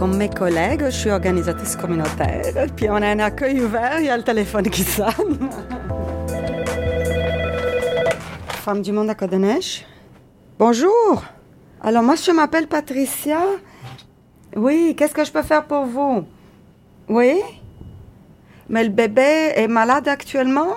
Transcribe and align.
Comme 0.00 0.16
mes 0.16 0.30
collègues, 0.30 0.84
je 0.86 0.96
suis 0.96 1.10
organisatrice 1.10 1.76
communautaire. 1.76 2.68
Puis 2.74 2.88
on 2.88 2.94
a 2.94 3.08
un 3.08 3.18
accueil 3.18 3.60
ouvert, 3.60 4.00
il 4.00 4.06
y 4.06 4.08
a 4.08 4.16
le 4.16 4.22
téléphone 4.22 4.70
qui 4.70 4.82
sonne. 4.82 5.50
Femme 8.48 8.80
du 8.80 8.92
monde 8.92 9.10
à 9.10 9.14
Côte-de-Neige. 9.14 9.84
Bonjour. 10.58 11.22
Alors 11.82 12.02
moi, 12.02 12.14
je 12.14 12.30
m'appelle 12.30 12.66
Patricia. 12.66 13.42
Oui, 14.56 14.94
qu'est-ce 14.96 15.12
que 15.12 15.22
je 15.22 15.30
peux 15.30 15.42
faire 15.42 15.66
pour 15.66 15.84
vous? 15.84 16.24
Oui? 17.06 17.38
Mais 18.70 18.84
le 18.84 18.88
bébé 18.88 19.52
est 19.54 19.68
malade 19.68 20.08
actuellement? 20.08 20.76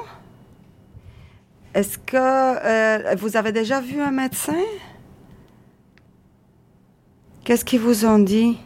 Est-ce 1.73 1.97
que 1.97 2.17
euh, 2.17 3.15
vous 3.15 3.37
avez 3.37 3.53
déjà 3.53 3.79
vu 3.79 4.01
un 4.01 4.11
médecin? 4.11 4.65
Qu'est-ce 7.45 7.63
qu'ils 7.63 7.79
vous 7.79 8.05
ont 8.05 8.19
dit? 8.19 8.59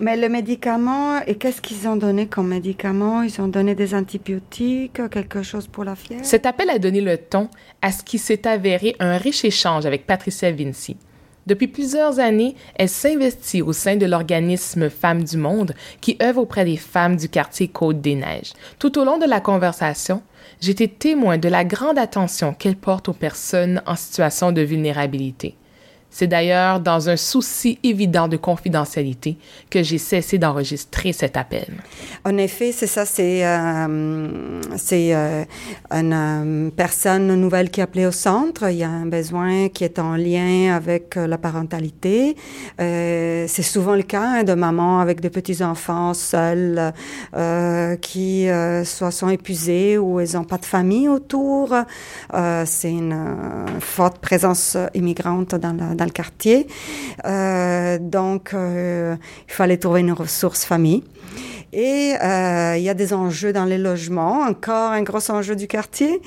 Mais 0.00 0.16
le 0.16 0.28
médicament, 0.28 1.20
et 1.26 1.34
qu'est-ce 1.34 1.60
qu'ils 1.60 1.88
ont 1.88 1.96
donné 1.96 2.28
comme 2.28 2.48
médicament? 2.48 3.22
Ils 3.22 3.40
ont 3.40 3.48
donné 3.48 3.74
des 3.74 3.94
antibiotiques, 3.94 5.00
quelque 5.10 5.42
chose 5.42 5.66
pour 5.66 5.82
la 5.82 5.96
fièvre? 5.96 6.24
Cet 6.24 6.46
appel 6.46 6.70
a 6.70 6.78
donné 6.78 7.00
le 7.00 7.18
ton 7.18 7.48
à 7.82 7.90
ce 7.90 8.04
qui 8.04 8.18
s'est 8.18 8.46
avéré 8.46 8.94
un 9.00 9.16
riche 9.16 9.44
échange 9.44 9.86
avec 9.86 10.06
Patricia 10.06 10.52
Vinci. 10.52 10.96
Depuis 11.48 11.66
plusieurs 11.66 12.20
années, 12.20 12.54
elle 12.76 12.88
s'investit 12.88 13.62
au 13.62 13.72
sein 13.72 13.96
de 13.96 14.06
l'organisme 14.06 14.88
Femmes 14.88 15.24
du 15.24 15.36
Monde 15.36 15.74
qui 16.00 16.16
œuvre 16.22 16.42
auprès 16.42 16.64
des 16.64 16.76
femmes 16.76 17.16
du 17.16 17.28
quartier 17.28 17.66
Côte-des-Neiges. 17.66 18.52
Tout 18.78 19.00
au 19.00 19.04
long 19.04 19.18
de 19.18 19.26
la 19.26 19.40
conversation, 19.40 20.22
j'étais 20.60 20.88
témoin 20.88 21.38
de 21.38 21.48
la 21.48 21.64
grande 21.64 21.98
attention 21.98 22.54
qu'elle 22.54 22.76
porte 22.76 23.08
aux 23.08 23.14
personnes 23.14 23.82
en 23.86 23.96
situation 23.96 24.52
de 24.52 24.60
vulnérabilité. 24.60 25.56
C'est 26.10 26.26
d'ailleurs 26.26 26.80
dans 26.80 27.10
un 27.10 27.16
souci 27.16 27.78
évident 27.82 28.28
de 28.28 28.38
confidentialité 28.38 29.36
que 29.70 29.82
j'ai 29.82 29.98
cessé 29.98 30.38
d'enregistrer 30.38 31.12
cet 31.12 31.36
appel. 31.36 31.66
En 32.24 32.36
effet, 32.38 32.72
c'est 32.72 32.86
ça, 32.86 33.04
c'est 33.04 33.44
euh, 33.44 34.60
euh, 34.92 35.44
une 35.90 36.12
euh, 36.12 36.70
personne 36.74 37.34
nouvelle 37.34 37.70
qui 37.70 37.80
est 37.80 37.82
appelée 37.82 38.06
au 38.06 38.10
centre. 38.10 38.70
Il 38.70 38.78
y 38.78 38.84
a 38.84 38.88
un 38.88 39.04
besoin 39.04 39.68
qui 39.68 39.84
est 39.84 39.98
en 39.98 40.16
lien 40.16 40.74
avec 40.74 41.14
la 41.14 41.36
parentalité. 41.36 42.36
c'est 42.78 43.62
souvent 43.62 43.94
le 43.94 44.02
cas 44.02 44.38
hein, 44.38 44.44
de 44.44 44.54
mamans 44.54 45.00
avec 45.00 45.20
des 45.20 45.30
petits-enfants 45.30 46.14
seuls 46.14 46.92
qui 48.00 48.48
soit 48.84 49.10
sont 49.10 49.28
épuisés 49.28 49.98
ou 49.98 50.20
ils 50.20 50.34
n'ont 50.34 50.44
pas 50.44 50.58
de 50.58 50.64
famille 50.64 51.08
autour. 51.08 51.74
c'est 52.64 52.90
une 52.90 53.66
forte 53.80 54.18
présence 54.18 54.76
immigrante 54.94 55.54
dans 55.54 55.76
la 55.97 55.97
dans 55.98 56.06
le 56.06 56.10
quartier. 56.10 56.66
Euh, 57.26 57.98
donc, 58.00 58.54
euh, 58.54 59.16
il 59.48 59.52
fallait 59.52 59.76
trouver 59.76 60.00
une 60.00 60.12
ressource 60.12 60.64
famille. 60.64 61.02
Et 61.72 62.14
euh, 62.22 62.76
il 62.78 62.82
y 62.82 62.88
a 62.88 62.94
des 62.94 63.12
enjeux 63.12 63.52
dans 63.52 63.66
les 63.66 63.76
logements, 63.76 64.40
encore 64.40 64.92
un 64.92 65.02
gros 65.02 65.30
enjeu 65.30 65.54
du 65.54 65.66
quartier, 65.66 66.20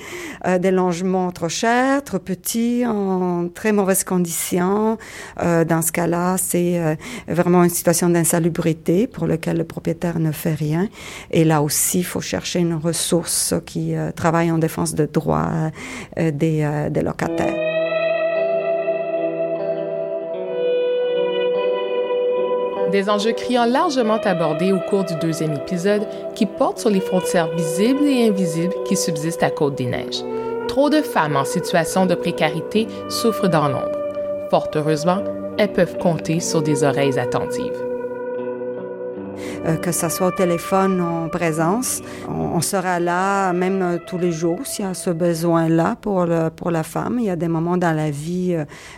euh, 0.46 0.58
des 0.58 0.70
logements 0.70 1.32
trop 1.32 1.48
chers, 1.48 2.04
trop 2.04 2.20
petits, 2.20 2.84
en 2.86 3.48
très 3.48 3.72
mauvaises 3.72 4.04
conditions. 4.04 4.98
Euh, 5.42 5.64
dans 5.64 5.82
ce 5.82 5.90
cas-là, 5.90 6.36
c'est 6.38 6.78
euh, 6.78 6.94
vraiment 7.26 7.64
une 7.64 7.70
situation 7.70 8.08
d'insalubrité 8.08 9.08
pour 9.08 9.26
laquelle 9.26 9.56
le 9.56 9.64
propriétaire 9.64 10.20
ne 10.20 10.30
fait 10.30 10.54
rien. 10.54 10.88
Et 11.32 11.44
là 11.44 11.60
aussi, 11.60 12.00
il 12.00 12.04
faut 12.04 12.20
chercher 12.20 12.60
une 12.60 12.74
ressource 12.74 13.54
qui 13.66 13.94
travaille 14.14 14.50
en 14.50 14.58
défense 14.58 14.94
de 14.94 15.06
droits 15.06 15.70
des, 16.16 16.88
des 16.90 17.02
locataires. 17.02 17.71
Des 22.92 23.08
enjeux 23.08 23.32
criants 23.32 23.64
largement 23.64 24.20
abordés 24.22 24.70
au 24.70 24.78
cours 24.78 25.04
du 25.04 25.14
deuxième 25.14 25.54
épisode 25.54 26.06
qui 26.34 26.44
portent 26.44 26.78
sur 26.78 26.90
les 26.90 27.00
frontières 27.00 27.48
visibles 27.48 28.04
et 28.04 28.28
invisibles 28.28 28.74
qui 28.84 28.96
subsistent 28.96 29.42
à 29.42 29.50
Côte-des-Neiges. 29.50 30.22
Trop 30.68 30.90
de 30.90 31.00
femmes 31.00 31.36
en 31.36 31.46
situation 31.46 32.04
de 32.04 32.14
précarité 32.14 32.86
souffrent 33.08 33.48
dans 33.48 33.68
l'ombre. 33.68 33.98
Fort 34.50 34.68
heureusement, 34.74 35.24
elles 35.56 35.72
peuvent 35.72 35.96
compter 35.96 36.38
sur 36.40 36.60
des 36.60 36.84
oreilles 36.84 37.18
attentives. 37.18 37.91
Euh, 39.66 39.76
que 39.76 39.92
ça 39.92 40.10
soit 40.10 40.28
au 40.28 40.30
téléphone 40.32 41.00
ou 41.00 41.04
en 41.04 41.28
présence. 41.28 42.02
On, 42.28 42.60
sera 42.60 43.00
là 43.00 43.52
même 43.52 43.82
euh, 43.82 43.98
tous 44.04 44.18
les 44.18 44.32
jours 44.32 44.60
s'il 44.64 44.84
y 44.84 44.88
a 44.88 44.94
ce 44.94 45.10
besoin-là 45.10 45.96
pour, 46.00 46.26
pour 46.56 46.70
la 46.70 46.82
femme. 46.82 47.16
Il 47.18 47.24
y 47.24 47.30
a 47.30 47.36
des 47.36 47.48
moments 47.48 47.76
dans 47.76 47.94
la 47.94 48.10
vie 48.10 48.56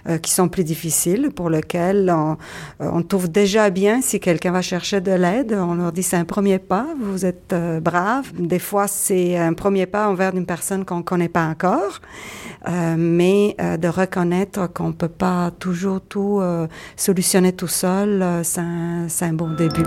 euh, 0.08 0.18
qui 0.18 0.30
sont 0.30 0.48
plus 0.48 0.64
difficiles 0.64 1.30
pour 1.34 1.50
lesquels 1.50 2.10
on, 2.14 2.36
on 2.80 3.02
trouve 3.02 3.30
déjà 3.30 3.70
bien 3.70 4.00
si 4.00 4.20
quelqu'un 4.20 4.52
va 4.52 4.62
chercher 4.62 5.00
de 5.00 5.12
l'aide. 5.12 5.56
On 5.58 5.74
leur 5.74 5.92
dit 5.92 6.02
c'est 6.02 6.16
un 6.16 6.24
premier 6.24 6.58
pas, 6.58 6.86
vous 7.00 7.24
êtes 7.24 7.54
brave. 7.82 8.32
Des 8.38 8.58
fois 8.58 8.86
c'est 8.86 9.36
un 9.36 9.54
premier 9.54 9.86
pas 9.86 10.08
envers 10.08 10.34
une 10.34 10.46
personne 10.46 10.84
qu'on 10.84 10.98
ne 10.98 11.02
connaît 11.02 11.28
pas 11.28 11.46
encore, 11.46 12.00
mais 12.96 13.56
de 13.58 13.88
reconnaître 13.88 14.72
qu'on 14.72 14.88
ne 14.88 14.92
peut 14.92 15.08
pas 15.08 15.50
toujours 15.58 16.00
tout 16.00 16.42
solutionner 16.96 17.52
tout 17.52 17.68
seul, 17.68 18.24
c'est 18.42 18.60
un, 18.60 19.06
un 19.22 19.32
bon 19.32 19.54
début. 19.54 19.84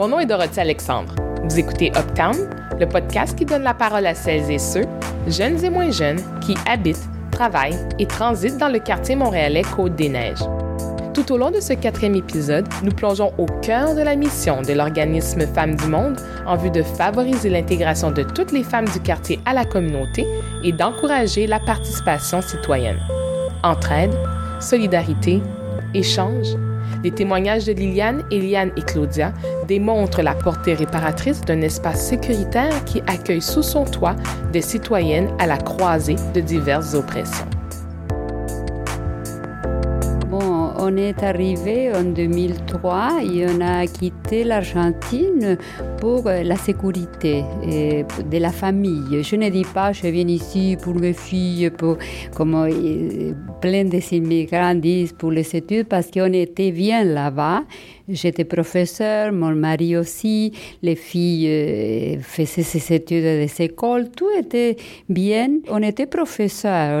Mon 0.00 0.08
nom 0.08 0.18
est 0.18 0.24
Dorothy 0.24 0.60
Alexandre. 0.60 1.14
Vous 1.44 1.58
écoutez 1.58 1.92
Uptown, 1.94 2.34
le 2.80 2.88
podcast 2.88 3.36
qui 3.36 3.44
donne 3.44 3.64
la 3.64 3.74
parole 3.74 4.06
à 4.06 4.14
celles 4.14 4.50
et 4.50 4.58
ceux, 4.58 4.86
jeunes 5.26 5.62
et 5.62 5.68
moins 5.68 5.90
jeunes, 5.90 6.22
qui 6.40 6.54
habitent, 6.66 7.06
travaillent 7.30 7.78
et 7.98 8.06
transitent 8.06 8.56
dans 8.56 8.70
le 8.70 8.78
quartier 8.78 9.14
montréalais 9.14 9.60
Côte-des-Neiges. 9.76 10.42
Tout 11.12 11.30
au 11.30 11.36
long 11.36 11.50
de 11.50 11.60
ce 11.60 11.74
quatrième 11.74 12.14
épisode, 12.14 12.66
nous 12.82 12.92
plongeons 12.92 13.34
au 13.36 13.44
cœur 13.60 13.94
de 13.94 14.00
la 14.00 14.16
mission 14.16 14.62
de 14.62 14.72
l'organisme 14.72 15.46
Femmes 15.46 15.76
du 15.76 15.88
Monde 15.88 16.18
en 16.46 16.56
vue 16.56 16.70
de 16.70 16.82
favoriser 16.82 17.50
l'intégration 17.50 18.10
de 18.10 18.22
toutes 18.22 18.52
les 18.52 18.64
femmes 18.64 18.88
du 18.88 19.00
quartier 19.00 19.38
à 19.44 19.52
la 19.52 19.66
communauté 19.66 20.24
et 20.64 20.72
d'encourager 20.72 21.46
la 21.46 21.60
participation 21.60 22.40
citoyenne. 22.40 23.00
Entraide, 23.62 24.14
solidarité, 24.60 25.42
échange, 25.92 26.56
les 27.02 27.10
témoignages 27.10 27.64
de 27.64 27.72
Liliane, 27.72 28.22
Eliane 28.30 28.72
et 28.76 28.82
Claudia 28.82 29.32
démontrent 29.66 30.22
la 30.22 30.34
portée 30.34 30.74
réparatrice 30.74 31.40
d'un 31.42 31.60
espace 31.62 32.06
sécuritaire 32.06 32.84
qui 32.84 33.02
accueille 33.06 33.42
sous 33.42 33.62
son 33.62 33.84
toit 33.84 34.16
des 34.52 34.62
citoyennes 34.62 35.30
à 35.38 35.46
la 35.46 35.56
croisée 35.56 36.16
de 36.34 36.40
diverses 36.40 36.94
oppressions. 36.94 37.59
On 40.90 40.96
est 40.96 41.22
arrivé 41.22 41.92
en 41.94 42.02
2003 42.02 43.22
et 43.22 43.46
on 43.46 43.60
a 43.60 43.86
quitté 43.86 44.42
l'Argentine 44.42 45.56
pour 46.00 46.24
la 46.24 46.56
sécurité 46.56 47.44
de 47.64 48.38
la 48.38 48.50
famille. 48.50 49.22
Je 49.22 49.36
ne 49.36 49.48
dis 49.50 49.66
pas 49.72 49.92
je 49.92 50.08
viens 50.08 50.26
ici 50.26 50.76
pour 50.82 50.94
mes 50.94 51.12
filles, 51.12 51.70
pour, 51.70 51.96
comme 52.34 52.54
euh, 52.54 53.32
plein 53.60 53.84
des 53.84 54.14
immigrants 54.14 54.74
disent 54.74 55.12
pour 55.12 55.30
les 55.30 55.54
études, 55.54 55.86
parce 55.86 56.10
qu'on 56.10 56.32
était 56.32 56.72
bien 56.72 57.04
là-bas. 57.04 57.62
J'étais 58.08 58.44
professeur, 58.44 59.32
mon 59.32 59.54
mari 59.54 59.96
aussi, 59.96 60.52
les 60.82 60.96
filles 60.96 61.48
euh, 61.48 62.20
faisaient 62.20 62.62
ses 62.62 62.94
études 62.94 63.22
des 63.22 63.52
écoles, 63.60 64.10
tout 64.10 64.30
était 64.36 64.76
bien. 65.08 65.58
On 65.68 65.82
était 65.82 66.08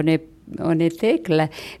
est 0.06 0.29
on 0.58 0.78
était 0.80 1.22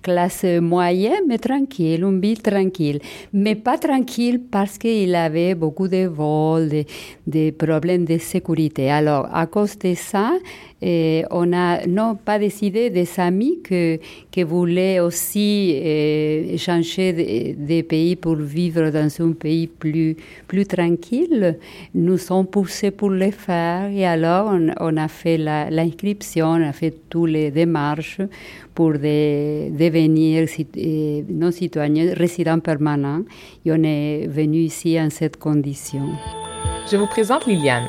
classe 0.02 0.44
moyenne, 0.60 1.24
mais 1.28 1.38
tranquille, 1.38 2.02
une 2.02 2.20
ville 2.20 2.42
tranquille. 2.42 3.00
Mais 3.32 3.54
pas 3.54 3.78
tranquille 3.78 4.40
parce 4.50 4.78
qu'il 4.78 5.14
avait 5.14 5.54
beaucoup 5.54 5.88
de 5.88 6.06
vols, 6.06 6.84
des 7.26 7.52
problèmes 7.52 8.04
de 8.04 8.18
sécurité. 8.18 8.90
Alors, 8.90 9.28
à 9.32 9.46
cause 9.46 9.78
de 9.78 9.94
ça, 9.94 10.32
et 10.82 11.24
on 11.30 11.52
a 11.52 11.86
non 11.86 12.14
pas 12.14 12.38
décidé 12.38 12.88
des 12.88 13.08
amis 13.18 13.60
que, 13.62 13.98
que 14.32 14.42
voulaient 14.42 15.00
aussi 15.00 15.78
euh, 15.78 16.56
changer 16.56 17.56
de, 17.58 17.82
pays 17.82 18.16
pour 18.16 18.36
vivre 18.36 18.88
dans 18.90 19.08
un 19.20 19.32
pays 19.32 19.66
plus, 19.66 20.16
plus 20.48 20.66
tranquille. 20.66 21.58
Nous 21.94 22.16
sommes 22.16 22.46
poussés 22.46 22.90
pour 22.92 23.10
le 23.10 23.30
faire 23.30 23.90
et 23.90 24.06
alors 24.06 24.52
on, 24.52 24.70
on 24.80 24.96
a 24.96 25.08
fait 25.08 25.36
l'inscription, 25.36 26.46
on 26.46 26.68
a 26.68 26.72
fait 26.72 26.94
toutes 27.10 27.30
les 27.30 27.50
démarches 27.50 28.20
pour 28.74 28.92
de, 28.92 29.70
devenir 29.70 30.46
euh, 30.76 31.22
non 31.28 31.50
citoyen, 31.50 32.14
résident 32.14 32.58
permanent 32.60 33.22
et 33.64 33.72
on 33.72 33.82
est 33.82 34.26
venu 34.26 34.58
ici 34.58 35.00
en 35.00 35.10
cette 35.10 35.38
condition. 35.38 36.02
Je 36.90 36.96
vous 36.96 37.06
présente 37.06 37.46
Liliane. 37.46 37.88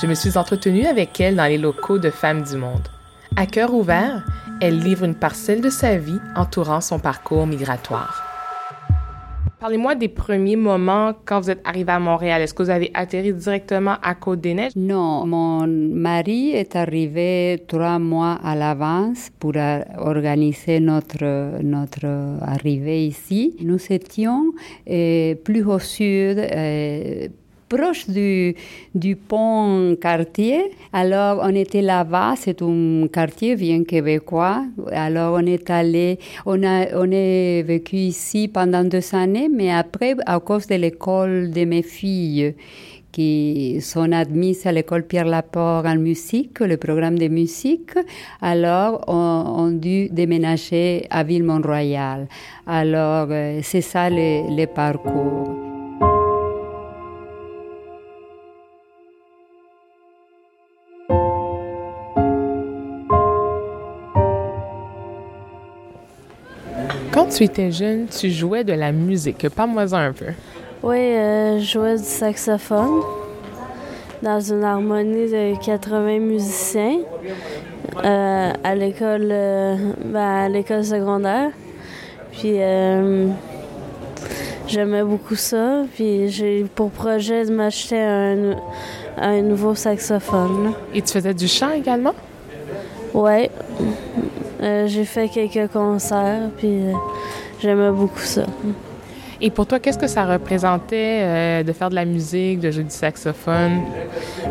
Je 0.00 0.06
me 0.06 0.14
suis 0.14 0.38
entretenue 0.38 0.86
avec 0.86 1.20
elle 1.20 1.36
dans 1.36 1.46
les 1.46 1.58
locaux 1.58 1.98
de 1.98 2.10
Femmes 2.10 2.42
du 2.42 2.56
Monde. 2.56 2.88
À 3.36 3.46
cœur 3.46 3.74
ouvert, 3.74 4.24
elle 4.60 4.78
livre 4.78 5.04
une 5.04 5.14
parcelle 5.14 5.60
de 5.60 5.70
sa 5.70 5.96
vie 5.96 6.20
entourant 6.36 6.80
son 6.80 6.98
parcours 6.98 7.46
migratoire. 7.46 8.27
Parlez-moi 9.60 9.96
des 9.96 10.06
premiers 10.06 10.54
moments 10.54 11.14
quand 11.24 11.40
vous 11.40 11.50
êtes 11.50 11.60
arrivé 11.64 11.90
à 11.90 11.98
Montréal. 11.98 12.42
Est-ce 12.42 12.54
que 12.54 12.62
vous 12.62 12.70
avez 12.70 12.92
atterri 12.94 13.32
directement 13.32 13.96
à 14.00 14.14
Côte-des-Neiges? 14.14 14.76
Non, 14.76 15.26
mon 15.26 15.66
mari 15.66 16.50
est 16.50 16.76
arrivé 16.76 17.64
trois 17.66 17.98
mois 17.98 18.38
à 18.44 18.54
l'avance 18.54 19.30
pour 19.40 19.54
organiser 19.96 20.78
notre, 20.78 21.60
notre 21.60 22.06
arrivée 22.40 23.08
ici. 23.08 23.56
Nous 23.60 23.80
étions 23.90 24.52
euh, 24.88 25.34
plus 25.34 25.64
au 25.64 25.80
sud, 25.80 26.38
euh, 26.38 27.26
proche 27.68 28.08
du, 28.08 29.16
pont 29.16 29.96
Cartier. 30.00 30.70
Alors, 30.92 31.40
on 31.42 31.54
était 31.54 31.82
là-bas, 31.82 32.34
c'est 32.36 32.62
un 32.62 33.06
quartier 33.12 33.56
bien 33.56 33.84
québécois. 33.84 34.64
Alors, 34.90 35.34
on 35.34 35.46
est 35.46 35.68
allé, 35.70 36.18
on 36.46 36.62
a, 36.62 36.86
on 36.94 37.10
est 37.10 37.62
vécu 37.62 37.96
ici 37.96 38.48
pendant 38.48 38.84
deux 38.84 39.14
années, 39.14 39.48
mais 39.52 39.70
après, 39.70 40.16
à 40.26 40.40
cause 40.40 40.66
de 40.66 40.76
l'école 40.76 41.50
de 41.50 41.64
mes 41.64 41.82
filles, 41.82 42.54
qui 43.12 43.80
sont 43.80 44.12
admises 44.12 44.66
à 44.66 44.72
l'école 44.72 45.02
Pierre 45.02 45.24
Laporte 45.24 45.86
en 45.86 45.96
musique, 45.96 46.60
le 46.60 46.76
programme 46.76 47.18
de 47.18 47.28
musique. 47.28 47.92
Alors, 48.40 49.04
on, 49.08 49.44
on 49.56 49.70
dû 49.70 50.08
déménager 50.10 51.06
à 51.10 51.24
Ville-Mont-Royal. 51.24 52.28
Alors, 52.66 53.28
euh, 53.30 53.60
c'est 53.62 53.80
ça 53.80 54.08
le 54.10 54.66
parcours. 54.66 55.67
Tu 67.30 67.44
étais 67.44 67.70
jeune, 67.70 68.06
tu 68.06 68.30
jouais 68.30 68.64
de 68.64 68.72
la 68.72 68.92
musique. 68.92 69.48
Parle-moi 69.50 69.94
un 69.94 70.12
peu. 70.12 70.26
Oui, 70.82 70.96
euh, 70.96 71.58
je 71.58 71.64
jouais 71.64 71.96
du 71.96 72.04
saxophone 72.04 73.02
dans 74.22 74.40
une 74.40 74.64
harmonie 74.64 75.30
de 75.30 75.64
80 75.64 76.18
musiciens 76.18 76.98
euh, 78.04 78.52
à 78.64 78.74
l'école 78.74 79.28
euh, 79.30 79.76
ben, 80.04 80.20
à 80.20 80.48
l'école 80.48 80.84
secondaire. 80.84 81.50
Puis 82.32 82.58
j'aimais 84.66 85.02
beaucoup 85.02 85.34
ça. 85.34 85.84
Puis 85.94 86.28
j'ai 86.28 86.64
pour 86.74 86.90
projet 86.90 87.44
de 87.44 87.52
m'acheter 87.52 88.00
un, 88.00 88.56
un 89.16 89.42
nouveau 89.42 89.74
saxophone. 89.74 90.72
Et 90.94 91.02
tu 91.02 91.12
faisais 91.12 91.34
du 91.34 91.48
chant 91.48 91.72
également? 91.72 92.14
Oui. 93.14 93.48
J'ai 94.60 95.04
fait 95.04 95.28
quelques 95.28 95.72
concerts, 95.72 96.50
puis 96.56 96.92
J'aimais 97.60 97.90
beaucoup 97.90 98.20
ça. 98.20 98.46
Et 99.40 99.50
pour 99.50 99.66
toi, 99.66 99.78
qu'est-ce 99.78 99.98
que 99.98 100.06
ça 100.06 100.24
représentait 100.24 101.20
euh, 101.22 101.62
de 101.62 101.72
faire 101.72 101.90
de 101.90 101.94
la 101.94 102.04
musique, 102.04 102.60
de 102.60 102.70
jouer 102.70 102.84
du 102.84 102.90
saxophone? 102.90 103.82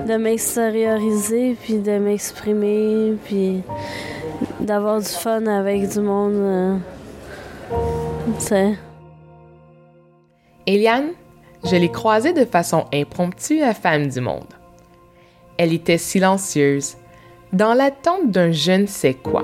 De 0.07 0.15
m'extérioriser, 0.15 1.57
puis 1.61 1.79
de 1.79 1.97
m'exprimer, 1.97 3.13
puis 3.25 3.61
d'avoir 4.59 4.99
du 4.99 5.07
fun 5.07 5.45
avec 5.45 5.89
du 5.89 5.99
monde. 5.99 6.35
Euh, 6.35 6.77
tu 8.39 8.45
sais. 8.45 8.75
Eliane, 10.65 11.11
je 11.63 11.75
l'ai 11.75 11.91
croisée 11.91 12.33
de 12.33 12.45
façon 12.45 12.85
impromptue 12.93 13.61
à 13.61 13.73
Femme 13.73 14.07
du 14.07 14.19
Monde. 14.19 14.53
Elle 15.57 15.73
était 15.73 15.97
silencieuse, 15.97 16.97
dans 17.53 17.73
l'attente 17.73 18.31
d'un 18.31 18.51
je 18.51 18.73
ne 18.73 18.85
sais 18.85 19.13
quoi. 19.13 19.43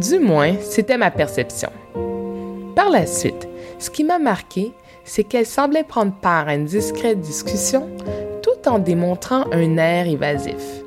Du 0.00 0.18
moins, 0.18 0.54
c'était 0.62 0.96
ma 0.96 1.10
perception. 1.10 1.68
Par 2.74 2.88
la 2.88 3.04
suite, 3.04 3.46
ce 3.78 3.90
qui 3.90 4.02
m'a 4.02 4.18
marqué, 4.18 4.72
c'est 5.04 5.24
qu'elle 5.24 5.44
semblait 5.44 5.84
prendre 5.84 6.14
part 6.14 6.48
à 6.48 6.54
une 6.54 6.64
discrète 6.64 7.20
discussion 7.20 7.86
tout 8.42 8.66
en 8.66 8.78
démontrant 8.78 9.44
un 9.52 9.76
air 9.76 10.06
évasif. 10.06 10.82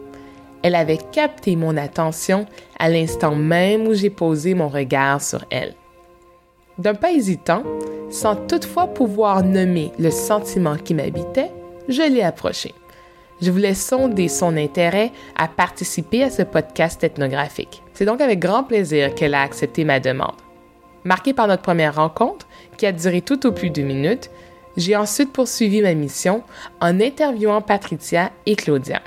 Elle 0.64 0.74
avait 0.74 0.98
capté 1.12 1.56
mon 1.56 1.78
attention 1.78 2.48
à 2.80 2.90
l'instant 2.90 3.36
même 3.36 3.86
où 3.86 3.94
j'ai 3.94 4.10
posé 4.10 4.56
mon 4.56 4.68
regard 4.68 5.22
sur 5.22 5.46
elle. 5.52 5.76
D'un 6.80 6.96
pas 6.96 7.12
hésitant, 7.12 7.62
sans 8.10 8.36
toutefois 8.36 8.88
pouvoir 8.88 9.44
nommer 9.44 9.92
le 10.00 10.10
sentiment 10.10 10.76
qui 10.78 10.96
m'habitait, 10.96 11.52
je 11.88 12.02
l'ai 12.02 12.24
approchée. 12.24 12.74
Je 13.44 13.52
voulais 13.52 13.74
sonder 13.74 14.30
son 14.30 14.56
intérêt 14.56 15.12
à 15.36 15.50
participer 15.50 16.24
à 16.24 16.30
ce 16.30 16.44
podcast 16.44 17.04
ethnographique. 17.04 17.84
C'est 17.94 18.06
donc 18.06 18.22
avec 18.22 18.40
grand 18.40 18.64
plaisir 18.64 19.14
qu'elle 19.16 19.34
a 19.34 19.42
accepté 19.42 19.84
ma 19.84 20.00
demande. 20.00 20.38
Marqué 21.04 21.34
par 21.34 21.50
notre 21.50 21.62
première 21.62 21.96
rencontre, 21.96 22.48
qui 22.78 22.86
a 22.86 22.94
duré 22.94 23.22
tout 23.22 23.46
au 23.46 23.52
plus 23.52 23.70
deux 23.70 23.82
minutes, 23.82 24.32
j'ai 24.78 24.96
ensuite 24.96 25.34
poursuivi 25.34 25.82
ma 25.82 25.94
mission 25.94 26.42
en 26.80 27.02
interviewant 27.02 27.60
Patricia 27.60 28.32
et 28.46 28.56
Claudia. 28.56 29.02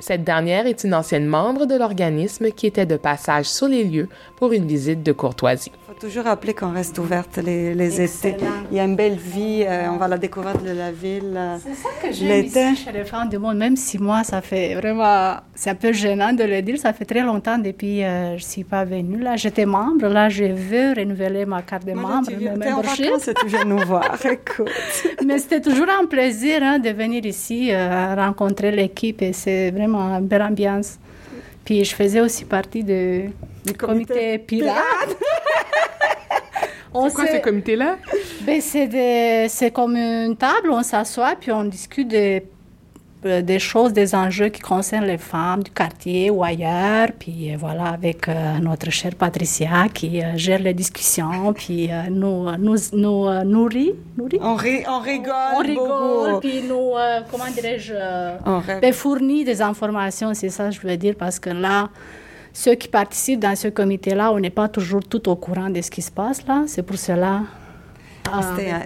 Cette 0.00 0.24
dernière 0.24 0.66
est 0.66 0.84
une 0.84 0.94
ancienne 0.94 1.26
membre 1.26 1.66
de 1.66 1.74
l'organisme 1.74 2.50
qui 2.50 2.66
était 2.66 2.86
de 2.86 2.96
passage 2.96 3.46
sur 3.46 3.68
les 3.68 3.84
lieux 3.84 4.08
pour 4.36 4.52
une 4.52 4.66
visite 4.66 5.02
de 5.02 5.12
courtoisie 5.12 5.72
toujours 5.98 6.24
rappeler 6.24 6.54
qu'on 6.54 6.72
reste 6.72 6.98
ouverte 6.98 7.38
les, 7.38 7.74
les 7.74 8.00
étés. 8.00 8.36
Il 8.70 8.76
y 8.76 8.80
a 8.80 8.84
une 8.84 8.96
belle 8.96 9.16
vie, 9.16 9.64
euh, 9.66 9.88
on 9.90 9.96
va 9.96 10.08
la 10.08 10.18
découvrir 10.18 10.58
de 10.58 10.70
la 10.70 10.92
ville. 10.92 11.34
Euh, 11.36 11.56
c'est 11.62 11.74
ça 11.74 11.88
que 12.02 12.12
j'aime 12.12 12.44
ici 12.44 12.84
chez 12.84 12.92
les 12.92 13.04
femmes 13.04 13.28
du 13.28 13.38
monde, 13.38 13.56
même 13.56 13.76
si 13.76 13.98
moi, 13.98 14.22
ça 14.22 14.42
fait 14.42 14.74
vraiment, 14.74 15.36
c'est 15.54 15.70
un 15.70 15.74
peu 15.74 15.92
gênant 15.92 16.32
de 16.32 16.44
le 16.44 16.60
dire, 16.62 16.78
ça 16.78 16.92
fait 16.92 17.04
très 17.04 17.20
longtemps 17.22 17.58
depuis 17.58 17.98
que 17.98 18.04
euh, 18.04 18.28
je 18.30 18.44
ne 18.44 18.48
suis 18.48 18.64
pas 18.64 18.84
venue. 18.84 19.18
Là, 19.18 19.36
j'étais 19.36 19.64
membre, 19.64 20.08
là, 20.08 20.28
je 20.28 20.44
veux 20.44 20.92
renouveler 20.92 21.46
ma 21.46 21.62
carte 21.62 21.86
de 21.86 21.92
membre. 21.92 22.28
Tu 22.28 22.44
es 22.44 22.50
en 22.50 22.80
vacances 22.80 23.22
c'est 23.22 23.34
toujours 23.34 23.64
nous 23.64 23.78
voir, 23.78 24.16
écoute. 24.24 24.70
Mais 25.24 25.38
c'était 25.38 25.60
toujours 25.60 25.88
un 26.00 26.06
plaisir 26.06 26.62
hein, 26.62 26.78
de 26.78 26.90
venir 26.90 27.24
ici, 27.24 27.70
rencontrer 27.74 28.70
l'équipe 28.70 29.22
et 29.22 29.32
c'est 29.32 29.70
vraiment 29.70 29.85
une 29.94 30.26
belle 30.26 30.42
ambiance. 30.42 30.98
Puis 31.64 31.84
je 31.84 31.94
faisais 31.94 32.20
aussi 32.20 32.44
partie 32.44 32.84
de, 32.84 33.24
du 33.64 33.72
comité, 33.74 34.38
pirate. 34.38 34.74
c'est 36.94 37.14
quoi 37.14 37.26
ce 37.26 37.42
comité-là? 37.42 37.96
Ben, 38.42 38.60
c'est 38.60 39.70
comme 39.72 39.96
une 39.96 40.36
table, 40.36 40.70
on 40.70 40.82
s'assoit 40.82 41.34
puis 41.36 41.52
on 41.52 41.64
discute 41.64 42.08
de 42.08 42.42
des 43.22 43.58
choses, 43.58 43.92
des 43.92 44.14
enjeux 44.14 44.48
qui 44.48 44.60
concernent 44.60 45.06
les 45.06 45.18
femmes 45.18 45.62
du 45.62 45.70
quartier 45.70 46.30
ou 46.30 46.42
ailleurs. 46.44 47.08
Puis 47.18 47.52
euh, 47.52 47.56
voilà, 47.58 47.86
avec 47.86 48.28
euh, 48.28 48.58
notre 48.58 48.90
chère 48.90 49.14
Patricia 49.14 49.88
qui 49.92 50.20
gère 50.36 50.60
les 50.60 50.74
discussions, 50.74 51.52
puis 51.52 51.90
nous, 52.10 52.50
nous, 52.56 52.76
nous 52.92 53.44
nourrit, 53.44 53.94
nourrit. 54.16 54.38
On, 54.40 54.52
on 54.52 54.56
rigole. 54.56 55.34
On 55.54 55.58
rigole, 55.58 56.40
puis 56.40 56.62
nous, 56.68 56.92
comment 57.30 57.50
dirais-je, 57.54 57.94
ben, 58.80 58.92
fournit 58.92 59.44
des 59.44 59.60
informations, 59.62 60.34
c'est 60.34 60.50
ça 60.50 60.70
je 60.70 60.80
veux 60.80 60.96
dire, 60.96 61.14
parce 61.18 61.38
que 61.38 61.50
là, 61.50 61.88
ceux 62.52 62.74
qui 62.74 62.88
participent 62.88 63.40
dans 63.40 63.54
ce 63.54 63.68
comité-là, 63.68 64.32
on 64.32 64.40
n'est 64.40 64.50
pas 64.50 64.68
toujours 64.68 65.04
tout 65.04 65.28
au 65.28 65.36
courant 65.36 65.68
de 65.68 65.80
ce 65.82 65.90
qui 65.90 66.02
se 66.02 66.10
passe 66.10 66.46
là. 66.46 66.64
C'est 66.66 66.82
pour 66.82 66.96
cela. 66.96 67.42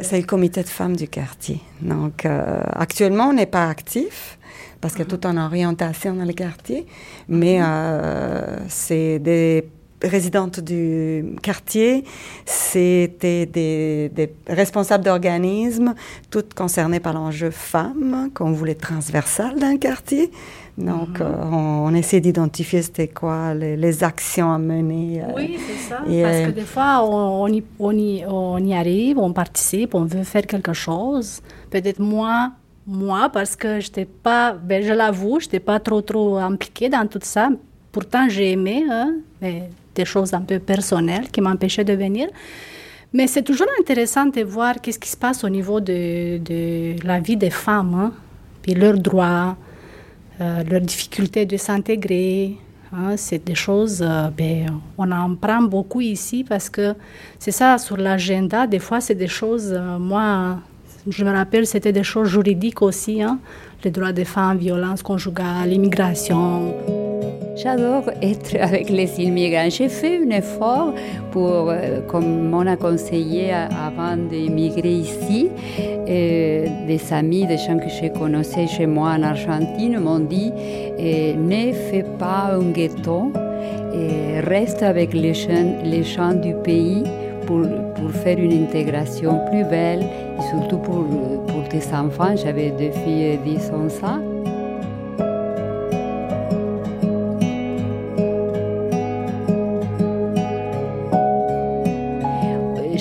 C'est 0.03 0.19
le 0.19 0.27
comité 0.27 0.63
de 0.63 0.69
femmes 0.69 0.97
du 0.97 1.09
quartier. 1.09 1.61
Donc, 1.81 2.25
euh, 2.25 2.63
actuellement, 2.73 3.29
on 3.29 3.33
n'est 3.33 3.47
pas 3.47 3.69
actif 3.69 4.39
parce 4.81 4.95
qu'il 4.95 5.05
y 5.05 5.07
a 5.07 5.11
toute 5.11 5.27
une 5.27 5.39
orientation 5.39 6.15
dans 6.15 6.25
le 6.25 6.33
quartier, 6.33 6.87
mais 7.29 7.59
euh, 7.63 8.57
c'est 8.69 9.19
des 9.19 9.69
résidentes 10.03 10.61
du 10.61 11.37
quartier, 11.43 12.05
c'était 12.47 13.47
des, 13.47 14.09
des, 14.09 14.33
responsables 14.47 15.05
d'organismes, 15.05 15.95
toutes 16.31 16.55
concernées 16.55 17.01
par 17.01 17.13
l'enjeu 17.13 17.51
femmes, 17.51 18.31
qu'on 18.35 18.53
voulait 18.53 18.75
transversal 18.75 19.59
dans 19.59 19.71
le 19.71 19.79
quartier. 19.79 20.31
Donc, 20.79 21.21
mhm. 21.21 21.27
euh, 21.27 21.45
on, 21.53 21.95
essaie 21.95 22.21
d'identifier 22.21 22.83
c'était 22.83 23.09
quoi 23.09 23.55
les, 23.55 24.05
actions 24.05 24.53
à 24.53 24.59
mener. 24.59 25.23
Euh, 25.23 25.27
oui, 25.37 25.59
c'est 25.59 25.89
ça. 25.89 25.97
Parce 25.97 26.09
que 26.09 26.49
euh, 26.49 26.53
des 26.53 26.63
fois, 26.63 27.05
on, 27.05 27.49
y, 27.49 27.63
on, 27.79 27.93
y, 27.93 28.25
on, 28.27 28.59
y, 28.59 28.75
arrive, 28.75 29.19
on 29.19 29.33
participe, 29.33 29.95
on 29.95 30.05
veut 30.05 30.23
faire 30.23 30.47
quelque 30.47 30.73
chose. 30.73 31.41
Peut-être 31.71 32.01
moi, 32.01 32.53
moi, 32.87 33.29
parce 33.31 33.57
que 33.57 33.81
je 33.81 34.05
pas, 34.05 34.53
ben, 34.53 34.83
je 34.83 34.93
l'avoue, 34.93 35.41
je 35.41 35.47
n'étais 35.47 35.61
pas 35.61 35.81
trop, 35.81 36.01
trop 36.01 36.37
impliquée 36.39 36.89
dans 36.89 37.07
tout 37.07 37.21
ça. 37.23 37.51
Pourtant, 37.93 38.29
j'ai 38.29 38.53
aimé 38.53 38.85
hein, 38.91 39.15
des 39.41 40.05
choses 40.05 40.33
un 40.33 40.43
peu 40.43 40.59
personnelles 40.59 41.29
qui 41.31 41.41
m'empêchaient 41.41 41.85
de 41.85 41.95
venir. 41.95 42.29
Mais 43.13 43.27
c'est 43.27 43.43
toujours 43.43 43.67
intéressant 43.81 44.27
de 44.27 44.43
voir 44.43 44.81
qu'est-ce 44.81 44.99
qui 44.99 45.09
se 45.09 45.17
passe 45.17 45.43
au 45.43 45.49
niveau 45.49 45.81
de, 45.81 46.39
de 46.39 46.95
la 47.05 47.19
vie 47.19 47.37
des 47.37 47.51
femmes, 47.51 47.95
hein, 47.95 48.13
puis 48.63 48.75
leurs 48.75 48.99
droits, 48.99 49.57
euh, 50.41 50.63
leur 50.65 50.81
difficulté 50.81 51.45
de 51.47 51.57
s'intégrer. 51.57 52.57
Hein, 52.93 53.17
c'est 53.17 53.45
des 53.45 53.55
choses, 53.55 54.03
euh, 54.03 54.31
ben, 54.31 54.81
on 54.99 55.13
en 55.13 55.37
prend 55.37 55.63
beaucoup 55.63 56.01
ici 56.01 56.45
parce 56.49 56.69
que 56.69 56.95
c'est 57.39 57.53
ça 57.53 57.79
sur 57.79 57.97
l'agenda. 57.97 58.67
Des 58.67 58.81
fois, 58.81 59.01
c'est 59.01 59.15
des 59.15 59.29
choses, 59.29 59.73
euh, 59.73 59.99
moi, 59.99 60.59
je 61.09 61.25
me 61.25 61.31
rappelle, 61.31 61.67
c'était 61.67 61.93
des 61.93 62.03
choses 62.03 62.29
juridiques 62.29 62.83
aussi, 62.83 63.23
hein, 63.23 63.39
les 63.85 63.91
droits 63.91 64.13
des 64.13 64.25
femmes, 64.25 64.59
violence 64.59 65.03
conjugale, 65.03 65.73
immigration. 65.73 66.75
J'adore 67.63 68.05
être 68.23 68.57
avec 68.61 68.89
les 68.89 69.21
immigrants. 69.21 69.69
J'ai 69.69 69.89
fait 69.89 70.19
un 70.19 70.31
effort 70.31 70.95
pour, 71.31 71.69
euh, 71.69 72.01
comme 72.09 72.55
on 72.55 72.67
a 72.67 72.77
conseillé 72.77 73.53
avant 73.53 74.17
d'émigrer 74.17 74.95
ici, 74.95 75.51
et 76.07 76.65
des 76.87 77.13
amis, 77.13 77.47
des 77.47 77.59
gens 77.59 77.79
que 77.79 77.89
je 77.89 78.09
connaissais 78.19 78.67
chez 78.67 78.87
moi 78.87 79.11
en 79.11 79.23
Argentine 79.23 79.99
m'ont 79.99 80.21
dit 80.21 80.53
ne 81.37 81.73
fais 81.73 82.05
pas 82.19 82.53
un 82.55 82.71
ghetto, 82.71 83.33
et 83.95 84.41
reste 84.41 84.83
avec 84.83 85.13
les 85.13 85.35
gens, 85.35 85.79
les 85.85 86.03
gens 86.03 86.33
du 86.33 86.55
pays 86.65 87.05
pour, 87.47 87.63
pour, 87.95 88.11
faire 88.23 88.39
une 88.39 88.65
intégration 88.65 89.41
plus 89.51 89.65
belle, 89.65 90.05
surtout 90.51 90.79
pour, 90.79 91.05
pour 91.47 91.69
tes 91.69 91.85
enfants. 91.95 92.35
J'avais 92.37 92.71
deux 92.71 92.91
filles 92.91 93.39
de 93.45 93.59
10 93.59 93.73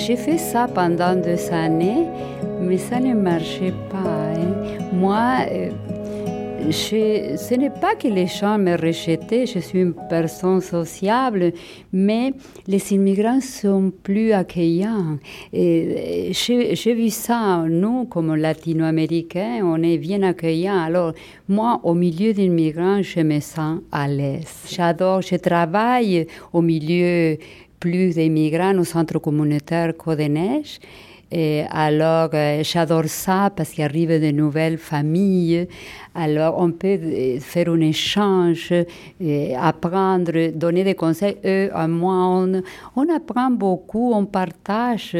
J'ai 0.06 0.16
fait 0.16 0.38
ça 0.38 0.66
pendant 0.66 1.14
deux 1.14 1.52
années, 1.52 2.06
mais 2.58 2.78
ça 2.78 2.98
ne 2.98 3.12
marchait 3.12 3.74
pas. 3.90 3.98
Hein. 3.98 4.88
Moi, 4.94 5.44
euh, 5.52 5.68
ce 6.72 7.54
n'est 7.54 7.68
pas 7.68 7.94
que 7.96 8.08
les 8.08 8.26
gens 8.26 8.56
me 8.56 8.76
rejetaient, 8.76 9.44
je 9.44 9.58
suis 9.58 9.80
une 9.80 9.92
personne 10.08 10.62
sociable, 10.62 11.52
mais 11.92 12.32
les 12.66 12.94
immigrants 12.94 13.42
sont 13.42 13.92
plus 14.02 14.32
accueillants. 14.32 15.18
J'ai 15.52 16.94
vu 16.94 17.10
ça, 17.10 17.64
nous, 17.68 18.06
comme 18.06 18.34
latino-américains, 18.34 19.60
on 19.64 19.82
est 19.82 19.98
bien 19.98 20.22
accueillants. 20.22 20.82
Alors, 20.82 21.12
moi, 21.46 21.78
au 21.82 21.92
milieu 21.92 22.32
d'immigrants, 22.32 23.02
je 23.02 23.20
me 23.20 23.40
sens 23.40 23.80
à 23.92 24.08
l'aise. 24.08 24.64
J'adore, 24.66 25.20
je 25.20 25.36
travaille 25.36 26.26
au 26.54 26.62
milieu 26.62 27.36
plus 27.80 28.14
d'immigrants 28.14 28.78
au 28.78 28.84
centre 28.84 29.18
communautaire 29.18 29.96
Côte-des-Neiges. 29.96 30.78
Alors, 31.32 32.30
euh, 32.34 32.62
j'adore 32.64 33.06
ça 33.06 33.50
parce 33.54 33.70
qu'il 33.70 33.84
arrive 33.84 34.20
de 34.20 34.32
nouvelles 34.32 34.78
familles. 34.78 35.68
Alors, 36.12 36.56
on 36.58 36.72
peut 36.72 36.98
euh, 37.00 37.38
faire 37.38 37.68
un 37.68 37.80
échange, 37.80 38.72
et 39.20 39.54
apprendre, 39.54 40.50
donner 40.52 40.82
des 40.82 40.96
conseils. 40.96 41.36
Eux, 41.44 41.70
à 41.72 41.86
moi, 41.86 42.14
on, 42.14 42.62
on 42.96 43.14
apprend 43.14 43.48
beaucoup, 43.50 44.12
on 44.12 44.26
partage, 44.26 45.16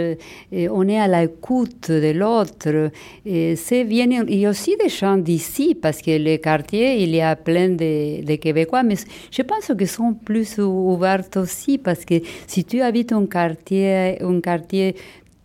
on 0.52 0.88
est 0.88 0.98
à 0.98 1.06
l'écoute 1.06 1.92
de 1.92 2.12
l'autre. 2.12 2.90
Et 3.24 3.54
c'est. 3.54 3.82
Il 3.82 4.40
y 4.40 4.46
a 4.46 4.50
aussi 4.50 4.76
des 4.76 4.88
gens 4.88 5.16
d'ici 5.16 5.76
parce 5.80 6.02
que 6.02 6.10
les 6.10 6.40
quartiers, 6.40 7.02
il 7.02 7.14
y 7.14 7.20
a 7.20 7.36
plein 7.36 7.68
de, 7.68 8.24
de 8.24 8.34
Québécois, 8.36 8.82
mais 8.82 8.96
je 9.30 9.42
pense 9.42 9.66
qu'ils 9.66 9.86
sont 9.86 10.14
plus 10.14 10.58
ouverts 10.58 11.28
aussi 11.36 11.78
parce 11.78 12.04
que 12.04 12.14
si 12.48 12.64
tu 12.64 12.80
habites 12.80 13.12
un 13.12 13.26
quartier, 13.26 14.20
un 14.20 14.40
quartier 14.40 14.96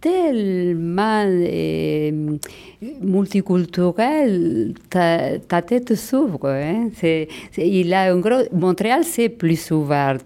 tellement 0.05 1.25
euh, 1.25 2.37
multiculturel, 3.01 4.73
ta, 4.87 5.61
tête 5.63 5.95
s'ouvre. 5.95 6.47
Hein? 6.47 6.89
il 7.57 7.91
a 7.91 8.11
un 8.11 8.19
gros, 8.19 8.43
Montréal, 8.53 9.03
c'est 9.03 9.29
plus 9.29 9.71
ouvert. 9.71 10.17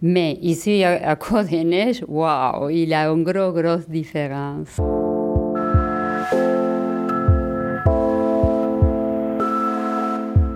Mais 0.00 0.38
ici, 0.42 0.84
à, 0.84 1.10
à 1.10 1.16
Côte-des-Neiges, 1.16 2.04
waouh, 2.06 2.70
il 2.70 2.94
a 2.94 3.08
une 3.08 3.24
grosse, 3.24 3.54
grosse 3.54 3.88
différence. 3.88 4.78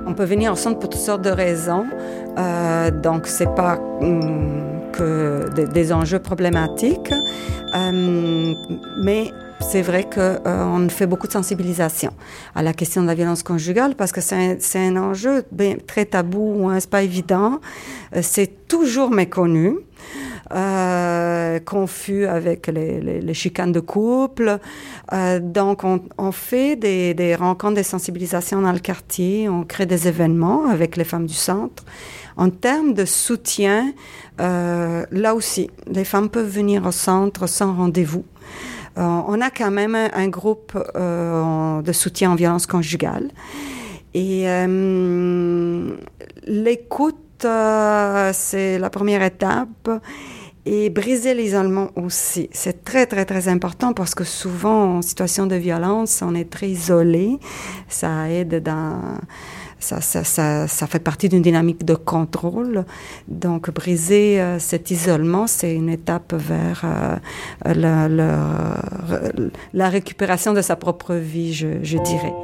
On 0.07 0.15
peut 0.15 0.25
venir 0.25 0.53
ensemble 0.53 0.79
pour 0.79 0.91
toutes 0.91 1.01
sortes 1.01 1.23
de 1.23 1.31
raisons. 1.31 1.87
Euh, 2.39 2.93
donc, 2.93 3.27
c'est 3.27 3.53
pas 3.57 3.81
hum, 4.01 4.70
des, 5.01 5.93
enjeux 5.93 6.19
problématiques. 6.19 7.13
Euh, 7.75 8.55
mais 9.03 9.33
c'est 9.61 9.83
vrai 9.83 10.05
qu'on 10.05 10.21
euh, 10.47 10.89
fait 10.89 11.07
beaucoup 11.07 11.27
de 11.27 11.33
sensibilisation 11.33 12.13
à 12.55 12.63
la 12.63 12.73
question 12.73 13.03
de 13.03 13.07
la 13.07 13.15
violence 13.15 13.43
conjugale 13.43 13.95
parce 13.95 14.13
que 14.13 14.21
c'est 14.21 14.37
un, 14.37 14.57
un, 14.75 14.97
enjeu 14.97 15.45
très 15.87 16.07
tabou, 16.07 16.69
hein, 16.69 16.81
c'est 16.81 16.91
pas 16.91 17.03
évident, 17.03 17.61
euh, 18.17 18.21
c'est 18.23 18.67
toujours 18.69 19.11
méconnu. 19.11 19.77
Euh, 20.53 21.61
confus 21.61 22.27
avec 22.27 22.67
les, 22.67 23.01
les, 23.01 23.21
les, 23.21 23.35
chicanes 23.35 23.71
de 23.71 23.79
couple. 23.79 24.59
Euh, 25.13 25.39
donc, 25.39 25.85
on, 25.85 26.01
on 26.19 26.33
fait 26.33 26.75
des, 26.75 27.15
des, 27.15 27.37
rencontres 27.37 27.77
de 27.77 27.85
sensibilisation 27.85 28.61
dans 28.61 28.73
le 28.73 28.81
quartier, 28.81 29.49
on 29.49 29.63
crée 29.63 29.87
des 29.87 30.09
événements 30.09 30.67
avec 30.67 30.97
les 30.97 31.05
femmes 31.05 31.27
du 31.27 31.35
centre. 31.35 31.85
En 32.37 32.51
termes 32.51 32.95
de 32.95 33.05
soutien, 33.05 33.93
euh, 34.41 35.05
là 35.11 35.35
aussi, 35.35 35.71
les 35.87 36.05
femmes 36.05 36.31
peuvent 36.31 36.49
venir 36.49 36.87
au 36.87 36.93
centre 36.93 37.47
sans 37.47 37.75
rendez-vous. 37.75 38.25
Euh, 38.99 39.03
on 39.03 39.41
a 39.41 39.51
quand 39.51 39.71
même 39.71 39.95
un, 39.95 40.29
groupe 40.29 40.77
euh, 40.97 41.83
de 41.83 41.93
soutien 41.93 42.33
en 42.33 42.35
violence 42.35 42.67
conjugale. 42.67 43.31
Et 44.15 44.47
l'écoute, 46.47 47.47
c'est 48.33 48.79
la 48.79 48.91
première 48.91 49.23
étape. 49.23 49.91
Et 50.73 50.89
briser 50.89 51.35
l'isolement 51.35 51.91
aussi. 51.97 52.49
C'est 52.53 52.85
très, 52.85 53.05
très, 53.05 53.25
très 53.25 53.49
important 53.49 53.93
parce 53.93 54.15
que 54.15 54.23
souvent, 54.23 54.99
en 54.99 55.03
situation 55.03 55.49
de 55.49 55.57
violence, 55.57 56.23
on 56.25 56.33
est 56.33 56.49
très 56.49 56.69
isolé. 56.69 57.41
Ça 57.89 58.31
aide 58.31 58.63
dans 58.63 59.19
ça, 59.81 60.01
ça, 60.01 60.23
ça, 60.69 60.87
fait 60.87 61.01
partie 61.01 61.29
d'une 61.29 61.43
dynamique 61.43 61.85
de 61.85 61.97
contrôle. 61.97 62.85
Donc, 63.27 63.69
briser 63.71 64.41
euh, 64.41 64.61
cet 64.61 64.93
isolement, 64.93 65.49
c'est 65.49 65.75
une 65.75 65.89
étape 65.89 66.35
vers 66.35 66.83
euh, 66.85 67.17
la, 69.73 69.89
récupération 69.89 70.53
de 70.53 70.63
sa 70.63 70.77
propre 70.77 71.15
vie, 71.15 71.53
je 71.53 71.99
dirais. 71.99 72.35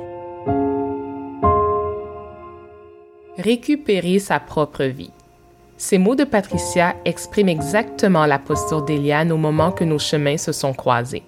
Récupérer 3.38 4.18
sa 4.18 4.40
propre 4.40 4.83
vie. 4.83 5.12
Ces 5.78 5.99
mots 5.99 6.14
de 6.14 6.25
Patricia 6.25 6.97
expriment 7.04 7.50
exactement 7.50 8.25
la 8.25 8.38
posture 8.38 8.83
d'Eliane 8.83 9.30
au 9.30 9.37
moment 9.37 9.73
que 9.73 9.85
nos 9.85 9.99
chemins 9.99 10.38
se 10.38 10.52
sont 10.52 10.73
croisés. 10.73 11.23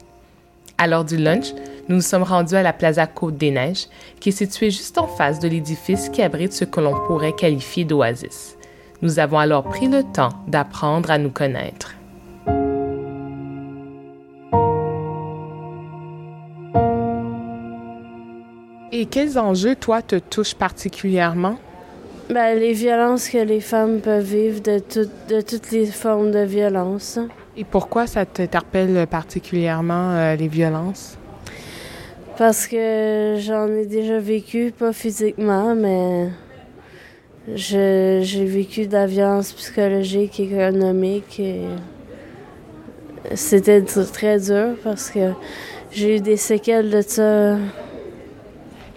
À 0.78 0.86
l'heure 0.86 1.04
du 1.04 1.18
lunch, 1.18 1.52
nous 1.88 1.96
nous 1.96 2.02
sommes 2.02 2.22
rendus 2.22 2.54
à 2.54 2.62
la 2.62 2.72
Plaza 2.72 3.06
Côte-des-Neiges, 3.06 3.88
qui 4.20 4.30
est 4.30 4.32
située 4.32 4.70
juste 4.70 4.96
en 4.96 5.06
face 5.06 5.38
de 5.38 5.48
l'édifice 5.48 6.08
qui 6.08 6.22
abrite 6.22 6.54
ce 6.54 6.64
que 6.64 6.80
l'on 6.80 6.94
pourrait 7.06 7.34
qualifier 7.34 7.84
d'oasis. 7.84 8.56
Nous 9.02 9.18
avons 9.18 9.38
alors 9.38 9.64
pris 9.64 9.86
le 9.86 10.02
temps 10.02 10.30
d'apprendre 10.46 11.10
à 11.10 11.18
nous 11.18 11.30
connaître. 11.30 11.94
Et 18.92 19.04
quels 19.06 19.38
enjeux, 19.38 19.76
toi, 19.76 20.00
te 20.00 20.16
touchent 20.16 20.54
particulièrement? 20.54 21.58
Ben, 22.30 22.58
les 22.58 22.74
violences 22.74 23.30
que 23.30 23.38
les 23.38 23.60
femmes 23.60 24.00
peuvent 24.00 24.22
vivre 24.22 24.60
de, 24.60 24.82
de 25.30 25.40
toutes 25.40 25.70
les 25.70 25.86
formes 25.86 26.30
de 26.30 26.44
violence. 26.44 27.18
Et 27.56 27.64
pourquoi 27.64 28.06
ça 28.06 28.26
t'interpelle 28.26 29.06
particulièrement 29.06 30.12
euh, 30.12 30.36
les 30.36 30.48
violences? 30.48 31.16
Parce 32.36 32.66
que 32.66 33.36
j'en 33.38 33.66
ai 33.68 33.86
déjà 33.86 34.18
vécu, 34.18 34.72
pas 34.78 34.92
physiquement, 34.92 35.74
mais 35.74 36.28
j'ai 37.54 38.44
vécu 38.44 38.86
de 38.86 38.92
la 38.92 39.06
violence 39.06 39.52
psychologique, 39.54 40.38
économique. 40.38 41.40
Et 41.40 41.62
c'était 43.34 43.82
très 43.82 44.38
dur 44.38 44.76
parce 44.84 45.10
que 45.10 45.32
j'ai 45.90 46.16
eu 46.16 46.20
des 46.20 46.36
séquelles 46.36 46.90
de 46.90 47.00
ça. 47.00 47.56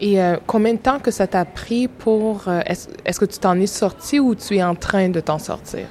Et 0.02 0.22
euh, 0.22 0.38
combien 0.48 0.74
de 0.74 0.80
temps 0.80 1.00
que 1.00 1.12
ça 1.12 1.28
t'a 1.28 1.46
pris 1.46 1.88
pour... 1.88 2.48
Euh, 2.48 2.62
est-ce 3.06 3.20
que 3.20 3.26
tu 3.26 3.38
t'en 3.38 3.58
es 3.60 3.68
sorti 3.68 4.20
ou 4.20 4.34
tu 4.36 4.58
es 4.58 4.64
en 4.64 4.76
train 4.76 5.10
de 5.10 5.20
t'en 5.20 5.38
sortir? 5.38 5.86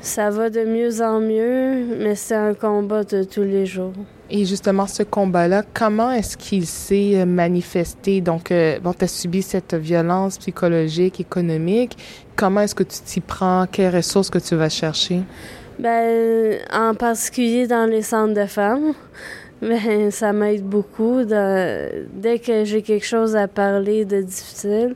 Ça 0.00 0.28
va 0.28 0.50
de 0.50 0.64
mieux 0.64 1.00
en 1.02 1.20
mieux, 1.20 1.96
mais 1.98 2.14
c'est 2.14 2.34
un 2.34 2.52
combat 2.52 3.04
de 3.04 3.22
tous 3.24 3.42
les 3.42 3.64
jours. 3.64 3.94
Et 4.30 4.44
justement, 4.44 4.86
ce 4.86 5.02
combat-là, 5.02 5.62
comment 5.74 6.10
est-ce 6.10 6.36
qu'il 6.36 6.66
s'est 6.66 7.12
euh, 7.16 7.26
manifesté? 7.26 8.20
Donc, 8.20 8.50
euh, 8.50 8.78
bon, 8.80 8.92
tu 8.92 9.04
as 9.04 9.08
subi 9.08 9.42
cette 9.42 9.74
violence 9.74 10.38
psychologique, 10.38 11.20
économique. 11.20 11.96
Comment 12.36 12.60
est-ce 12.60 12.74
que 12.74 12.82
tu 12.82 12.98
t'y 13.00 13.20
prends? 13.20 13.66
Quelles 13.70 13.94
ressources 13.94 14.30
que 14.30 14.38
tu 14.38 14.54
vas 14.56 14.70
chercher? 14.70 15.20
Ben, 15.78 16.58
en 16.72 16.94
particulier 16.94 17.66
dans 17.66 17.88
les 17.88 18.02
centres 18.02 18.34
de 18.34 18.46
femmes. 18.46 18.92
Ben, 19.62 20.10
ça 20.10 20.32
m'aide 20.32 20.64
beaucoup. 20.64 21.24
dès 21.24 22.38
que 22.38 22.64
j'ai 22.64 22.82
quelque 22.82 23.06
chose 23.06 23.36
à 23.36 23.48
parler 23.48 24.04
de 24.04 24.20
difficile, 24.20 24.94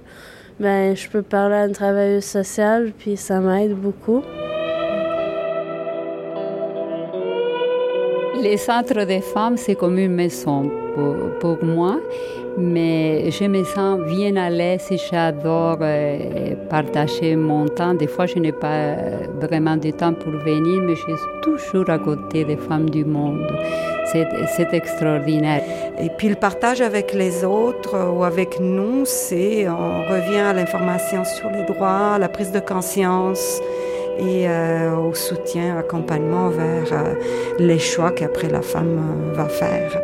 ben, 0.60 0.96
je 0.96 1.08
peux 1.08 1.22
parler 1.22 1.54
à 1.54 1.66
une 1.66 1.72
travailleuse 1.72 2.24
sociale, 2.24 2.92
puis 2.98 3.16
ça 3.16 3.40
m'aide 3.40 3.74
beaucoup. 3.74 4.22
Les 8.42 8.56
centres 8.56 9.04
des 9.04 9.20
femmes, 9.20 9.56
c'est 9.56 9.74
comme 9.74 9.98
une 9.98 10.14
maison 10.14 10.70
pour, 10.94 11.14
pour, 11.40 11.64
moi, 11.64 12.00
mais 12.58 13.30
je 13.30 13.44
me 13.44 13.64
sens 13.64 14.00
bien 14.00 14.36
à 14.36 14.50
l'aise 14.50 14.86
et 14.90 14.98
j'adore 14.98 15.78
euh, 15.80 16.54
partager 16.68 17.36
mon 17.36 17.66
temps. 17.66 17.94
Des 17.94 18.06
fois, 18.06 18.26
je 18.26 18.38
n'ai 18.38 18.52
pas 18.52 18.96
vraiment 19.40 19.76
de 19.76 19.90
temps 19.90 20.14
pour 20.14 20.32
venir, 20.32 20.82
mais 20.82 20.96
je 20.96 21.02
suis 21.02 21.40
toujours 21.42 21.88
à 21.88 21.98
côté 21.98 22.44
des 22.44 22.56
femmes 22.56 22.90
du 22.90 23.04
monde. 23.04 23.46
C'est 24.12 24.72
extraordinaire. 24.72 25.62
Et 26.00 26.08
puis 26.08 26.28
le 26.28 26.34
partage 26.34 26.80
avec 26.80 27.12
les 27.12 27.44
autres 27.44 27.96
ou 28.10 28.24
avec 28.24 28.58
nous, 28.58 29.04
c'est 29.04 29.68
on 29.68 30.02
revient 30.08 30.40
à 30.40 30.52
l'information 30.52 31.24
sur 31.24 31.50
les 31.50 31.64
droits, 31.64 32.18
la 32.18 32.28
prise 32.28 32.52
de 32.52 32.60
conscience 32.60 33.60
et 34.18 34.48
euh, 34.48 34.96
au 34.96 35.14
soutien, 35.14 35.78
accompagnement 35.78 36.48
vers 36.48 36.92
euh, 36.92 37.14
les 37.58 37.78
choix 37.78 38.10
qu'après 38.10 38.48
la 38.48 38.62
femme 38.62 38.98
euh, 38.98 39.32
va 39.34 39.48
faire. 39.48 40.02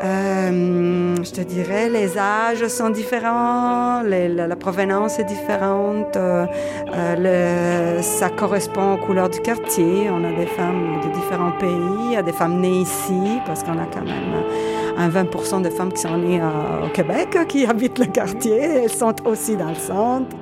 Je 0.00 1.30
te 1.32 1.40
dirais, 1.40 1.88
les 1.88 2.18
âges 2.18 2.66
sont 2.68 2.90
différents, 2.90 4.02
la, 4.02 4.56
provenance 4.56 5.18
est 5.18 5.24
différente, 5.24 6.16
le, 6.16 8.00
ça 8.02 8.28
correspond 8.30 8.94
aux 8.94 8.98
couleurs 8.98 9.30
du 9.30 9.40
quartier. 9.40 10.08
On 10.10 10.22
a 10.24 10.32
des 10.32 10.46
femmes 10.46 11.00
de 11.02 11.12
différents 11.12 11.52
pays, 11.52 12.16
a 12.16 12.22
des 12.22 12.32
femmes 12.32 12.60
nées 12.60 12.80
ici, 12.80 13.40
parce 13.46 13.62
qu'on 13.62 13.78
a 13.78 13.86
quand 13.92 14.04
même 14.04 14.44
un 14.96 15.08
20% 15.08 15.62
de 15.62 15.70
femmes 15.70 15.92
qui 15.92 16.02
sont 16.02 16.16
nées 16.16 16.40
au 16.84 16.88
Québec, 16.88 17.36
qui 17.48 17.64
habitent 17.66 17.98
le 17.98 18.06
quartier, 18.06 18.58
elles 18.58 18.90
sont 18.90 19.14
aussi 19.26 19.56
dans 19.56 19.70
le 19.70 19.74
centre. 19.74 20.36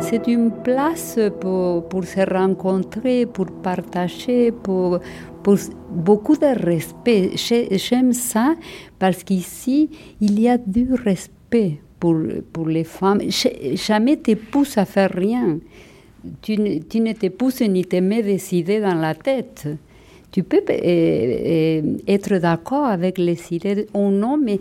C'est 0.00 0.28
une 0.28 0.50
place 0.50 1.18
pour, 1.40 2.04
se 2.04 2.32
rencontrer, 2.32 3.26
pour 3.26 3.46
partager, 3.46 4.52
pour, 4.52 5.00
beaucoup 5.90 6.36
de 6.36 6.46
respect. 6.64 7.32
J'aime 7.36 8.12
ça 8.12 8.54
parce 8.98 9.22
qu'ici, 9.24 9.90
il 10.20 10.40
y 10.40 10.48
a 10.48 10.58
du 10.58 10.92
respect 10.94 11.80
pour, 11.98 12.16
pour 12.52 12.68
les 12.68 12.84
femmes. 12.84 13.20
Jamais 13.30 14.16
te 14.16 14.34
pousse 14.34 14.78
à 14.78 14.84
faire 14.84 15.10
rien. 15.12 15.58
Tu, 16.42 16.58
ne 16.58 17.12
te 17.12 17.28
pousses 17.28 17.62
ni 17.62 17.84
te 17.84 17.96
mets 17.96 18.22
des 18.22 18.54
idées 18.54 18.80
dans 18.80 18.94
la 18.94 19.14
tête. 19.14 19.68
Tu 20.30 20.42
peux 20.42 20.60
euh, 20.68 20.74
euh, 20.82 21.82
être 22.06 22.36
d'accord 22.36 22.84
avec 22.84 23.16
les 23.16 23.38
idées 23.50 23.86
ou 23.94 24.10
non, 24.10 24.36
mais 24.36 24.58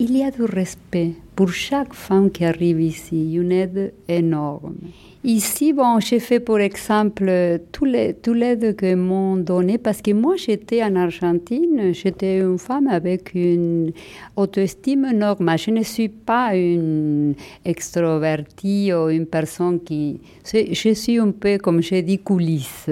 il 0.00 0.16
y 0.16 0.22
a 0.24 0.30
du 0.30 0.44
respect 0.44 1.12
pour 1.36 1.52
chaque 1.52 1.92
femme 1.92 2.30
qui 2.30 2.42
arrive 2.46 2.80
ici, 2.80 3.34
une 3.34 3.52
aide 3.52 3.92
énorme. 4.08 4.76
Ici, 5.22 5.74
bon, 5.74 6.00
j'ai 6.00 6.20
fait, 6.20 6.40
par 6.40 6.58
exemple, 6.58 7.30
tout 7.70 7.84
l'aide 7.84 8.74
que 8.76 8.94
m'ont 8.94 9.36
donné 9.36 9.76
parce 9.76 10.00
que 10.00 10.12
moi, 10.12 10.36
j'étais 10.36 10.82
en 10.82 10.96
Argentine, 10.96 11.92
j'étais 11.92 12.38
une 12.38 12.56
femme 12.56 12.86
avec 12.88 13.34
une 13.34 13.92
auto-estime 14.36 15.10
normale. 15.12 15.58
Je 15.58 15.70
ne 15.70 15.82
suis 15.82 16.08
pas 16.08 16.56
une 16.56 17.34
extrovertie 17.66 18.94
ou 18.94 19.10
une 19.10 19.26
personne 19.26 19.80
qui... 19.80 20.18
Je 20.50 20.94
suis 20.94 21.18
un 21.18 21.32
peu, 21.32 21.58
comme 21.58 21.82
j'ai 21.82 22.00
dit, 22.00 22.18
coulisse. 22.18 22.88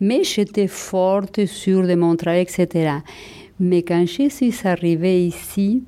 Mais 0.00 0.24
j'étais 0.24 0.68
forte, 0.68 1.44
sûre 1.44 1.86
de 1.86 1.94
mon 1.96 2.16
travail, 2.16 2.40
etc. 2.48 2.94
Mais 3.60 3.82
quand 3.82 4.06
je 4.06 4.30
suis 4.30 4.54
arrivée 4.64 5.26
ici, 5.26 5.82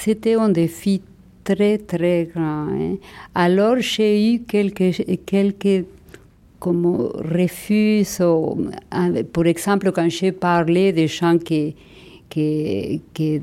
c'était 0.00 0.34
un 0.34 0.48
défi 0.48 1.02
très, 1.44 1.78
très 1.78 2.28
grand. 2.32 2.68
Hein. 2.68 2.96
Alors, 3.34 3.76
j'ai 3.80 4.34
eu 4.34 4.40
quelques, 4.40 5.04
quelques 5.26 5.84
refus. 6.60 8.04
Par 9.32 9.46
exemple, 9.46 9.92
quand 9.92 10.08
j'ai 10.08 10.32
parlé 10.32 10.92
des 10.92 11.08
gens 11.08 11.38
qui 11.38 11.74
qui 12.30 13.42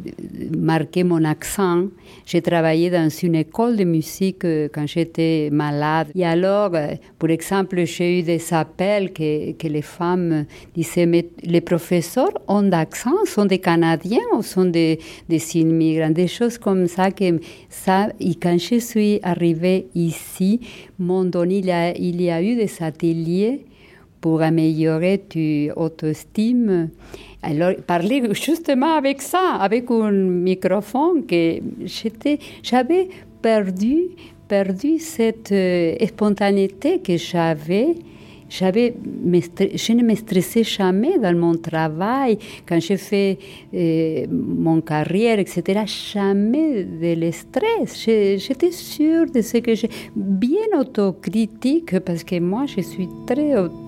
marquait 0.57 1.03
mon 1.03 1.23
accent. 1.23 1.83
J'ai 2.25 2.41
travaillé 2.41 2.89
dans 2.89 3.09
une 3.09 3.35
école 3.35 3.75
de 3.75 3.83
musique 3.83 4.45
euh, 4.45 4.69
quand 4.73 4.87
j'étais 4.87 5.49
malade. 5.51 6.07
Et 6.15 6.25
alors, 6.25 6.71
euh, 6.73 6.95
par 7.19 7.29
exemple, 7.29 7.85
j'ai 7.85 8.19
eu 8.19 8.23
des 8.23 8.41
appels 8.53 9.13
que, 9.13 9.51
que 9.51 9.67
les 9.67 9.81
femmes 9.81 10.45
disaient, 10.73 11.05
mais 11.05 11.27
les 11.43 11.61
professeurs 11.61 12.33
ont 12.47 12.63
d'accent, 12.63 13.25
sont 13.25 13.45
des 13.45 13.59
Canadiens 13.59 14.19
ou 14.35 14.41
sont 14.41 14.65
des, 14.65 14.99
immigrants, 15.29 16.09
des 16.09 16.27
choses 16.27 16.57
comme 16.57 16.87
ça. 16.87 17.11
Que 17.11 17.39
ça 17.69 18.09
et 18.19 18.35
quand 18.35 18.57
je 18.57 18.79
suis 18.79 19.19
arrivée 19.23 19.87
ici, 19.95 20.61
mon 20.97 21.25
donné, 21.25 21.57
il 21.59 21.65
y 21.65 21.71
a, 21.71 21.97
il 21.97 22.21
y 22.21 22.29
a 22.29 22.41
eu 22.41 22.55
des 22.55 22.71
ateliers 22.79 23.65
pour 24.21 24.41
améliorer 24.41 25.19
ton 25.29 25.81
auto-estime. 25.81 26.89
Alors, 27.43 27.73
parler 27.85 28.23
justement 28.33 28.95
avec 28.95 29.21
ça, 29.21 29.55
avec 29.59 29.89
un 29.91 30.11
microphone 30.11 31.25
que 31.25 31.59
j'étais, 31.85 32.39
j'avais 32.63 33.09
perdu, 33.41 34.09
perdu 34.47 34.99
cette 34.99 35.51
euh, 35.51 35.95
spontanéité 36.07 36.99
que 36.99 37.15
j'avais. 37.17 37.95
J'avais, 38.49 38.93
je 38.95 39.93
ne 39.93 40.03
me 40.03 40.15
stressais 40.15 40.63
jamais 40.63 41.17
dans 41.19 41.37
mon 41.37 41.55
travail. 41.55 42.37
Quand 42.65 42.79
j'ai 42.79 42.95
fait 42.95 43.37
euh, 43.73 44.25
mon 44.29 44.79
carrière, 44.79 45.37
etc., 45.37 45.81
jamais 45.85 46.85
de 46.85 47.19
le 47.19 47.31
stress. 47.33 48.05
J'étais 48.05 48.71
sûre 48.71 49.25
de 49.29 49.41
ce 49.41 49.57
que 49.57 49.75
j'ai. 49.75 49.89
Bien 50.15 50.79
autocritique, 50.79 51.99
parce 51.99 52.23
que 52.23 52.39
moi, 52.39 52.65
je 52.65 52.81
suis 52.81 53.09
très 53.27 53.57
autocritique. 53.57 53.86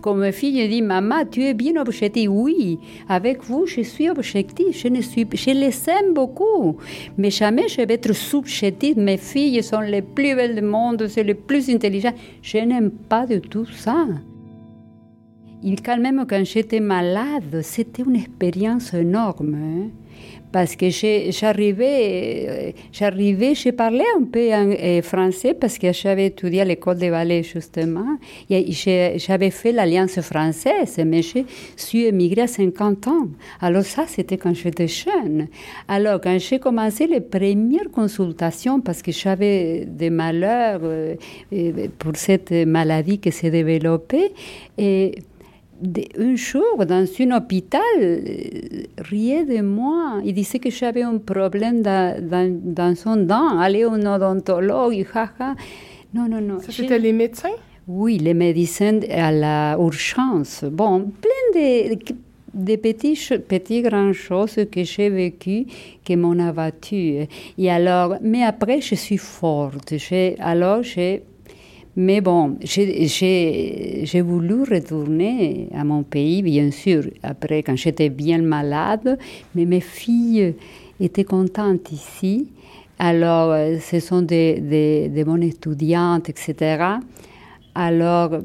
Comme 0.00 0.18
ma 0.20 0.32
fille 0.32 0.68
dit, 0.68 0.82
maman, 0.82 1.24
tu 1.30 1.42
es 1.42 1.54
bien 1.54 1.80
objective. 1.80 2.30
Oui, 2.30 2.78
avec 3.08 3.42
vous, 3.44 3.66
je 3.66 3.82
suis 3.82 4.08
objective. 4.08 4.72
Je, 4.72 4.88
je 4.88 5.50
les 5.50 5.88
aime 5.88 6.14
beaucoup. 6.14 6.76
Mais 7.18 7.30
jamais 7.30 7.68
je 7.68 7.82
vais 7.82 7.94
être 7.94 8.12
subjective. 8.12 8.98
Mes 8.98 9.16
filles 9.16 9.62
sont 9.62 9.80
les 9.80 10.02
plus 10.02 10.34
belles 10.34 10.54
du 10.54 10.62
monde, 10.62 11.06
c'est 11.08 11.24
les 11.24 11.34
plus 11.34 11.68
intelligentes. 11.70 12.14
Je 12.42 12.58
n'aime 12.58 12.90
pas 12.90 13.26
de 13.26 13.38
tout 13.38 13.66
ça. 13.66 14.06
Et 15.62 15.76
quand 15.76 15.98
même, 15.98 16.24
quand 16.28 16.44
j'étais 16.44 16.80
malade, 16.80 17.60
c'était 17.62 18.02
une 18.02 18.16
expérience 18.16 18.94
énorme. 18.94 19.54
Hein 19.54 19.90
parce 20.52 20.74
que 20.76 20.88
j'arrivais, 20.90 22.74
j'arrivais, 22.92 23.54
je 23.54 23.70
parlais 23.70 24.04
un 24.18 24.24
peu 24.24 24.52
en, 24.52 24.70
euh, 24.70 25.02
français 25.02 25.54
parce 25.54 25.78
que 25.78 25.92
j'avais 25.92 26.26
étudié 26.26 26.62
à 26.62 26.64
l'école 26.64 26.98
de 26.98 27.10
ballet 27.10 27.42
justement. 27.42 28.18
J'avais 28.48 29.50
fait 29.50 29.72
l'Alliance 29.72 30.20
française, 30.20 30.98
mais 31.06 31.22
je 31.22 31.40
suis 31.76 32.04
émigrée 32.06 32.42
à 32.42 32.46
50 32.46 33.08
ans. 33.08 33.28
Alors 33.60 33.84
ça, 33.84 34.04
c'était 34.06 34.36
quand 34.36 34.54
j'étais 34.54 34.88
jeune. 34.88 35.48
Alors 35.86 36.20
quand 36.20 36.38
j'ai 36.38 36.58
commencé 36.58 37.06
les 37.06 37.20
premières 37.20 37.90
consultations, 37.92 38.80
parce 38.80 39.02
que 39.02 39.12
j'avais 39.12 39.86
des 39.86 40.10
malheurs 40.10 40.80
euh, 40.82 41.14
euh, 41.52 41.88
pour 41.98 42.16
cette 42.16 42.50
maladie 42.50 43.18
qui 43.18 43.30
s'est 43.30 43.50
développée, 43.50 44.32
et 44.78 45.14
un 46.18 46.36
jour, 46.36 46.84
dans 46.86 47.06
un 47.20 47.36
hôpital, 47.36 47.82
riait 48.98 49.44
de 49.44 49.62
moi. 49.62 50.20
Il 50.24 50.34
disait 50.34 50.58
que 50.58 50.70
j'avais 50.70 51.02
un 51.02 51.18
problème 51.18 51.82
dans, 51.82 52.28
dans, 52.28 52.60
dans, 52.62 52.94
son 52.94 53.16
dent. 53.16 53.58
Allez 53.58 53.84
au 53.84 53.92
odontologue, 53.92 55.06
jaja. 55.12 55.54
Non, 56.12 56.28
non, 56.28 56.40
non. 56.40 56.58
Ça, 56.60 56.72
c'était 56.72 56.98
les 56.98 57.12
médecins? 57.12 57.56
Oui, 57.86 58.18
les 58.18 58.34
médecins 58.34 59.00
à 59.10 59.32
la 59.32 59.76
urgence. 59.78 60.64
Bon, 60.64 61.10
plein 61.20 61.60
de, 61.60 61.96
de 62.52 62.76
petits, 62.76 63.18
petits 63.48 63.82
grandes 63.82 64.12
choses 64.12 64.58
que 64.70 64.84
j'ai 64.84 65.08
vécues 65.08 65.66
qui 66.04 66.16
m'ont 66.16 66.38
abattu. 66.38 67.26
Et 67.58 67.70
alors, 67.70 68.16
mais 68.22 68.44
après, 68.44 68.80
je 68.80 68.94
suis 68.94 69.18
forte. 69.18 69.94
Alors, 70.40 70.82
j'ai 70.82 71.22
mais 71.96 72.20
bon, 72.20 72.56
j'ai 72.62 74.22
voulu 74.22 74.62
retourner 74.62 75.68
à 75.74 75.84
mon 75.84 76.02
pays, 76.02 76.42
bien 76.42 76.70
sûr, 76.70 77.04
après 77.22 77.62
quand 77.62 77.76
j'étais 77.76 78.08
bien 78.08 78.42
malade, 78.42 79.18
mais 79.54 79.64
mes 79.64 79.80
filles 79.80 80.54
étaient 81.00 81.24
contentes 81.24 81.90
ici. 81.92 82.48
Alors, 82.98 83.54
ce 83.80 83.98
sont 83.98 84.22
des 84.22 85.22
bonnes 85.26 85.42
étudiantes, 85.42 86.28
etc. 86.28 86.84
Alors, 87.74 88.40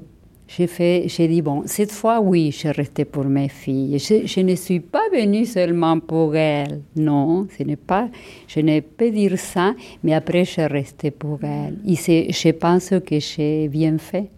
j'ai 0.48 0.68
fait, 0.68 1.06
j'ai 1.08 1.28
dit 1.28 1.42
bon, 1.42 1.64
cette 1.66 1.92
fois 1.92 2.20
oui, 2.20 2.52
je 2.52 2.68
restais 2.68 3.06
pour 3.06 3.26
mes 3.26 3.50
filles. 3.50 3.98
Je, 4.00 4.42
ne 4.42 4.56
suis 4.56 4.80
pas 4.80 5.10
venue 5.12 5.46
seulement 5.46 6.00
pour 6.00 6.36
elles, 6.36 6.82
non, 6.96 7.48
ce 7.58 7.64
n'est 7.64 7.76
pas, 7.76 8.10
je 8.48 8.60
ne 8.60 8.80
peux 8.80 9.10
dire 9.12 9.38
ça, 9.40 9.74
mais 10.04 10.14
après 10.14 10.46
je 10.46 10.62
restais 10.62 11.12
pour 11.12 11.40
elles. 11.44 11.78
Et 11.88 12.32
je 12.32 12.52
pense 12.52 12.94
que 13.06 13.20
j'ai 13.20 13.68
bien 13.68 13.98
fait 13.98 14.30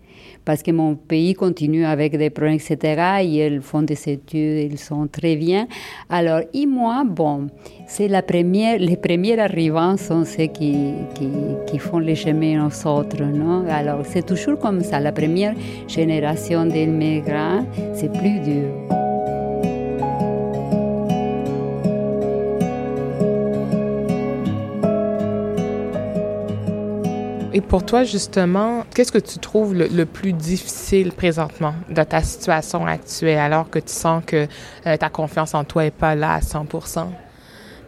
parce 0.48 0.64
que 0.64 0.72
mon 0.72 0.96
pays 0.96 1.34
continue 1.34 1.84
avec 1.84 2.18
des 2.18 2.30
problèmes, 2.30 2.56
etc. 2.56 3.20
Et 3.22 3.48
ils 3.48 3.60
font 3.60 3.82
des 3.82 4.00
études, 4.08 4.72
ils 4.72 4.80
sont 4.80 5.06
très 5.08 5.36
bien. 5.36 5.68
Alors, 6.10 6.40
et 6.54 6.66
moi, 6.66 7.04
bon, 7.06 7.48
c'est 7.86 8.08
la 8.08 8.22
première, 8.22 8.80
les 8.80 8.96
premiers 8.96 9.38
arrivants 9.38 9.98
sont 9.98 10.24
ceux 10.24 10.46
qui, 10.46 10.94
qui, 11.16 11.28
qui 11.68 11.80
font 11.80 12.00
les 12.00 12.16
chemins 12.16 12.66
aux 12.66 12.88
autres, 12.88 13.22
non? 13.22 13.66
Alors, 13.70 14.04
c'est 14.06 14.26
toujours 14.26 14.58
comme 14.58 14.80
ça. 14.80 15.02
La 15.02 15.12
première 15.12 15.54
génération 15.86 16.66
d'immigrants, 16.66 17.66
c'est 17.94 18.14
plus 18.14 18.40
dur. 18.40 19.07
Pour 27.62 27.86
toi, 27.86 28.04
justement, 28.04 28.84
qu'est-ce 28.94 29.12
que 29.12 29.18
tu 29.18 29.40
trouves 29.40 29.74
le, 29.74 30.06
plus 30.06 30.34
difficile 30.34 31.12
présentement 31.12 31.74
de 31.90 32.04
ta 32.04 32.22
situation 32.22 32.86
actuelle 32.86 33.40
alors 33.40 33.70
que 33.70 33.80
tu 33.80 33.94
sens 33.94 34.24
que 34.26 34.48
euh, 34.86 34.98
ta 34.98 35.10
confiance 35.10 35.54
en 35.54 35.64
toi 35.64 35.84
n'est 35.84 35.92
pas 35.92 36.16
là 36.16 36.34
à 36.34 36.40
100% 36.40 37.08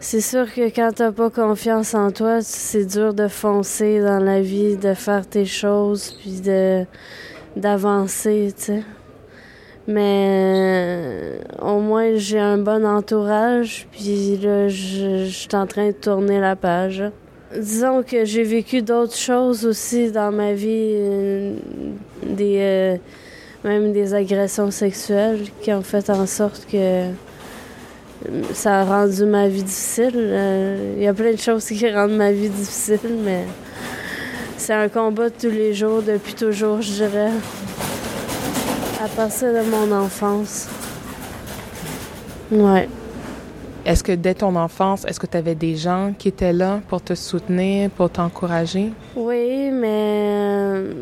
c'est 0.02 0.22
sûr 0.22 0.50
que 0.52 0.74
quand 0.74 0.92
t'as 0.94 1.12
pas 1.12 1.28
confiance 1.28 1.92
en 1.92 2.10
toi, 2.10 2.40
c'est 2.40 2.86
dur 2.86 3.12
de 3.12 3.28
foncer 3.28 4.00
dans 4.00 4.18
la 4.18 4.40
vie, 4.40 4.78
de 4.78 4.94
faire 4.94 5.26
tes 5.28 5.44
choses, 5.44 6.16
puis 6.18 6.40
de 6.40 6.86
d'avancer, 7.54 8.54
tu 8.56 8.64
sais. 8.64 8.82
Mais 9.86 10.26
euh, 10.30 11.38
au 11.60 11.80
moins 11.80 12.14
j'ai 12.16 12.38
un 12.38 12.56
bon 12.56 12.86
entourage, 12.86 13.88
puis 13.92 14.38
là 14.38 14.68
je 14.68 15.26
suis 15.26 15.54
en 15.54 15.66
train 15.66 15.88
de 15.88 15.92
tourner 15.92 16.40
la 16.40 16.56
page. 16.56 17.04
Disons 17.56 18.04
que 18.04 18.24
j'ai 18.24 18.44
vécu 18.44 18.80
d'autres 18.80 19.16
choses 19.16 19.66
aussi 19.66 20.12
dans 20.12 20.30
ma 20.30 20.52
vie, 20.52 20.92
euh, 20.94 21.54
des 22.24 22.58
euh, 22.60 22.96
même 23.64 23.92
des 23.92 24.14
agressions 24.14 24.70
sexuelles 24.70 25.48
qui 25.60 25.72
ont 25.72 25.82
fait 25.82 26.10
en 26.10 26.26
sorte 26.26 26.66
que 26.70 27.06
ça 28.54 28.80
a 28.80 28.84
rendu 28.84 29.24
ma 29.24 29.48
vie 29.48 29.64
difficile. 29.64 30.12
Euh, 30.14 30.94
il 30.96 31.02
y 31.02 31.08
a 31.08 31.12
plein 31.12 31.32
de 31.32 31.38
choses 31.38 31.64
qui 31.66 31.90
rendent 31.90 32.16
ma 32.16 32.30
vie 32.30 32.50
difficile, 32.50 33.18
mais 33.24 33.44
c'est 34.56 34.74
un 34.74 34.88
combat 34.88 35.28
de 35.28 35.34
tous 35.34 35.50
les 35.50 35.74
jours, 35.74 36.02
depuis 36.02 36.34
toujours, 36.34 36.80
je 36.82 36.92
dirais. 36.92 37.32
À 39.02 39.08
partir 39.08 39.48
de 39.48 39.62
mon 39.62 39.90
enfance. 39.90 40.68
Ouais. 42.52 42.88
Est-ce 43.86 44.04
que 44.04 44.12
dès 44.12 44.34
ton 44.34 44.56
enfance, 44.56 45.04
est-ce 45.06 45.18
que 45.18 45.26
tu 45.26 45.36
avais 45.36 45.54
des 45.54 45.74
gens 45.74 46.12
qui 46.16 46.28
étaient 46.28 46.52
là 46.52 46.80
pour 46.88 47.02
te 47.02 47.14
soutenir, 47.14 47.90
pour 47.90 48.10
t'encourager? 48.10 48.92
Oui, 49.16 49.70
mais 49.70 49.88
euh, 49.88 50.92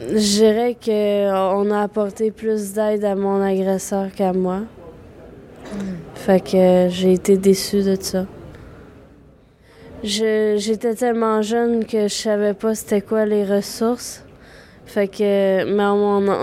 je 0.00 0.16
dirais 0.16 0.76
qu'on 0.82 1.70
a 1.70 1.80
apporté 1.80 2.30
plus 2.30 2.74
d'aide 2.74 3.04
à 3.04 3.14
mon 3.14 3.40
agresseur 3.40 4.12
qu'à 4.12 4.32
moi. 4.32 4.60
Fait 6.14 6.40
que 6.40 6.88
j'ai 6.90 7.14
été 7.14 7.38
déçue 7.38 7.82
de 7.82 7.96
ça. 8.00 8.26
J'étais 10.02 10.94
tellement 10.94 11.40
jeune 11.42 11.84
que 11.84 12.02
je 12.02 12.14
savais 12.14 12.54
pas 12.54 12.74
c'était 12.74 13.00
quoi 13.00 13.24
les 13.24 13.44
ressources. 13.44 14.22
Fait 14.84 15.08
que, 15.08 15.64
mais 15.64 15.84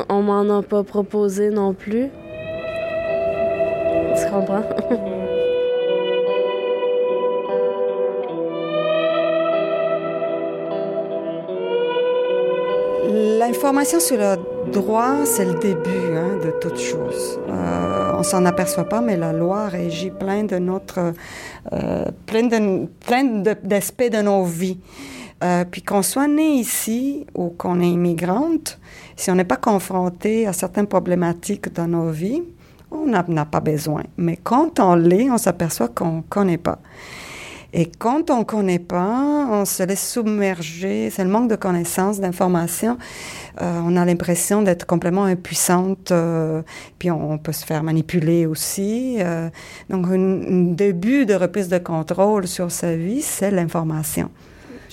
on 0.09 0.21
m'en 0.21 0.57
a 0.59 0.63
pas 0.63 0.83
proposé 0.83 1.49
non 1.49 1.73
plus. 1.73 2.09
L'information 13.37 13.99
sur 13.99 14.17
le 14.17 14.37
droit, 14.71 15.23
c'est 15.25 15.45
le 15.45 15.59
début 15.59 16.15
hein, 16.15 16.39
de 16.43 16.49
toute 16.59 16.79
chose. 16.79 17.39
Euh, 17.47 18.13
on 18.17 18.23
s'en 18.23 18.43
aperçoit 18.45 18.89
pas, 18.89 19.01
mais 19.01 19.17
la 19.17 19.33
loi 19.33 19.67
régit 19.67 20.09
plein 20.09 20.45
de 20.45 20.57
notre, 20.57 21.13
euh, 21.71 22.05
plein 22.25 22.47
de, 22.47 22.87
plein 23.05 23.23
d'aspects 23.63 24.09
de, 24.11 24.23
nos 24.23 24.45
vies. 24.45 24.79
Euh, 25.43 25.63
puis 25.69 25.83
qu'on 25.83 26.01
soit 26.01 26.27
né 26.27 26.55
ici 26.55 27.27
ou 27.35 27.49
qu'on 27.49 27.81
est 27.81 27.89
immigrante, 27.89 28.79
si 29.15 29.29
on 29.29 29.35
n'est 29.35 29.43
pas 29.43 29.57
confronté 29.57 30.47
à 30.47 30.53
certaines 30.53 30.87
problématiques 30.87 31.71
dans 31.71 31.87
nos 31.87 32.09
vies, 32.09 32.41
on 32.93 33.07
n'a 33.07 33.45
pas 33.45 33.59
besoin. 33.59 34.03
Mais 34.17 34.37
quand 34.37 34.79
on 34.79 34.95
l'est, 34.95 35.29
on 35.29 35.37
s'aperçoit 35.37 35.89
qu'on 35.89 36.17
ne 36.17 36.21
connaît 36.21 36.57
pas. 36.57 36.79
Et 37.75 37.87
quand 37.87 38.29
on 38.29 38.39
ne 38.39 38.43
connaît 38.43 38.79
pas, 38.79 39.47
on 39.49 39.65
se 39.65 39.81
laisse 39.81 40.07
submerger. 40.07 41.09
C'est 41.09 41.23
le 41.23 41.29
manque 41.29 41.49
de 41.49 41.55
connaissances, 41.55 42.19
d'informations. 42.19 42.99
Euh, 43.61 43.81
on 43.83 43.97
a 43.97 44.05
l'impression 44.05 44.61
d'être 44.61 44.85
complètement 44.85 45.23
impuissante. 45.23 46.11
Euh, 46.11 46.61
puis 46.99 47.09
on, 47.09 47.39
peut 47.39 47.51
se 47.51 47.65
faire 47.65 47.81
manipuler 47.81 48.45
aussi. 48.45 49.17
Euh, 49.19 49.49
donc, 49.89 50.05
un 50.07 50.73
début 50.73 51.25
de 51.25 51.33
reprise 51.33 51.67
de 51.67 51.79
contrôle 51.79 52.47
sur 52.47 52.71
sa 52.71 52.95
vie, 52.95 53.23
c'est 53.23 53.49
l'information. 53.49 54.29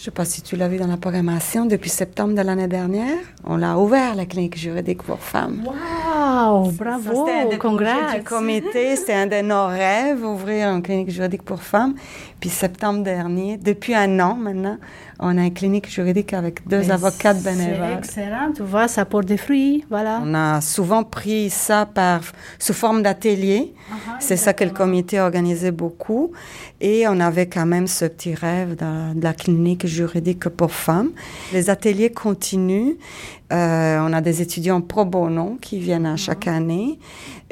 Je 0.01 0.05
ne 0.05 0.07
sais 0.07 0.11
pas 0.13 0.25
si 0.25 0.41
tu 0.41 0.57
l'as 0.57 0.67
vu 0.67 0.79
dans 0.79 0.87
la 0.87 0.97
programmation, 0.97 1.67
depuis 1.67 1.91
septembre 1.91 2.35
de 2.35 2.41
l'année 2.41 2.69
dernière, 2.69 3.19
on 3.45 3.63
a 3.63 3.77
ouvert 3.77 4.15
la 4.15 4.25
clinique 4.25 4.57
juridique 4.57 5.03
pour 5.03 5.19
femmes. 5.19 5.63
Wow, 5.67 6.71
bravo, 6.71 7.27
C'était 7.27 7.39
un 7.39 8.15
du 8.17 8.25
comité, 8.25 8.97
c'était 8.97 9.13
un 9.13 9.27
de 9.27 9.43
nos 9.43 9.67
rêves, 9.67 10.25
ouvrir 10.25 10.71
une 10.71 10.81
clinique 10.81 11.11
juridique 11.11 11.43
pour 11.43 11.63
femmes. 11.63 11.97
Puis 12.41 12.49
septembre 12.49 13.05
dernier, 13.05 13.59
depuis 13.59 13.95
un 13.95 14.19
an 14.19 14.35
maintenant, 14.35 14.79
on 15.19 15.37
a 15.37 15.45
une 15.45 15.53
clinique 15.53 15.91
juridique 15.91 16.33
avec 16.33 16.67
deux 16.67 16.91
avocates 16.91 17.43
bénévoles. 17.43 17.99
excellent, 17.99 18.53
tu 18.57 18.63
vois, 18.63 18.89
ça 18.89 19.05
porte 19.05 19.27
des 19.27 19.37
fruits, 19.37 19.85
voilà. 19.91 20.23
On 20.25 20.33
a 20.33 20.63
souvent 20.63 21.05
pris 21.05 21.51
ça 21.51 21.85
par, 21.85 22.23
sous 22.59 22.73
forme 22.73 23.03
d'atelier. 23.03 23.75
Uh-huh, 23.91 23.97
C'est 24.21 24.39
ça 24.39 24.55
que 24.55 24.65
le 24.65 24.71
comité 24.71 25.21
organisait 25.21 25.71
beaucoup. 25.71 26.33
Et 26.81 27.07
on 27.07 27.21
avait 27.21 27.47
quand 27.47 27.67
même 27.67 27.87
ce 27.87 28.07
petit 28.07 28.35
rêve 28.35 28.77
de, 28.77 29.23
la 29.23 29.35
clinique 29.35 29.87
juridique 29.87 30.49
pour 30.49 30.73
femmes. 30.73 31.11
Les 31.53 31.69
ateliers 31.69 32.11
continuent. 32.11 32.95
Euh, 33.53 33.99
on 34.01 34.13
a 34.15 34.23
des 34.23 34.41
étudiants 34.41 34.81
pro 34.81 35.05
bono 35.05 35.59
qui 35.61 35.79
viennent 35.79 36.07
à 36.07 36.17
chaque 36.17 36.47
uh-huh. 36.47 36.57
année. 36.57 36.99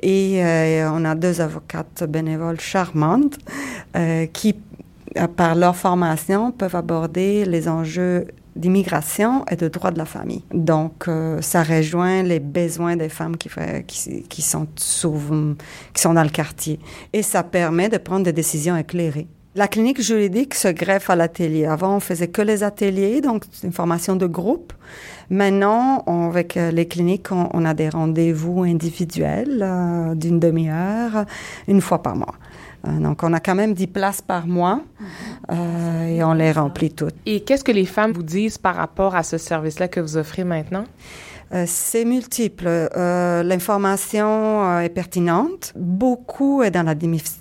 Et 0.03 0.43
euh, 0.43 0.91
on 0.93 1.05
a 1.05 1.15
deux 1.15 1.41
avocates 1.41 2.05
bénévoles 2.09 2.61
charmantes 2.61 3.37
euh, 3.97 4.27
qui 4.27 4.55
par 5.37 5.55
leur 5.55 5.77
formation, 5.77 6.53
peuvent 6.53 6.77
aborder 6.77 7.45
les 7.45 7.69
enjeux 7.69 8.27
d'immigration 8.59 9.45
et 9.51 9.57
de 9.57 9.69
droit 9.69 9.91
de 9.91 9.99
la 9.99 10.05
famille. 10.05 10.43
Donc, 10.53 11.07
euh, 11.07 11.41
ça 11.41 11.63
rejoint 11.63 12.23
les 12.23 12.41
besoins 12.41 12.97
des 12.97 13.09
femmes 13.09 13.37
qui, 13.37 14.43
sont 14.43 14.67
dans 16.15 16.23
le 16.23 16.29
quartier. 16.29 16.81
Et 17.13 17.23
ça 17.23 17.43
permet 17.43 17.89
de 17.89 17.99
prendre 17.99 18.25
des 18.25 18.33
décisions 18.33 18.77
éclairées. 18.77 19.29
La 19.59 19.67
clinique 19.67 20.01
juridique 20.01 20.55
se 20.55 20.69
greffe 20.69 21.11
à 21.11 21.17
l'atelier. 21.17 21.67
Avant, 21.67 21.97
on 21.97 21.99
faisait 21.99 22.29
que 22.29 22.43
les 22.43 22.63
ateliers, 22.63 23.21
donc 23.21 23.43
une 23.65 23.73
formation 23.73 24.15
de 24.15 24.25
groupe. 24.25 24.73
Maintenant, 25.31 26.05
avec 26.07 26.57
euh, 26.57 26.71
les 26.71 26.87
cliniques, 26.87 27.33
on, 27.33 27.65
a 27.65 27.75
des 27.75 27.89
rendez-vous 27.89 28.63
individuels 28.63 29.59
euh, 29.61 30.15
d'une 30.15 30.39
demi-heure, 30.39 31.25
une 31.67 31.81
fois 31.81 32.05
par 32.05 32.15
mois. 32.15 32.37
Euh, 32.87 33.01
donc, 33.01 33.25
on 33.25 33.33
a 33.33 33.41
quand 33.41 33.57
même 33.57 33.75
10 33.75 33.89
places 33.89 34.23
par 34.23 34.47
mois 34.47 34.81
euh, 35.51 36.07
et 36.07 36.23
on 36.23 36.35
les 36.35 36.53
remplit 36.53 36.93
toutes. 36.93 37.17
Et 37.27 37.41
qu'est-ce 37.41 37.65
que 37.65 37.73
les 37.73 37.87
femmes 37.87 38.13
vous 38.13 38.23
disent 38.23 38.59
par 38.59 38.77
rapport 38.77 39.17
à 39.17 39.25
ce 39.25 39.39
service-là 39.39 39.89
que 39.89 39.99
vous 39.99 40.17
offrez 40.17 40.45
maintenant? 40.45 40.85
Euh, 41.55 41.65
c'est 41.67 42.05
multiple. 42.05 42.67
L'information 42.95 44.81
est 44.81 44.89
pertinente. 44.91 45.73
Beaucoup 45.77 46.63
est 46.63 46.71
dans 46.71 46.83
la 46.83 46.95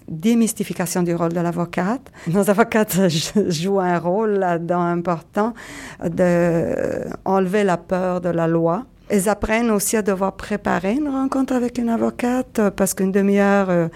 démystification 0.07 1.03
du 1.03 1.13
rôle 1.13 1.33
de 1.33 1.41
l'avocate. 1.41 2.11
Nos 2.27 2.49
avocates 2.49 2.97
jouent 3.49 3.79
un 3.79 3.99
rôle 3.99 4.31
là-dedans 4.31 4.81
important 4.81 5.53
de 6.03 7.05
enlever 7.25 7.63
la 7.63 7.77
peur 7.77 8.21
de 8.21 8.29
la 8.29 8.47
loi 8.47 8.85
elles 9.09 9.29
apprennent 9.29 9.71
aussi 9.71 9.95
à 9.95 10.01
devoir 10.01 10.33
préparer 10.33 10.93
une 10.93 11.07
rencontre 11.07 11.53
avec 11.53 11.77
une 11.77 11.89
avocate 11.89 12.59
euh, 12.59 12.71
parce 12.71 12.93
qu'une 12.93 13.11
demi-heure 13.11 13.69
euh, 13.69 13.87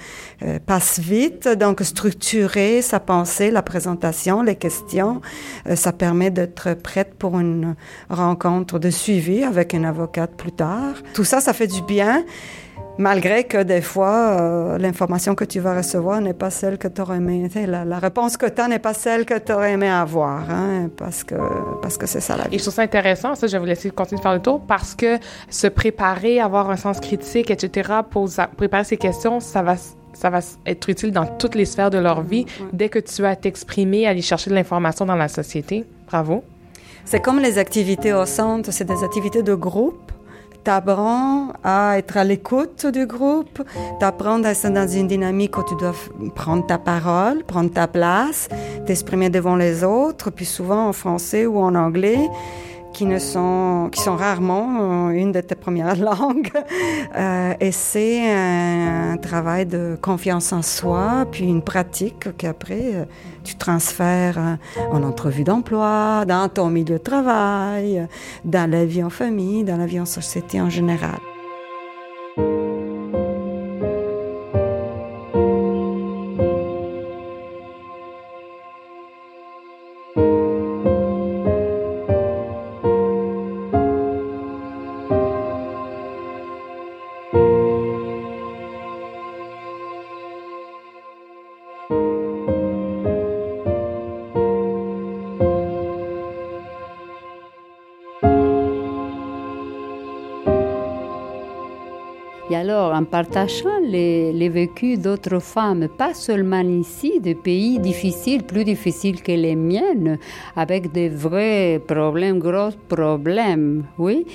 euh, 0.44 0.60
passe 0.66 1.00
vite. 1.00 1.48
Donc, 1.48 1.82
structurer 1.82 2.82
sa 2.82 3.00
pensée, 3.00 3.52
la 3.52 3.62
présentation, 3.62 4.42
les 4.42 4.56
questions, 4.56 5.22
ça 5.76 5.92
permet 5.92 6.30
d'être 6.32 6.74
prête 6.76 7.16
pour 7.16 7.40
une 7.40 7.76
rencontre 8.10 8.80
de 8.80 8.90
suivi 8.90 9.44
avec 9.44 9.74
une 9.74 9.86
avocate 9.86 10.32
plus 10.36 10.52
tard. 10.52 10.96
Tout 11.14 11.24
ça, 11.24 11.42
ça 11.42 11.54
fait 11.54 11.68
du 11.68 11.82
bien. 11.82 12.24
Malgré 12.98 13.46
que 13.46 13.64
des 13.64 13.82
fois, 13.82 14.38
euh, 14.40 14.78
l'information 14.78 15.34
que 15.34 15.46
tu 15.46 15.60
vas 15.60 15.76
recevoir 15.76 16.22
n'est 16.22 16.34
pas 16.34 16.50
celle 16.50 16.78
que 16.78 16.88
tu 16.88 17.02
aurais 17.02 17.18
aimé. 17.18 17.50
La, 17.68 17.86
la, 17.86 18.00
réponse 18.00 18.38
que 18.38 18.48
tu 18.48 18.62
as 18.62 18.68
n'est 18.68 18.80
pas 18.80 18.94
celle 18.94 19.26
que 19.26 19.38
tu 19.40 19.52
aurais 19.54 19.74
aimé 19.74 19.90
avoir, 19.90 20.50
hein, 20.50 20.90
parce 20.98 21.24
que 21.24 21.36
parce 21.82 21.98
que 21.98 22.06
c'est 22.06 22.20
ça 22.20 22.38
la 22.38 22.44
vie. 22.44 22.56
Et 22.56 22.58
je 22.58 22.64
trouve 22.64 22.74
ça 22.74 22.82
intéressant, 22.82 23.36
ça, 23.36 23.48
je 23.48 23.54
vais 23.54 23.60
vous 23.60 23.66
laisser 23.66 23.90
continuer 23.92 24.20
de 24.20 24.24
faire 24.24 24.34
le 24.34 24.42
tour, 24.42 24.62
parce 24.68 24.94
que 24.94 25.18
se 25.50 25.68
préparer, 25.68 26.40
avoir 26.40 26.70
un 26.70 26.76
sens 26.76 27.00
critique, 27.00 27.50
etc., 27.50 27.90
pour 28.10 28.30
préparer 28.58 28.84
ces 28.84 28.98
questions, 28.98 29.40
ça 29.40 29.62
va 29.62 29.76
ça 30.14 30.30
va 30.30 30.40
être 30.66 30.90
utile 30.90 31.12
dans 31.12 31.26
toutes 31.26 31.56
les 31.56 31.66
sphères 31.66 31.90
de 31.90 31.98
leur 31.98 32.22
vie 32.22 32.46
dès 32.74 32.90
que 32.90 33.00
tu 33.00 33.22
vas 33.22 33.36
t'exprimer, 33.36 34.06
aller 34.06 34.22
chercher 34.22 34.50
de 34.50 34.56
l'information 34.56 35.06
dans 35.06 35.16
la 35.16 35.28
société. 35.28 35.86
Bravo. 36.08 36.44
C'est 37.06 37.22
comme 37.22 37.40
les 37.40 37.58
activités 37.58 38.14
au 38.14 38.26
centre, 38.26 38.72
c'est 38.72 38.86
des 38.86 39.04
activités 39.04 39.42
de 39.42 39.56
groupe 39.56 40.12
t'apprends 40.64 41.54
à 41.64 41.98
être 41.98 42.18
à 42.18 42.24
l'écoute 42.24 42.86
du 42.88 43.06
groupe, 43.06 43.62
t'apprends 44.00 44.44
à 44.44 44.52
être 44.52 44.70
dans 44.70 44.88
une 44.88 45.08
dynamique 45.08 45.58
où 45.58 45.64
tu 45.64 45.76
dois 45.76 45.94
prendre 46.36 46.66
ta 46.66 46.78
parole, 46.78 47.44
prendre 47.44 47.72
ta 47.72 47.88
place, 47.88 48.48
t'exprimer 48.86 49.30
devant 49.30 49.56
les 49.56 49.84
autres, 49.84 50.30
puis 50.30 50.46
souvent 50.46 50.88
en 50.90 50.94
français 50.94 51.46
ou 51.46 51.60
en 51.60 51.76
anglais. 51.76 52.30
Qui 52.94 53.06
ne 53.06 53.20
sont, 53.20 53.90
qui 53.92 54.02
sont 54.02 54.16
rarement 54.16 55.08
euh, 55.08 55.10
une 55.10 55.32
de 55.32 55.42
tes 55.42 55.56
premières 55.56 55.96
langues. 56.10 56.52
Euh, 57.16 57.54
et 57.60 57.72
c'est 57.72 58.32
un, 58.32 59.18
travail 59.18 59.66
de 59.66 59.98
confiance 60.02 60.52
en 60.52 60.62
soi, 60.62 61.26
puis 61.32 61.46
une 61.46 61.62
pratique 61.62 62.36
qu'après 62.38 62.96
euh, 62.96 63.06
tu 63.44 63.56
transfères 63.56 64.58
en 64.92 65.04
entrevue 65.04 65.44
d'emploi, 65.44 66.26
dans 66.28 66.50
ton 66.50 66.70
milieu 66.70 66.98
de 66.98 67.04
travail, 67.04 68.08
dans 68.46 68.70
la 68.70 68.86
vie 68.86 69.04
en 69.04 69.10
famille, 69.10 69.64
dans 69.64 69.78
la 69.78 69.86
vie 69.86 70.00
en 70.00 70.06
société 70.06 70.60
en 70.60 70.70
général. 70.70 71.20
En 103.22 103.24
partageant 103.24 103.81
les, 103.86 104.50
vécus 104.50 105.00
d'autres 105.00 105.40
femmes, 105.40 105.88
pas 105.88 106.14
seulement 106.14 106.62
ici, 106.62 107.20
des 107.20 107.36
pays 107.36 107.80
difficiles, 107.80 108.44
plus 108.44 108.64
difficiles 108.64 109.22
que 109.22 109.32
les 109.32 109.56
miennes, 109.56 110.18
avec 110.56 110.92
des 110.92 111.10
vrais 111.10 111.82
problèmes, 111.86 112.40
gros 112.40 112.72
problèmes, 112.88 113.84
oui. 113.98 114.26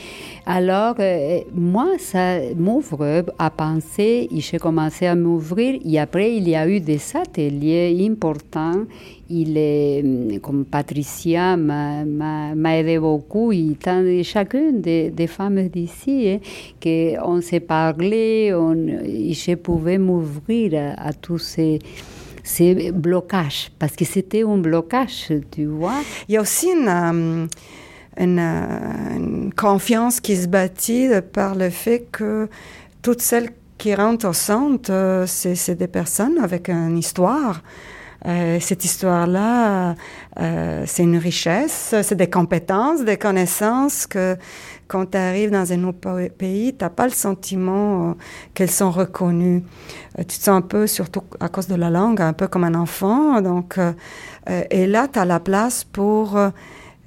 Alors, 0.47 0.95
euh, 1.01 1.41
moi, 1.55 1.93
ça 1.99 2.39
m'ouvre 2.57 3.25
à 3.39 3.51
penser, 3.51 4.29
et 4.31 4.41
j'ai 4.41 4.59
commencé 4.59 5.07
à 5.07 5.15
m'ouvrir, 5.15 5.81
et 5.85 5.99
après, 5.99 6.37
il 6.37 6.49
y 6.49 6.55
a 6.55 6.69
eu 6.69 6.81
des 6.81 7.01
ateliers 7.17 8.07
importants 8.09 8.85
il 9.29 9.57
est, 9.57 10.03
mm, 10.03 10.39
comme 10.41 10.65
Patricia 10.65 11.57
m'a 11.57 12.79
aidé 12.79 12.99
beaucoup, 12.99 13.53
et 13.53 13.77
chacune 14.23 14.81
des, 14.81 15.27
femmes 15.27 15.69
d'ici, 15.69 16.29
hein, 16.29 16.39
qu'on 16.83 17.41
s'est 17.41 17.61
parlé, 17.61 18.53
on, 18.55 18.77
je 19.37 19.55
pouvais 19.55 19.99
m'ouvrir 19.99 20.95
à, 20.97 21.13
tous 21.13 21.39
ces, 21.39 21.79
ces 22.43 22.93
blocages, 22.93 23.71
parce 23.79 23.95
que 23.95 24.05
c'était 24.05 24.43
un 24.43 24.59
blocage, 24.59 25.33
tu 25.51 25.67
vois. 25.67 26.01
Il 26.29 26.35
y 26.35 26.39
a 26.39 26.41
aussi 26.41 26.69
une, 26.69 26.89
euh, 26.89 27.47
une, 28.19 28.39
euh, 28.39 29.17
une 29.17 29.53
confiance 29.55 30.21
qui 30.21 30.37
se 30.37 30.47
bâtit 30.47 31.09
par 31.33 31.55
le 31.55 31.71
fait 31.71 32.07
que 32.11 32.49
toutes 33.03 33.21
celles 33.21 33.51
qui 33.79 33.95
rentrent 33.95 34.29
au 34.29 34.33
centre, 34.33 34.91
euh, 34.91 35.27
c'est 35.27 35.75
des 35.75 35.89
personnes 35.89 36.39
avec 36.43 36.69
une 36.69 36.99
histoire. 36.99 37.63
Cette 38.61 38.85
histoire-là, 38.85 39.95
c'est 40.37 41.05
une 41.05 41.19
richesse, 41.19 41.95
c'est 42.03 42.17
des 42.17 42.29
compétences, 42.29 43.05
des 43.05 43.19
connaissances 43.19 44.05
que 44.09 44.37
quand 44.89 45.11
tu 45.11 45.19
arrives 45.19 45.51
dans 45.51 45.73
un 45.73 45.85
autre 45.85 46.29
pays, 46.37 46.75
tu 46.77 46.85
n'as 46.85 46.91
pas 46.91 47.05
le 47.05 47.13
sentiment 47.13 48.11
euh, 48.11 48.15
qu'elles 48.55 48.71
sont 48.71 48.91
reconnues. 48.91 49.63
tu 50.19 50.25
te 50.25 50.33
sens 50.33 50.49
un 50.49 50.63
peu, 50.63 50.87
surtout 50.87 51.23
à 51.41 51.49
cause 51.49 51.67
de 51.69 51.75
la 51.75 51.91
langue, 51.91 52.21
un 52.21 52.33
peu 52.33 52.47
comme 52.49 52.65
un 52.65 52.75
enfant. 52.75 53.41
Donc, 53.41 53.79
et 54.71 54.87
là, 54.87 55.09
tu 55.09 55.19
as 55.19 55.25
la 55.25 55.41
place 55.41 55.85
pour 55.85 56.39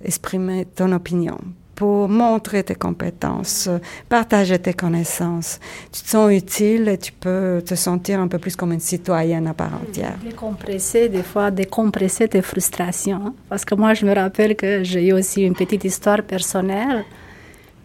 exprimer 0.04 0.66
ton 0.66 0.92
opinion, 0.92 1.38
pour 1.76 2.10
montrer 2.10 2.64
tes 2.64 2.76
compétences, 2.76 3.70
partager 4.10 4.60
tes 4.60 4.74
connaissances. 4.74 5.60
Tu 5.92 6.02
te 6.02 6.10
sens 6.10 6.32
utile 6.32 6.90
et 6.90 6.98
tu 6.98 7.12
peux 7.14 7.62
te 7.66 7.76
sentir 7.76 8.20
un 8.20 8.28
peu 8.28 8.38
plus 8.38 8.56
comme 8.56 8.74
une 8.74 8.80
citoyenne 8.80 9.48
à 9.48 9.54
part 9.54 9.74
entière. 9.74 10.18
Décompresser, 10.24 11.10
des 11.10 11.24
fois, 11.24 11.52
décompresser 11.52 12.28
tes 12.28 12.42
frustrations. 12.42 13.22
Hein. 13.28 13.34
Parce 13.48 13.66
que 13.66 13.76
moi, 13.76 13.94
je 13.94 14.06
me 14.06 14.14
rappelle 14.14 14.56
que 14.56 14.84
j'ai 14.84 15.08
eu 15.08 15.14
aussi 15.14 15.44
une 15.44 15.56
petite 15.56 15.86
histoire 15.86 16.22
personnelle. 16.24 17.06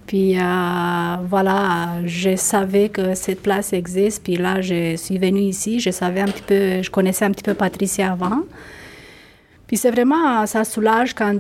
Puis 0.06 0.38
euh, 0.38 1.16
voilà, 1.28 2.00
je 2.04 2.36
savais 2.36 2.88
que 2.88 3.14
cette 3.14 3.42
place 3.42 3.72
existe. 3.72 4.22
Puis 4.22 4.36
là, 4.36 4.60
je 4.60 4.96
suis 4.96 5.18
venue 5.18 5.40
ici. 5.40 5.80
Je 5.80 5.90
savais 5.90 6.20
un 6.20 6.26
petit 6.26 6.42
peu, 6.42 6.82
je 6.82 6.90
connaissais 6.90 7.24
un 7.24 7.30
petit 7.30 7.42
peu 7.42 7.54
Patricia 7.54 8.12
avant. 8.12 8.42
Puis 9.66 9.76
c'est 9.76 9.90
vraiment, 9.90 10.46
ça 10.46 10.64
soulage 10.64 11.14
quand, 11.14 11.38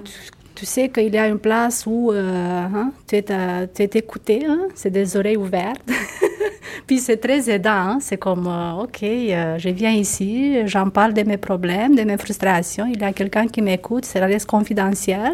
tu 0.54 0.66
sais 0.66 0.88
qu'il 0.88 1.12
y 1.12 1.18
a 1.18 1.26
une 1.26 1.38
place 1.38 1.84
où 1.86 2.12
euh, 2.12 2.66
hein, 2.74 2.92
tu, 3.08 3.16
es, 3.16 3.90
écouté, 3.94 4.46
hein, 4.48 4.68
c'est 4.74 4.90
des 4.90 5.16
oreilles 5.16 5.36
ouvertes. 5.36 5.82
Puis 6.86 6.98
c'est 6.98 7.16
très 7.16 7.50
aidant, 7.50 7.70
hein, 7.70 7.98
c'est 8.00 8.16
comme, 8.16 8.46
euh, 8.46 8.82
OK, 8.82 9.02
euh, 9.02 9.58
je 9.58 9.68
viens 9.70 9.92
ici, 9.92 10.66
j'en 10.66 10.90
parle 10.90 11.12
de 11.12 11.22
mes 11.22 11.36
problèmes, 11.36 11.94
de 11.94 12.02
mes 12.02 12.16
frustrations, 12.16 12.86
il 12.86 13.00
y 13.00 13.04
a 13.04 13.12
quelqu'un 13.12 13.46
qui 13.46 13.62
m'écoute, 13.62 14.04
c'est 14.04 14.24
reste 14.24 14.46
confidentiel 14.46 15.32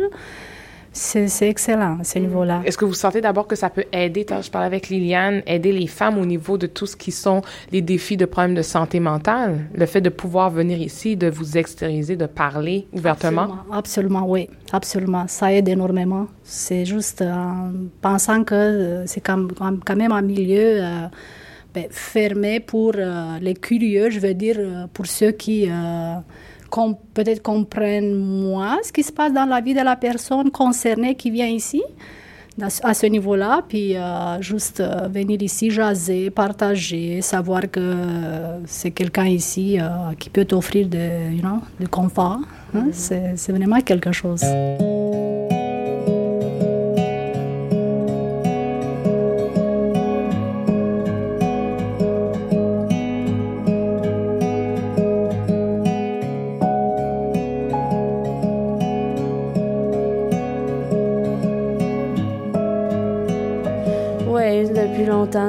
c'est 0.93 1.49
excellent 1.49 1.99
à 2.01 2.05
ce 2.05 2.19
mm. 2.19 2.23
niveau-là. 2.23 2.63
Est-ce 2.65 2.77
que 2.77 2.85
vous 2.85 2.95
sentez 2.95 3.21
d'abord 3.21 3.47
que 3.47 3.57
ça 3.57 3.71
peut 3.71 3.85
aider, 3.93 4.27
je 4.29 4.51
parlais 4.51 4.67
avec 4.67 4.89
Liliane, 4.89 5.43
aider 5.47 5.73
les 5.73 5.87
femmes 5.87 6.19
au 6.19 6.27
niveau 6.27 6.59
de 6.59 6.67
tout 6.67 6.87
ce 6.87 6.97
qui 6.97 7.13
sont 7.13 7.43
les 7.71 7.83
défis 7.83 8.17
de 8.17 8.25
problèmes 8.25 8.55
de 8.55 8.63
santé 8.63 9.01
mentale? 9.01 9.67
Le 9.75 9.87
fait 9.87 10.01
de 10.01 10.09
pouvoir 10.09 10.51
venir 10.51 10.81
ici, 10.81 11.17
de 11.17 11.29
vous 11.29 11.57
extérioriser, 11.57 12.17
de 12.17 12.27
parler 12.27 12.87
ouvertement? 12.93 13.49
Absolument, 13.73 14.29
oui, 14.29 14.49
absolument. 14.73 15.27
Ça 15.29 15.53
aide 15.53 15.69
énormément. 15.69 16.27
C'est 16.43 16.85
juste 16.85 17.23
en 17.23 17.73
pensant 18.01 18.43
que 18.45 18.55
euh, 18.55 19.07
c'est 19.07 19.21
quand, 19.21 19.39
même 19.97 20.13
un 20.13 20.23
milieu 20.23 20.83
euh, 20.83 21.07
ben, 21.73 21.87
fermé 21.91 22.59
pour 22.59 22.93
euh, 22.97 23.39
les 23.41 23.55
curieux, 23.55 24.11
je 24.11 24.19
veux 24.19 24.35
dire, 24.35 24.89
pour 24.93 25.07
ceux 25.07 25.31
qui 25.31 25.69
peut-être 27.15 27.43
comprennent 27.43 28.15
moins 28.15 28.79
ce 28.83 28.93
qui 28.93 29.03
se 29.03 29.13
passe 29.13 29.33
dans 29.33 29.45
la 29.45 29.61
vie 29.61 29.75
de 29.75 29.83
la 29.83 29.97
personne 29.97 30.51
concernée 30.51 31.15
qui 31.15 31.31
vient 31.31 31.49
ici 31.49 31.83
à 32.83 32.95
ce 32.95 33.07
niveau-là, 33.07 33.63
puis 33.69 33.97
euh, 33.97 34.41
juste 34.41 34.81
euh, 34.81 35.09
venir 35.09 35.41
ici 35.43 35.71
jaser, 35.71 36.31
partager, 36.31 37.23
savoir 37.23 37.63
que 37.71 37.95
c'est 38.67 38.91
quelqu'un 38.91 39.27
ici 39.27 39.79
euh, 39.81 40.13
qui 40.19 40.31
peut 40.31 40.45
t'offrir 40.45 40.89
de, 40.89 41.33
you 41.33 41.41
know, 41.41 41.61
confort. 41.91 42.41
Hein? 42.75 42.89
Mm-hmm. 42.93 43.37
C'est 43.37 43.53
vraiment 43.53 43.81
quelque 43.81 44.13
chose. 44.13 44.43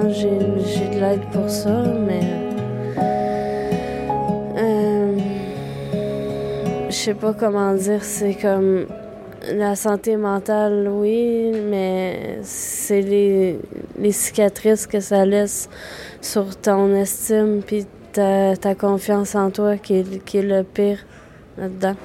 J'ai 0.10 0.90
de 0.90 1.00
l'aide 1.00 1.26
pour 1.32 1.50
ça, 1.50 1.84
mais. 2.08 2.22
Euh, 4.58 5.18
je 6.88 6.96
sais 6.96 7.14
pas 7.14 7.34
comment 7.34 7.74
dire, 7.74 8.04
c'est 8.04 8.36
comme. 8.36 8.86
La 9.54 9.76
santé 9.76 10.18
mentale, 10.18 10.88
oui, 10.88 11.52
mais 11.68 12.40
c'est 12.44 13.02
les, 13.02 13.58
les, 13.98 14.12
cicatrices 14.12 14.86
que 14.86 15.00
ça 15.00 15.26
laisse 15.26 15.68
sur 16.22 16.56
ton 16.56 16.94
estime 16.94 17.64
puis 17.66 17.88
ta, 18.14 18.56
ta 18.56 18.76
confiance 18.76 19.34
en 19.34 19.50
toi 19.50 19.78
qui 19.78 19.96
est, 19.96 20.24
qui 20.24 20.38
est 20.38 20.44
le 20.44 20.62
pire 20.62 21.00
là-dedans. 21.58 21.96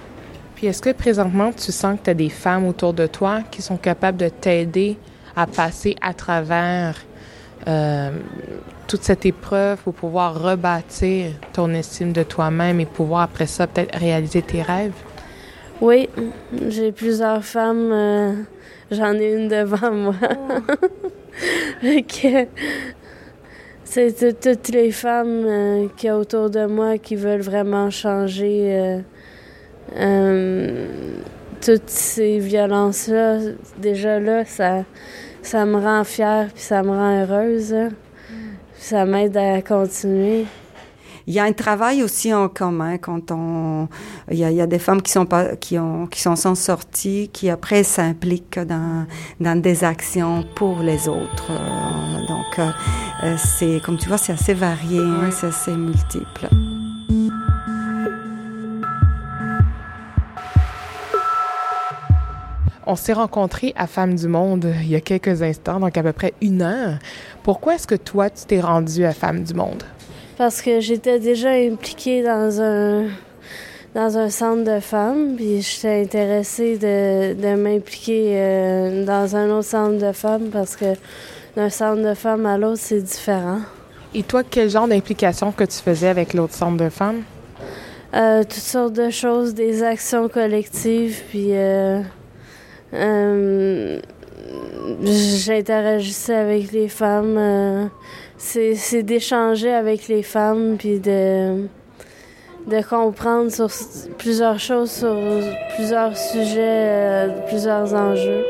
Puis 0.55 0.69
est-ce 0.69 0.81
que 0.81 0.93
présentement 0.93 1.53
tu 1.53 1.73
sens 1.73 1.99
que 1.99 2.05
tu 2.05 2.11
as 2.11 2.15
des 2.15 2.31
femmes 2.31 2.67
autour 2.67 2.95
de 2.95 3.07
toi 3.07 3.43
qui 3.51 3.61
sont 3.61 3.77
capables 3.77 4.17
de 4.17 4.31
t'aider 4.31 4.97
à 5.37 5.47
passer 5.47 5.95
à 6.01 6.15
travers 6.15 6.97
euh, 7.69 8.11
toute 8.87 9.03
cette 9.03 9.27
épreuve 9.27 9.79
pour 9.79 9.93
pouvoir 9.95 10.41
rebâtir 10.41 11.33
ton 11.53 11.75
estime 11.75 12.13
de 12.13 12.23
toi-même 12.23 12.79
et 12.79 12.87
pouvoir 12.87 13.23
après 13.23 13.47
ça 13.47 13.67
peut-être 13.67 13.99
réaliser 13.99 14.43
tes 14.43 14.63
rêves? 14.63 14.93
Oui, 15.81 16.09
j'ai 16.69 16.93
plusieurs 16.93 17.45
femmes. 17.45 17.91
Euh, 17.93 18.35
j'en 18.91 19.15
ai 19.15 19.33
une 19.35 19.49
devant 19.49 19.91
moi. 19.91 20.15
c'est 23.85 24.41
toutes 24.41 24.69
les 24.69 24.93
femmes 24.93 25.45
euh, 25.47 25.89
qui 25.97 26.09
a 26.09 26.17
autour 26.17 26.51
de 26.51 26.67
moi 26.67 26.99
qui 26.99 27.17
veulent 27.17 27.41
vraiment 27.41 27.91
changer 27.91 29.01
toutes 31.61 31.91
ces 31.91 32.39
violences-là. 32.39 33.39
Déjà 33.79 34.21
là, 34.21 34.45
ça 34.45 34.85
ça 35.47 35.65
me 35.65 35.79
rend 35.79 36.03
fière 36.03 36.49
puis 36.53 36.63
ça 36.63 36.83
me 36.83 36.91
rend 36.91 37.23
heureuse. 37.23 37.75
Ça 38.79 39.05
m'aide 39.05 39.37
à 39.37 39.63
continuer. 39.63 40.45
il 41.27 41.35
y 41.35 41.39
a 41.39 41.45
un 41.45 41.53
travail 41.53 42.03
aussi 42.03 42.35
en 42.35 42.49
commun 42.49 42.99
quand 42.99 43.31
on, 43.31 43.89
il 44.31 44.39
y 44.39 44.45
a, 44.45 44.51
il 44.51 44.57
y 44.57 44.61
a 44.61 44.67
des 44.67 44.79
femmes 44.79 45.03
qui 45.03 45.13
sont 45.13 45.25
pas, 45.25 45.57
qui 45.57 45.79
ont, 45.79 46.07
qui 46.07 46.21
sont 46.21 46.37
sorties, 46.55 47.31
qui 47.33 47.49
après 47.49 47.85
s'impliquent 47.85 48.59
dans, 48.59 49.07
dans 49.41 49.61
des 49.61 49.85
actions 49.85 50.45
pour 50.57 50.81
les 50.81 51.09
autres. 51.09 51.51
Euh, 51.51 52.27
donc, 52.27 52.59
euh, 52.59 52.71
euh, 53.25 53.37
c'est, 53.39 53.81
comme 53.85 53.99
tu 53.99 54.09
vois, 54.09 54.19
c'est 54.19 54.33
assez 54.33 54.55
varié, 54.55 55.01
hein, 55.01 55.31
c'est 55.31 55.47
assez 55.47 55.73
multiple. 55.73 56.49
On 62.89 62.95
s'est 62.95 63.13
rencontrés 63.13 63.73
à 63.77 63.89
Femmes 63.89 64.15
du 64.15 64.29
Monde 64.29 64.73
il 64.81 64.89
y 64.89 64.95
a 64.95 65.01
quelques 65.01 65.43
instants, 65.43 65.81
donc 65.81 65.99
à 65.99 66.03
peu 66.05 66.13
près 66.13 66.35
une 66.41 66.63
heure. 66.63 66.99
Pourquoi 67.43 67.75
est-ce 67.75 67.87
que 67.89 67.97
toi, 67.97 68.31
tu 68.31 68.45
t'es 68.47 68.61
rendue 68.61 69.05
à 69.05 69.13
Femmes 69.13 69.43
du 69.43 69.55
Monde? 69.55 69.83
Parce 70.39 70.63
que 70.63 70.79
j'étais 70.79 71.19
déjà 71.19 71.51
impliquée 71.51 72.23
dans 72.23 72.61
un 72.61 73.09
dans 73.95 74.19
un 74.19 74.29
centre 74.29 74.63
de 74.63 74.79
femmes, 74.79 75.37
puis 75.37 75.63
j'étais 75.63 76.03
intéressée 76.03 76.77
de, 76.77 77.33
de 77.33 77.57
m'impliquer 77.57 78.35
euh, 78.35 79.05
dans 79.07 79.35
un 79.35 79.49
autre 79.51 79.69
centre 79.69 79.99
de 79.99 80.13
femmes 80.13 80.51
parce 80.53 80.77
que 80.77 80.95
d'un 81.57 81.71
centre 81.71 82.03
de 82.03 82.15
femmes 82.15 82.45
à 82.45 82.59
l'autre, 82.59 82.79
c'est 82.79 83.01
différent. 83.01 83.61
Et 84.15 84.23
toi, 84.23 84.43
quel 84.49 84.69
genre 84.69 84.87
d'implication 84.87 85.51
que 85.51 85.65
tu 85.65 85.79
faisais 85.79 86.09
avec 86.09 86.35
l'autre 86.35 86.55
centre 86.55 86.77
de 86.77 86.91
femmes? 86.91 87.23
Euh, 88.15 88.43
toutes 88.43 88.53
sortes 88.53 88.93
de 88.93 89.11
choses, 89.11 89.55
des 89.55 89.83
actions 89.83 90.29
collectives, 90.29 91.23
puis 91.31 91.49
euh, 91.53 92.03
j'interagissais 95.03 96.35
avec 96.35 96.73
les 96.73 96.89
femmes. 96.89 97.37
Euh, 97.39 97.87
c'est 98.39 99.03
d'échanger 99.03 99.73
avec 99.73 100.09
les 100.09 100.23
femmes, 100.23 100.77
puis 100.79 101.01
de, 101.01 101.67
de 102.67 102.89
comprendre 102.89 103.51
sur 103.51 103.69
plusieurs 104.19 104.59
choses, 104.59 104.91
sur 104.91 105.17
plusieurs 105.77 106.17
sujets, 106.17 106.59
euh, 106.61 107.29
plusieurs 107.49 107.95
enjeux. 107.95 108.45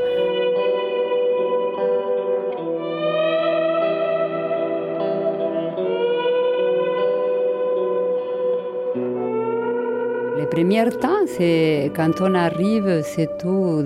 Les 10.56 10.62
premiers 10.62 10.88
temps, 10.88 11.26
c'est 11.26 11.92
quand 11.94 12.22
on 12.22 12.34
arrive, 12.34 13.02
c'est 13.04 13.36
tout. 13.36 13.84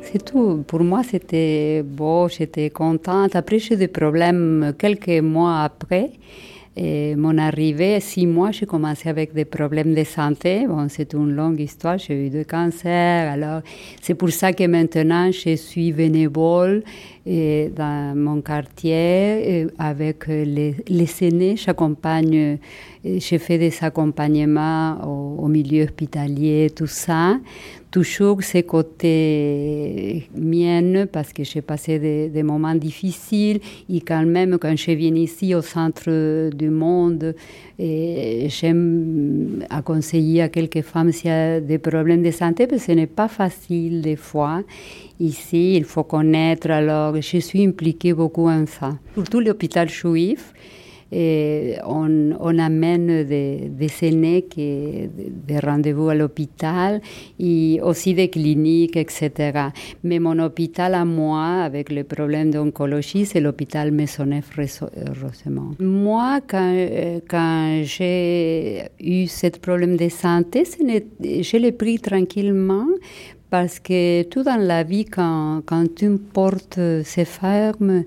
C'est 0.00 0.24
tout. 0.24 0.64
Pour 0.66 0.80
moi, 0.80 1.02
c'était 1.02 1.82
beau, 1.84 2.28
j'étais 2.28 2.70
contente. 2.70 3.36
Après, 3.36 3.58
j'ai 3.58 3.76
des 3.76 3.88
problèmes 3.88 4.72
quelques 4.78 5.20
mois 5.20 5.60
après. 5.64 6.12
Et 6.74 7.14
mon 7.16 7.36
arrivée, 7.36 8.00
six 8.00 8.26
mois, 8.26 8.50
j'ai 8.50 8.64
commencé 8.64 9.08
avec 9.08 9.34
des 9.34 9.44
problèmes 9.44 9.94
de 9.94 10.04
santé. 10.04 10.66
Bon, 10.66 10.86
c'est 10.88 11.12
une 11.12 11.34
longue 11.34 11.60
histoire. 11.60 11.98
J'ai 11.98 12.26
eu 12.26 12.30
du 12.30 12.46
cancer. 12.46 13.30
Alors, 13.30 13.60
c'est 14.00 14.14
pour 14.14 14.30
ça 14.30 14.54
que 14.54 14.66
maintenant, 14.66 15.30
je 15.30 15.56
suis 15.56 15.92
bénévole 15.92 16.82
et 17.26 17.70
dans 17.76 18.16
mon 18.16 18.40
quartier 18.40 19.66
avec 19.78 20.26
les, 20.28 20.74
aînés. 21.20 21.56
J'accompagne, 21.56 22.58
je 23.04 23.38
fais 23.38 23.58
des 23.58 23.74
accompagnements 23.82 24.98
au 25.04 25.48
milieu 25.48 25.84
hospitalier, 25.84 26.70
tout 26.74 26.86
ça 26.86 27.36
toujours 27.92 28.42
ces 28.42 28.62
côtés 28.62 30.26
miennes 30.34 31.06
parce 31.12 31.32
que 31.32 31.44
j'ai 31.44 31.60
passé 31.60 31.98
des, 31.98 32.42
moments 32.42 32.74
difficiles 32.74 33.60
et 33.88 34.00
quand 34.00 34.24
même 34.24 34.58
quand 34.58 34.76
je 34.76 34.92
viens 34.92 35.14
ici 35.14 35.54
au 35.54 35.60
centre 35.60 36.50
du 36.50 36.70
monde 36.70 37.34
j'aime 37.78 39.64
conseiller 39.84 40.42
à 40.42 40.48
quelques 40.48 40.82
femmes 40.82 41.12
s'il 41.12 41.28
y 41.28 41.32
a 41.32 41.60
des 41.60 41.78
problèmes 41.78 42.22
de 42.22 42.30
santé 42.30 42.66
parce 42.66 42.80
que 42.86 42.92
ce 42.92 42.96
n'est 42.96 43.06
pas 43.06 43.28
facile 43.28 44.00
des 44.00 44.16
fois. 44.16 44.62
Ici 45.20 45.76
il 45.76 45.84
faut 45.84 46.04
connaître 46.04 46.70
alors 46.70 47.14
je 47.20 47.38
suis 47.38 47.64
impliquée 47.64 48.14
beaucoup 48.14 48.48
en 48.48 48.66
ça. 48.66 48.90
Surtout 49.14 49.40
l'hôpital 49.40 49.88
juif 49.88 50.54
et 51.12 51.76
on, 51.86 52.32
on, 52.40 52.58
amène 52.58 53.24
des, 53.24 53.68
des 53.68 53.92
aînés, 54.02 54.46
qui, 54.48 55.08
des 55.46 55.58
rendez-vous 55.58 56.08
à 56.08 56.14
l'hôpital 56.14 57.02
et 57.38 57.80
aussi 57.82 58.14
des 58.14 58.30
cliniques, 58.30 58.96
etc. 58.96 59.68
Mais 60.02 60.18
mon 60.18 60.38
hôpital 60.38 60.94
à 60.94 61.04
moi, 61.04 61.62
avec 61.62 61.90
les 61.90 62.04
problèmes 62.04 62.50
d'oncologie, 62.50 63.26
c'est 63.26 63.40
l'hôpital 63.40 63.92
Maisonneuve-Rosemont. 63.92 65.76
Moi, 65.80 66.40
quand, 66.48 66.74
quand 67.28 67.82
j'ai 67.84 68.84
eu 68.98 69.26
ce 69.26 69.48
problème 69.58 69.96
de 69.96 70.08
santé, 70.08 70.64
je 70.64 71.56
l'ai 71.58 71.72
pris 71.72 71.98
tranquillement 71.98 72.86
parce 73.50 73.80
que 73.80 74.22
tout 74.22 74.42
dans 74.42 74.56
la 74.56 74.82
vie, 74.82 75.04
quand, 75.04 75.60
quand 75.66 76.00
une 76.00 76.18
porte 76.18 76.76
se 76.76 77.24
ferme, 77.26 78.04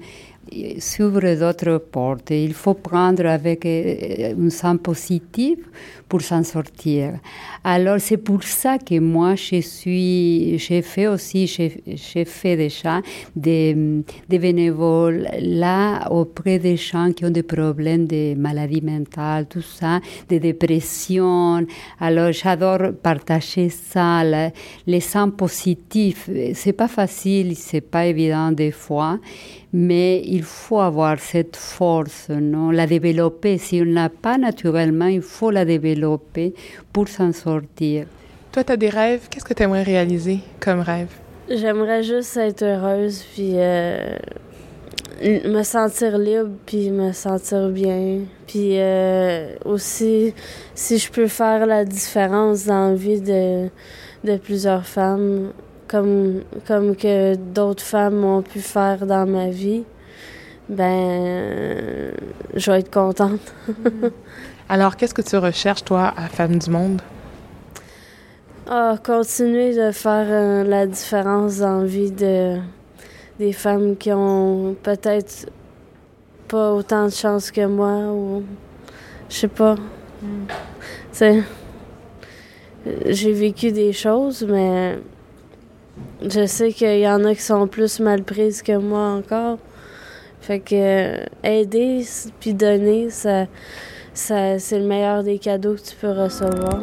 s'ouvre 0.79 1.35
d'autres 1.35 1.77
portes. 1.77 2.31
Il 2.31 2.53
faut 2.53 2.73
prendre 2.73 3.25
avec 3.25 3.65
euh, 3.65 4.33
un 4.39 4.49
sens 4.49 4.77
positif 4.81 5.57
pour 6.07 6.21
s'en 6.21 6.43
sortir. 6.43 7.19
Alors 7.63 7.99
c'est 7.99 8.17
pour 8.17 8.43
ça 8.43 8.77
que 8.77 8.99
moi 8.99 9.35
je 9.35 9.61
suis, 9.61 10.57
j'ai 10.59 10.81
fait 10.81 11.07
aussi, 11.07 11.47
j'ai 11.47 12.25
fait 12.25 12.55
déjà 12.55 13.01
des, 13.35 13.75
des 14.29 14.39
bénévoles 14.39 15.27
là 15.39 16.07
auprès 16.11 16.59
des 16.59 16.77
gens 16.77 17.11
qui 17.11 17.25
ont 17.25 17.31
des 17.31 17.43
problèmes 17.43 18.05
de 18.05 18.35
maladie 18.35 18.81
mentale, 18.81 19.47
tout 19.47 19.61
ça, 19.61 19.99
de 20.29 20.37
dépression. 20.37 21.65
Alors 21.99 22.31
j'adore 22.31 22.93
partager 23.01 23.69
ça, 23.69 24.21
les 24.85 24.99
sens 24.99 25.31
positifs. 25.35 26.29
C'est 26.53 26.73
pas 26.73 26.87
facile, 26.87 27.55
c'est 27.55 27.81
pas 27.81 28.05
évident 28.05 28.51
des 28.51 28.71
fois 28.71 29.19
mais 29.77 30.21
il 30.25 30.43
faut 30.43 30.79
avoir 30.79 31.19
cette 31.19 31.57
force, 31.57 32.29
non 32.29 32.71
la 32.71 32.87
développer. 32.87 33.57
Si 33.57 33.81
on 33.81 33.85
n'a 33.85 34.07
pas 34.07 34.37
naturellement, 34.37 35.07
il 35.07 35.21
faut 35.21 35.51
la 35.51 35.65
développer 35.65 36.53
pour 36.93 37.09
s'en 37.09 37.33
sortir. 37.33 38.05
Toi, 38.53 38.63
tu 38.63 38.71
as 38.71 38.77
des 38.77 38.87
rêves? 38.87 39.27
Qu'est-ce 39.29 39.43
que 39.43 39.53
tu 39.53 39.63
aimerais 39.63 39.83
réaliser 39.83 40.39
comme 40.61 40.79
rêve? 40.79 41.09
J'aimerais 41.49 42.03
juste 42.03 42.37
être 42.37 42.63
heureuse, 42.63 43.21
puis 43.33 43.51
euh, 43.55 44.15
me 45.21 45.61
sentir 45.61 46.17
libre, 46.17 46.51
puis 46.65 46.89
me 46.89 47.11
sentir 47.11 47.67
bien. 47.67 48.19
Puis 48.47 48.79
euh, 48.79 49.55
aussi, 49.65 50.33
si 50.73 50.97
je 50.97 51.11
peux 51.11 51.27
faire 51.27 51.65
la 51.65 51.83
différence 51.83 52.63
dans 52.63 52.91
la 52.91 52.95
vie 52.95 53.19
de, 53.19 53.67
de 54.23 54.37
plusieurs 54.37 54.85
femmes, 54.85 55.51
comme, 55.87 56.41
comme 56.67 56.95
que 56.95 57.35
d'autres 57.35 57.83
femmes 57.83 58.23
ont 58.23 58.41
pu 58.41 58.59
faire 58.59 59.05
dans 59.05 59.25
ma 59.25 59.49
vie, 59.49 59.83
ben, 60.69 62.11
je 62.55 62.71
vais 62.71 62.79
être 62.79 62.91
contente. 62.91 63.53
Alors, 64.69 64.95
qu'est-ce 64.95 65.13
que 65.13 65.21
tu 65.21 65.37
recherches, 65.37 65.83
toi, 65.83 66.13
à 66.17 66.27
Femme 66.27 66.57
du 66.57 66.69
Monde? 66.69 67.01
Ah, 68.67 68.95
continuer 69.03 69.75
de 69.75 69.91
faire 69.91 70.25
euh, 70.27 70.63
la 70.63 70.87
différence 70.87 71.59
dans 71.59 71.81
la 71.81 71.85
vie 71.85 72.09
de, 72.09 72.57
des 73.37 73.53
femmes 73.53 73.95
qui 73.95 74.11
ont 74.11 74.75
peut-être 74.81 75.51
pas 76.47 76.73
autant 76.73 77.05
de 77.05 77.11
chance 77.11 77.51
que 77.51 77.65
moi 77.67 78.11
ou 78.11 78.43
je 79.29 79.35
sais 79.35 79.47
pas. 79.47 79.75
Mm. 80.21 81.41
J'ai 83.05 83.31
vécu 83.33 83.71
des 83.71 83.93
choses, 83.93 84.45
mais 84.47 84.97
je 86.29 86.45
sais 86.47 86.71
qu'il 86.71 86.99
y 86.99 87.07
en 87.07 87.23
a 87.23 87.35
qui 87.35 87.41
sont 87.41 87.67
plus 87.67 87.99
mal 87.99 88.23
prises 88.23 88.61
que 88.61 88.75
moi 88.77 89.09
encore. 89.17 89.57
Fait 90.41 90.59
que 90.59 90.75
euh, 90.75 91.25
aider 91.43 92.05
puis 92.39 92.53
donner, 92.53 93.09
ça, 93.09 93.45
ça 94.13 94.59
c'est 94.59 94.79
le 94.79 94.85
meilleur 94.85 95.23
des 95.23 95.39
cadeaux 95.39 95.75
que 95.75 95.81
tu 95.81 95.95
peux 95.95 96.11
recevoir. 96.11 96.81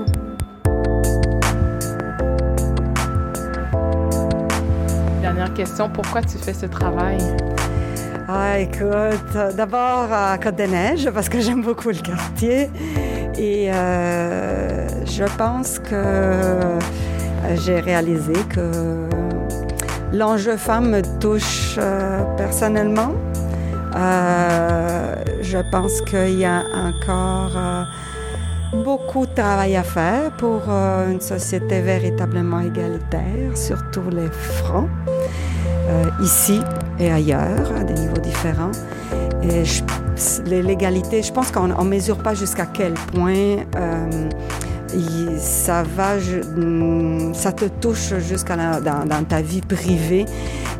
Dernière 5.20 5.54
question, 5.54 5.88
pourquoi 5.88 6.22
tu 6.22 6.38
fais 6.38 6.54
ce 6.54 6.66
travail? 6.66 7.18
Ah, 8.28 8.58
écoute, 8.60 9.56
d'abord 9.56 10.08
à 10.12 10.38
Côte-des-Neiges, 10.38 11.10
parce 11.10 11.28
que 11.28 11.40
j'aime 11.40 11.62
beaucoup 11.62 11.90
le 11.90 12.00
quartier. 12.00 12.70
Et 13.36 13.72
euh, 13.72 14.86
je 15.04 15.24
pense 15.36 15.78
que 15.78 16.78
j'ai 17.56 17.80
réalisé 17.80 18.34
que 18.48 19.08
l'enjeu 20.12 20.56
femme 20.56 20.90
me 20.90 21.02
touche 21.18 21.76
euh, 21.78 22.22
personnellement. 22.36 23.12
Euh, 23.96 25.14
je 25.42 25.58
pense 25.70 26.00
qu'il 26.02 26.38
y 26.38 26.44
a 26.44 26.62
encore 26.74 27.52
euh, 27.56 27.84
beaucoup 28.84 29.26
de 29.26 29.34
travail 29.34 29.76
à 29.76 29.82
faire 29.82 30.30
pour 30.32 30.62
une 30.68 31.20
société 31.20 31.80
véritablement 31.80 32.60
égalitaire 32.60 33.54
sur 33.54 33.78
tous 33.90 34.08
les 34.10 34.28
fronts, 34.30 34.88
ici 36.22 36.60
et 36.98 37.12
ailleurs, 37.12 37.70
à 37.78 37.84
des 37.84 37.92
niveaux 37.92 38.20
différents. 38.22 38.70
et 39.42 39.64
l'égalité, 40.62 41.22
je 41.22 41.32
pense 41.32 41.50
qu'on 41.50 41.68
ne 41.68 41.84
mesure 41.84 42.16
pas 42.16 42.32
jusqu'à 42.32 42.64
quel 42.64 42.94
point 42.94 43.56
ça 45.38 45.82
va, 45.82 46.16
mm, 46.16 47.34
ça 47.34 47.52
te 47.52 47.66
touche 47.66 48.14
jusqu'à 48.18 48.56
dans, 48.56 49.04
dans, 49.06 49.24
ta 49.24 49.40
vie 49.40 49.60
privée. 49.60 50.26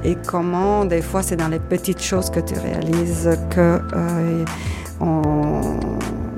Et 0.05 0.17
comment 0.27 0.85
des 0.85 1.03
fois 1.03 1.23
c'est 1.23 1.37
dans 1.37 1.49
les 1.49 1.61
petites 1.61 2.03
choses 2.03 2.31
que 2.31 2.41
tu 2.41 2.55
réalises 2.55 3.31
que 3.51 3.81
euh, 3.95 4.45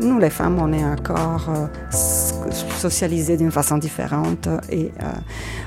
nous 0.01 0.18
les 0.18 0.31
femmes 0.31 0.59
on 0.61 0.72
est 0.72 0.85
encore 0.85 1.49
euh, 1.49 1.66
socialisées 1.91 3.37
d'une 3.37 3.51
façon 3.51 3.79
différente 3.79 4.49
et 4.70 4.93
euh, 5.03 5.07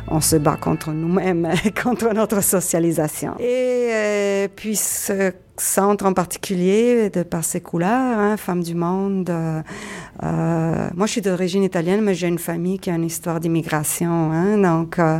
on 0.08 0.22
se 0.22 0.36
bat 0.36 0.58
contre 0.58 0.92
nous-mêmes, 0.92 1.50
contre 1.84 2.14
notre 2.14 2.42
socialisation. 2.42 3.36
Et 3.40 4.50
puis 4.56 4.76
ce 4.76 5.34
centre 5.60 6.06
en 6.06 6.14
particulier, 6.14 7.10
de 7.10 7.24
par 7.24 7.44
ses 7.44 7.62
couleurs, 7.62 8.20
hein, 8.20 8.38
Femmes 8.38 8.64
du 8.64 8.76
Monde. 8.76 9.30
Euh, 9.30 9.62
euh, 10.24 10.90
moi, 10.96 11.06
je 11.08 11.14
suis 11.14 11.22
d'origine 11.22 11.64
italienne, 11.64 12.02
mais 12.02 12.14
j'ai 12.14 12.28
une 12.28 12.40
famille 12.40 12.80
qui 12.80 12.90
a 12.90 12.96
une 12.96 13.06
histoire 13.06 13.40
d'immigration. 13.40 14.32
Hein, 14.32 14.58
donc, 14.58 15.00
euh, 15.00 15.20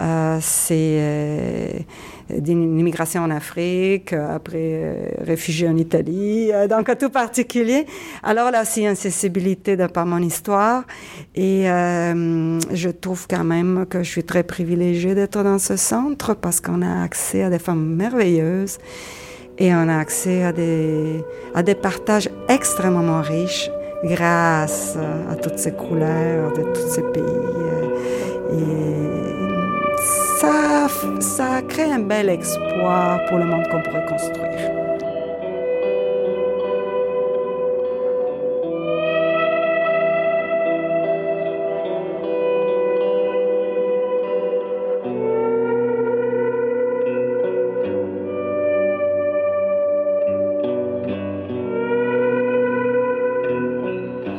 euh 0.00 0.38
c'est 0.40 1.86
d'une 2.30 2.78
immigration 2.78 3.22
en 3.22 3.30
Afrique, 3.30 4.12
après 4.12 5.14
réfugiés 5.20 5.68
en 5.68 5.76
Italie, 5.76 6.50
donc 6.68 6.96
tout 6.98 7.10
particulier. 7.10 7.86
Alors 8.22 8.50
là 8.50 8.62
aussi, 8.62 8.86
une 8.86 8.94
sensibilité 8.94 9.76
de 9.76 9.86
par 9.86 10.06
mon 10.06 10.18
histoire. 10.18 10.84
Et 11.34 11.64
je 11.64 12.88
trouve 12.90 13.26
quand 13.28 13.44
même 13.44 13.86
que 13.88 14.02
je 14.02 14.10
suis 14.10 14.24
très 14.24 14.42
privilégiée 14.42 15.14
d'être 15.14 15.42
dans 15.42 15.58
ce 15.58 15.76
centre 15.76 16.34
parce 16.34 16.60
qu'on 16.60 16.82
a 16.82 17.02
accès 17.02 17.42
à 17.42 17.50
des 17.50 17.58
femmes 17.58 17.94
merveilleuses 17.94 18.78
et 19.58 19.74
on 19.74 19.88
a 19.88 19.98
accès 19.98 20.44
à 20.44 20.52
des, 20.52 21.24
à 21.54 21.62
des 21.62 21.74
partages 21.74 22.30
extrêmement 22.48 23.20
riches 23.22 23.70
grâce 24.04 24.96
à 25.30 25.34
toutes 25.34 25.58
ces 25.58 25.72
couleurs 25.72 26.52
de 26.52 26.62
tous 26.62 26.88
ces 26.88 27.02
pays. 27.02 27.22
Et 28.52 29.47
ça, 30.40 31.62
crée 31.68 31.90
un 31.90 32.00
bel 32.00 32.28
espoir 32.28 33.24
pour 33.28 33.38
le 33.38 33.44
monde 33.44 33.64
qu'on 33.70 33.82
pourrait 33.82 34.06
construire. 34.06 34.77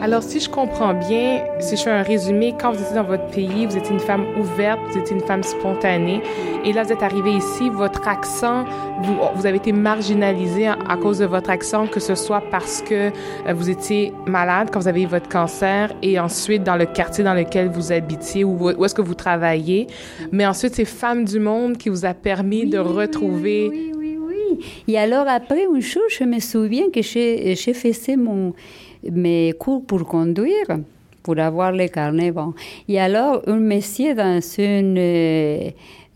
Alors, 0.10 0.24
si 0.24 0.40
je 0.40 0.50
comprends 0.50 0.96
bien, 0.96 1.44
si 1.60 1.78
je 1.78 1.84
fais 1.84 1.92
un 1.92 2.02
résumé, 2.02 2.56
quand 2.60 2.72
vous 2.72 2.82
étiez 2.82 2.96
dans 2.96 3.04
votre 3.04 3.28
pays, 3.28 3.68
vous 3.68 3.78
étiez 3.78 3.92
une 3.92 4.00
femme 4.00 4.26
ouverte, 4.40 4.80
vous 4.90 4.98
étiez 4.98 5.16
une 5.16 5.22
femme 5.22 5.44
spontanée, 5.44 6.24
et 6.66 6.74
là, 6.74 6.82
vous 6.82 6.92
êtes 6.92 7.04
arrivée 7.04 7.34
ici, 7.34 7.70
votre 7.70 8.08
accent, 8.08 8.66
vous, 9.04 9.16
vous 9.36 9.46
avez 9.46 9.58
été 9.58 9.72
marginalisé 9.72 10.66
à, 10.68 10.98
cause 11.00 11.20
de 11.20 11.28
votre 11.28 11.52
accent, 11.52 11.86
que 11.86 12.00
ce 12.00 12.16
soit 12.16 12.42
parce 12.50 12.82
que 12.82 13.12
euh, 13.12 13.54
vous 13.54 13.70
étiez 13.70 14.12
malade 14.26 14.70
quand 14.74 14.80
vous 14.80 14.88
avez 14.88 15.04
eu 15.04 15.06
votre 15.06 15.30
cancer, 15.30 15.94
et 16.02 16.20
ensuite 16.20 16.64
dans 16.64 16.76
le 16.76 16.88
quartier 16.88 17.24
dans 17.24 17.36
lequel 17.36 17.70
vous 17.70 17.92
habitiez, 17.92 18.44
ou 18.44 18.58
où 18.58 18.86
est-ce 18.86 18.96
que 18.96 19.04
vous 19.04 19.14
travaillez. 19.14 19.86
Mais 20.32 20.48
ensuite, 20.48 20.74
c'est 20.74 20.86
Femmes 20.86 21.24
du 21.24 21.40
Monde 21.40 21.78
qui 21.78 21.90
vous 21.90 22.06
a 22.06 22.16
permis 22.16 22.66
de 22.66 22.80
retrouver... 22.80 23.70
Oui, 23.70 23.92
oui, 23.96 24.18
oui, 24.20 24.36
oui. 24.58 24.66
Et 24.88 24.98
alors, 24.98 25.28
après, 25.28 25.68
un 25.72 25.80
jour, 25.80 26.02
je 26.10 26.24
me 26.24 26.40
souviens 26.40 26.90
que 26.90 27.04
j'ai 27.04 27.56
fait 27.56 28.16
mon 28.16 28.56
mes 29.04 29.54
cours 29.58 29.86
pour 29.86 30.06
conduire, 30.06 30.80
pour 31.24 31.40
avoir 31.40 31.72
les 31.72 31.90
carnets. 31.90 32.32
Bon. 32.32 32.54
Et 32.88 33.00
alors, 33.00 33.42
un 33.48 33.60
monsieur 33.60 34.16
dans 34.16 34.42
une 34.58 34.98
euh, 34.98 35.70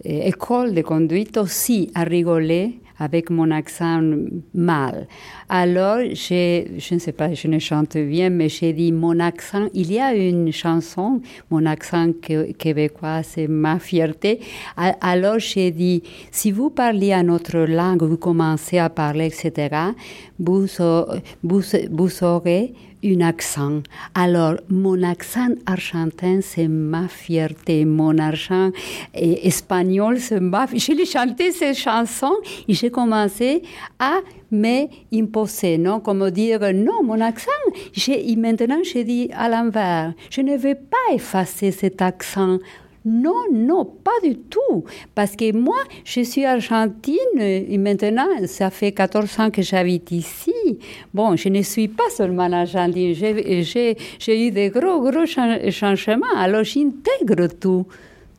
école 0.05 0.73
de 0.73 0.81
conduite 0.81 1.37
aussi 1.37 1.91
a 1.95 2.03
rigolé 2.03 2.79
avec 2.99 3.29
mon 3.29 3.51
accent 3.51 4.01
mal. 4.53 5.07
Alors, 5.49 5.99
je 5.99 6.93
ne 6.93 6.99
sais 6.99 7.11
pas, 7.11 7.33
je 7.33 7.47
ne 7.47 7.59
chante 7.59 7.97
bien, 7.97 8.29
mais 8.29 8.49
j'ai 8.49 8.73
dit 8.73 8.91
mon 8.91 9.19
accent. 9.19 9.67
Il 9.73 9.91
y 9.91 9.99
a 9.99 10.13
une 10.15 10.51
chanson, 10.51 11.21
mon 11.49 11.65
accent 11.65 12.11
québécois, 12.57 13.23
c'est 13.23 13.47
ma 13.47 13.79
fierté. 13.79 14.39
Alors, 14.77 15.39
j'ai 15.39 15.71
dit, 15.71 16.03
si 16.31 16.51
vous 16.51 16.69
parlez 16.69 17.13
à 17.13 17.23
notre 17.23 17.59
langue, 17.59 18.03
vous 18.03 18.17
commencez 18.17 18.77
à 18.77 18.89
parler, 18.89 19.27
etc., 19.27 19.75
vous, 20.39 20.67
vous, 21.43 21.61
vous 21.91 22.23
aurez 22.23 22.73
un 23.03 23.21
accent. 23.21 23.81
Alors, 24.15 24.55
mon 24.69 25.03
accent 25.03 25.49
argentin, 25.65 26.39
c'est 26.41 26.67
ma 26.67 27.07
fierté. 27.07 27.85
Mon 27.85 28.17
accent 28.17 28.71
espagnol, 29.13 30.19
c'est 30.19 30.39
ma 30.39 30.67
J'ai 30.73 31.05
chanté 31.05 31.51
ces 31.51 31.73
chansons 31.73 32.35
et 32.67 32.73
j'ai 32.73 32.89
commencé 32.89 33.63
à 33.99 34.19
m'imposer, 34.51 35.77
non? 35.77 35.99
Comme 35.99 36.29
dire, 36.31 36.59
non, 36.73 37.03
mon 37.03 37.19
accent. 37.19 37.51
Et 38.07 38.35
maintenant, 38.35 38.79
je 38.83 38.99
dis 38.99 39.29
à 39.33 39.49
l'envers. 39.49 40.13
Je 40.29 40.41
ne 40.41 40.55
vais 40.55 40.75
pas 40.75 41.13
effacer 41.13 41.71
cet 41.71 42.01
accent 42.01 42.59
non, 43.05 43.43
non, 43.51 43.85
pas 43.85 44.11
du 44.23 44.37
tout. 44.37 44.85
Parce 45.13 45.35
que 45.35 45.51
moi, 45.55 45.77
je 46.05 46.21
suis 46.21 46.45
argentine 46.45 47.39
et 47.39 47.77
maintenant, 47.77 48.27
ça 48.45 48.69
fait 48.69 48.93
14 48.93 49.39
ans 49.39 49.51
que 49.51 49.61
j'habite 49.61 50.11
ici. 50.11 50.53
Bon, 51.13 51.35
je 51.35 51.49
ne 51.49 51.61
suis 51.61 51.89
pas 51.89 52.09
seulement 52.09 52.51
argentine, 52.51 53.13
j'ai 53.13 54.47
eu 54.47 54.51
des 54.51 54.69
gros, 54.69 55.01
gros 55.01 55.25
changements. 55.25 56.25
Alors, 56.37 56.63
j'intègre 56.63 57.47
tout. 57.47 57.85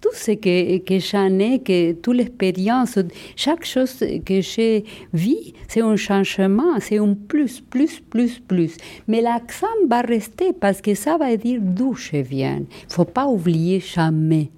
Tout 0.04 0.12
ce 0.12 0.32
que, 0.32 0.76
que 0.80 0.98
j'en 0.98 1.38
ai, 1.38 1.60
que 1.60 1.92
toute 1.92 2.16
l'expérience, 2.16 2.98
chaque 3.36 3.64
chose 3.64 4.04
que 4.26 4.42
j'ai 4.42 4.84
vu, 5.14 5.34
c'est 5.66 5.80
un 5.80 5.96
changement, 5.96 6.78
c'est 6.78 6.98
un 6.98 7.14
plus, 7.14 7.62
plus, 7.62 8.00
plus, 8.00 8.38
plus. 8.38 8.76
Mais 9.08 9.22
l'accent 9.22 9.66
va 9.88 10.02
rester 10.02 10.52
parce 10.52 10.82
que 10.82 10.94
ça 10.94 11.16
va 11.16 11.34
dire 11.38 11.58
d'où 11.62 11.94
je 11.94 12.18
viens. 12.18 12.60
Il 12.86 12.92
faut 12.92 13.06
pas 13.06 13.26
oublier 13.26 13.80
jamais. 13.80 14.50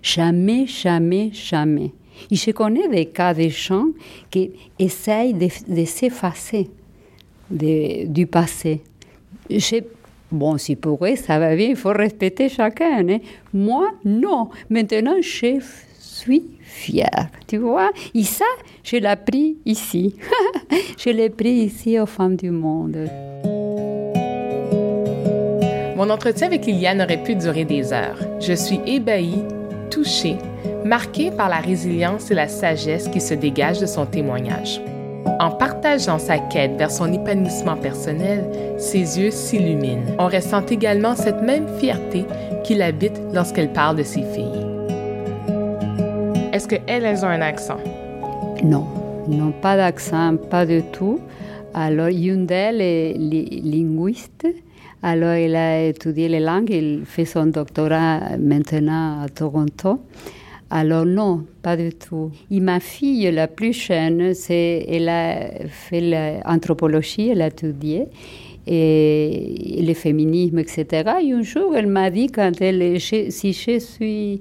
Jamais, 0.00 0.66
jamais, 0.66 1.30
jamais. 1.34 1.92
Et 2.30 2.36
je 2.36 2.50
connais 2.52 2.88
des 2.88 3.04
cas 3.04 3.34
de 3.34 3.50
gens 3.50 3.88
qui 4.30 4.52
essayent 4.78 5.34
de, 5.34 5.84
s'effacer 5.84 6.70
du 7.50 8.26
passé. 8.26 8.80
Bon, 10.34 10.58
si 10.58 10.76
pour 10.76 11.04
eux 11.06 11.16
ça 11.16 11.38
va 11.38 11.54
bien, 11.56 11.68
il 11.68 11.76
faut 11.76 11.92
respecter 11.92 12.48
chacun. 12.48 13.06
Hein. 13.08 13.18
Moi, 13.52 13.90
non. 14.04 14.50
Maintenant, 14.68 15.16
je 15.20 15.60
suis 15.98 16.42
fière. 16.60 17.28
Tu 17.46 17.58
vois 17.58 17.90
Et 18.14 18.24
ça, 18.24 18.44
je 18.82 18.96
l'ai 18.96 19.16
pris 19.16 19.56
ici. 19.64 20.16
je 20.98 21.10
l'ai 21.10 21.30
pris 21.30 21.52
ici 21.52 21.98
aux 21.98 22.06
femmes 22.06 22.36
du 22.36 22.50
monde. 22.50 23.08
Mon 25.96 26.10
entretien 26.10 26.48
avec 26.48 26.66
Liliane 26.66 27.02
aurait 27.02 27.22
pu 27.22 27.36
durer 27.36 27.64
des 27.64 27.92
heures. 27.92 28.18
Je 28.40 28.52
suis 28.52 28.80
ébahie 28.86 29.44
touché, 29.90 30.36
marqué 30.84 31.30
par 31.30 31.48
la 31.48 31.58
résilience 31.58 32.30
et 32.30 32.34
la 32.34 32.48
sagesse 32.48 33.08
qui 33.08 33.20
se 33.20 33.34
dégagent 33.34 33.80
de 33.80 33.86
son 33.86 34.04
témoignage. 34.04 34.80
En 35.40 35.50
partageant 35.50 36.18
sa 36.18 36.38
quête 36.38 36.76
vers 36.76 36.90
son 36.90 37.12
épanouissement 37.12 37.76
personnel, 37.76 38.44
ses 38.78 39.18
yeux 39.18 39.30
s'illuminent. 39.30 40.14
On 40.18 40.26
ressent 40.26 40.64
également 40.66 41.14
cette 41.16 41.42
même 41.42 41.66
fierté 41.78 42.24
qui 42.62 42.74
l'habite 42.74 43.20
lorsqu'elle 43.32 43.72
parle 43.72 43.96
de 43.96 44.02
ses 44.02 44.22
filles. 44.22 44.66
Est-ce 46.52 46.68
qu'elles, 46.68 47.04
elles 47.04 47.24
ont 47.24 47.28
un 47.28 47.40
accent? 47.40 47.78
Non, 48.62 48.86
non, 49.28 49.52
pas 49.52 49.76
d'accent, 49.76 50.36
pas 50.36 50.64
du 50.64 50.82
tout. 50.92 51.20
Alors, 51.74 52.08
une 52.08 52.46
d'elles 52.46 52.80
est 52.80 53.14
linguiste 53.14 54.46
alors, 55.06 55.34
il 55.34 55.54
a 55.54 55.82
étudié 55.84 56.28
les 56.30 56.40
langues, 56.40 56.70
il 56.70 57.02
fait 57.04 57.26
son 57.26 57.44
doctorat 57.44 58.38
maintenant 58.38 59.20
à 59.20 59.28
Toronto. 59.28 60.00
Alors 60.76 61.06
non, 61.06 61.46
pas 61.62 61.76
du 61.76 61.90
tout. 61.90 62.32
Et 62.50 62.58
ma 62.58 62.80
fille, 62.80 63.30
la 63.30 63.46
plus 63.46 63.72
jeune, 63.72 64.34
c'est, 64.34 64.84
elle 64.88 65.08
a 65.08 65.68
fait 65.68 66.00
l'anthropologie, 66.00 67.28
elle 67.28 67.42
a 67.42 67.46
étudié 67.46 68.08
et 68.66 69.84
le 69.86 69.94
féminisme, 69.94 70.58
etc. 70.58 71.12
Et 71.22 71.32
un 71.32 71.42
jour, 71.42 71.76
elle 71.76 71.86
m'a 71.86 72.10
dit, 72.10 72.26
quand 72.26 72.60
elle, 72.60 73.00
si 73.00 73.52
je 73.52 73.78
suis 73.78 74.40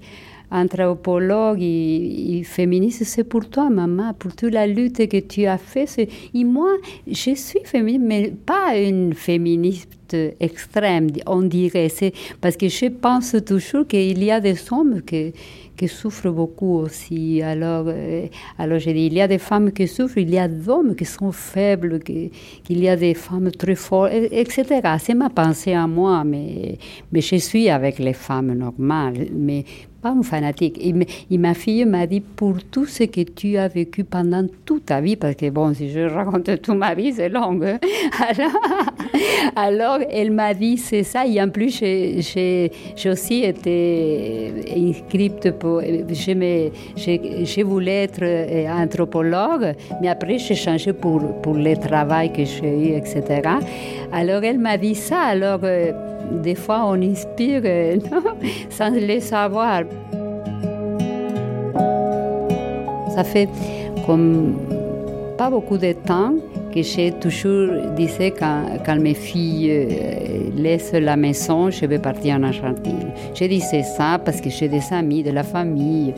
anthropologue 0.50 1.62
et, 1.62 2.42
féministe, 2.44 3.04
c'est 3.04 3.26
pour 3.26 3.48
toi, 3.48 3.70
maman, 3.70 4.14
pour 4.14 4.36
toute 4.36 4.54
la 4.54 4.66
lutte 4.66 5.08
que 5.08 5.20
tu 5.20 5.46
as 5.46 5.60
faite. 5.60 6.10
Et 6.34 6.44
moi, 6.44 6.72
je 7.06 7.36
suis 7.36 7.60
féministe, 7.64 8.06
mais 8.08 8.34
pas 8.44 8.76
une 8.76 9.14
féministe 9.14 10.16
extrême, 10.40 11.10
on 11.26 11.42
dirait. 11.42 11.90
C'est 11.90 12.14
parce 12.42 12.58
que 12.58 12.70
je 12.70 12.88
pense 12.88 13.36
toujours 13.46 13.88
qu'il 13.88 14.24
y 14.24 14.32
a 14.32 14.40
des 14.40 14.56
hommes 14.72 15.02
qui, 15.02 15.34
qui 15.76 15.88
souffrent 15.88 16.30
beaucoup 16.32 16.80
aussi. 16.80 17.42
Alors, 17.42 17.86
euh, 17.88 18.28
alors 18.58 18.80
j'ai 18.80 18.94
dit, 18.94 19.08
il 19.08 19.14
y 19.14 19.22
a 19.22 19.28
des 19.28 19.38
femmes 19.38 19.72
qui 19.72 19.88
souffrent, 19.88 20.18
il 20.18 20.30
y 20.30 20.38
a 20.38 20.48
des 20.48 20.70
hommes 20.70 20.96
qui 20.96 21.06
sont 21.06 21.32
faibles, 21.32 22.00
qu'il 22.00 22.32
y 22.70 22.90
a 22.90 22.96
des 22.96 23.14
femmes 23.14 23.52
très 23.52 23.76
fortes, 23.76 24.12
etc. 24.14 24.82
C'est 25.00 25.16
ma 25.16 25.30
pensée 25.30 25.74
à 25.74 25.88
moi, 25.88 26.24
mais, 26.24 26.78
mais 27.12 27.22
je 27.22 27.38
suis 27.38 27.70
avec 27.70 28.00
les 28.00 28.14
femmes 28.14 28.54
normales. 28.54 29.28
Mais 29.34 29.64
pas 30.04 30.10
un 30.10 30.22
fanatique. 30.22 30.78
Et, 30.82 31.38
ma 31.38 31.54
fille 31.54 31.86
m'a 31.86 32.06
dit, 32.06 32.20
pour 32.20 32.62
tout 32.64 32.86
ce 32.86 33.06
que 33.06 33.22
tu 33.22 33.58
as 33.58 33.70
vécu 33.70 34.04
pendant 34.04 34.46
toute 34.66 34.86
ta 34.88 35.00
vie, 35.00 35.16
parce 35.16 35.36
que 35.36 35.50
bon, 35.50 35.74
si 35.74 35.90
je 35.90 36.02
raconte 36.02 36.62
toute 36.62 36.76
ma 36.76 36.94
vie, 36.94 37.14
c'est 37.14 37.30
long. 37.30 37.60
Hein. 37.64 37.80
Alors, 39.56 40.00
elle 40.12 40.32
m'a 40.32 40.54
dit, 40.54 40.78
c'est 40.78 41.04
ça. 41.04 41.26
Et 41.26 41.42
en 41.42 41.50
plus, 41.50 41.80
j'ai 41.80 42.70
aussi 43.06 43.44
été 43.44 44.52
inscrite 44.76 45.52
pour. 45.52 45.82
Je, 45.82 47.64
voulais 47.64 48.04
être 48.04 48.24
euh, 48.24 48.68
anthropologue, 48.68 49.74
mais 50.02 50.10
après, 50.10 50.38
j'ai 50.38 50.56
changé 50.56 50.92
pour, 50.92 51.42
pour 51.42 51.54
le 51.54 51.76
travail 51.78 52.34
que 52.34 52.44
j'ai 52.44 52.92
eu, 52.92 52.98
etc. 52.98 53.42
Alors, 54.12 54.44
elle 54.44 54.60
m'a 54.60 54.78
dit 54.78 54.96
ça. 54.96 55.20
Alors, 55.22 55.62
euh, 55.64 56.13
des 56.32 56.56
fois, 56.56 56.84
on 56.86 57.02
inspire 57.02 57.62
euh, 57.66 57.98
sans 58.70 58.90
le 58.90 59.20
savoir. 59.20 59.84
Ça 63.16 63.24
fait 63.24 63.50
comme 64.06 64.56
pas 65.38 65.50
beaucoup 65.50 65.78
de 65.78 65.94
temps 65.94 66.34
que 66.74 66.82
j'ai 66.82 67.12
toujours 67.12 67.70
dit 67.96 68.10
quand, 68.40 68.64
quand 68.84 69.00
mes 69.00 69.14
filles 69.14 69.70
euh, 69.72 70.50
laissent 70.56 70.94
la 70.94 71.16
maison, 71.16 71.70
je 71.70 71.86
vais 71.86 72.00
partir 72.00 72.36
en 72.36 72.44
Argentine. 72.44 73.12
Je 73.36 73.46
disais 73.46 73.84
ça 73.84 74.20
parce 74.24 74.42
que 74.42 74.50
j'ai 74.50 74.68
des 74.68 74.82
amis, 74.92 75.22
de 75.22 75.32
la 75.32 75.44
famille. 75.44 76.14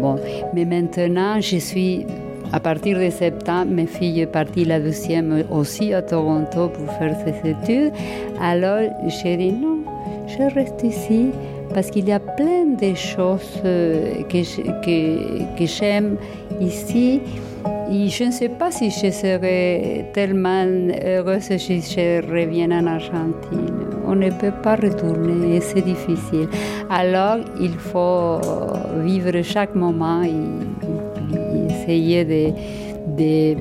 Bon, 0.00 0.16
mais 0.54 0.64
maintenant, 0.64 1.40
je 1.40 1.58
suis 1.58 2.04
à 2.52 2.60
partir 2.60 2.98
de 2.98 3.08
septembre, 3.08 3.70
mes 3.70 3.86
filles 3.86 4.24
sont 4.24 4.30
parties 4.30 4.64
la 4.64 4.78
deuxième 4.78 5.44
aussi 5.50 5.94
à 5.94 6.02
Toronto 6.02 6.68
pour 6.68 6.92
faire 6.98 7.16
ses 7.24 7.50
études. 7.50 7.92
Alors, 8.40 8.82
j'ai 9.08 9.36
dit 9.38 9.52
non, 9.52 9.78
je 10.26 10.54
reste 10.54 10.82
ici 10.84 11.30
parce 11.72 11.90
qu'il 11.90 12.06
y 12.06 12.12
a 12.12 12.20
plein 12.20 12.66
de 12.78 12.94
choses 12.94 13.58
euh, 13.64 14.22
que, 14.24 15.56
que, 15.56 15.66
j'aime 15.66 16.16
ici. 16.60 17.22
Et 17.90 18.08
je 18.08 18.24
ne 18.24 18.30
sais 18.30 18.48
pas 18.48 18.70
si 18.70 18.90
je 18.90 19.10
serai 19.10 20.06
tellement 20.12 20.66
heureuse 21.04 21.56
si 21.56 21.80
je 21.80 22.20
reviens 22.30 22.70
en 22.70 22.86
Argentine. 22.86 23.86
On 24.06 24.14
ne 24.14 24.30
peut 24.30 24.52
pas 24.62 24.76
retourner, 24.76 25.60
c'est 25.60 25.82
difficile. 25.82 26.48
Alors, 26.90 27.38
il 27.60 27.72
faut 27.74 28.40
vivre 29.04 29.42
chaque 29.42 29.74
moment 29.74 30.22
et 30.22 30.32
essayer 31.72 32.24
de, 32.24 32.52
de, 33.16 33.56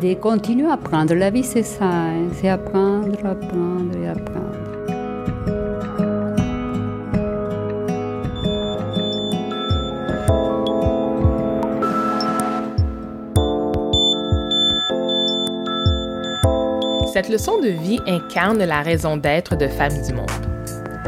de, 0.00 0.14
continuer 0.14 0.68
à 0.68 0.74
apprendre. 0.74 1.14
La 1.14 1.30
vie, 1.30 1.44
c'est 1.44 1.62
ça, 1.62 1.84
hein. 1.84 2.28
c'est 2.40 2.48
apprendre, 2.48 3.18
apprendre 3.24 3.96
et 4.02 4.08
apprendre. 4.08 4.40
Cette 17.12 17.28
leçon 17.28 17.58
de 17.60 17.68
vie 17.68 17.98
incarne 18.06 18.62
la 18.64 18.82
raison 18.82 19.16
d'être 19.16 19.56
de 19.56 19.66
Femmes 19.66 20.00
du 20.06 20.14
Monde. 20.14 20.30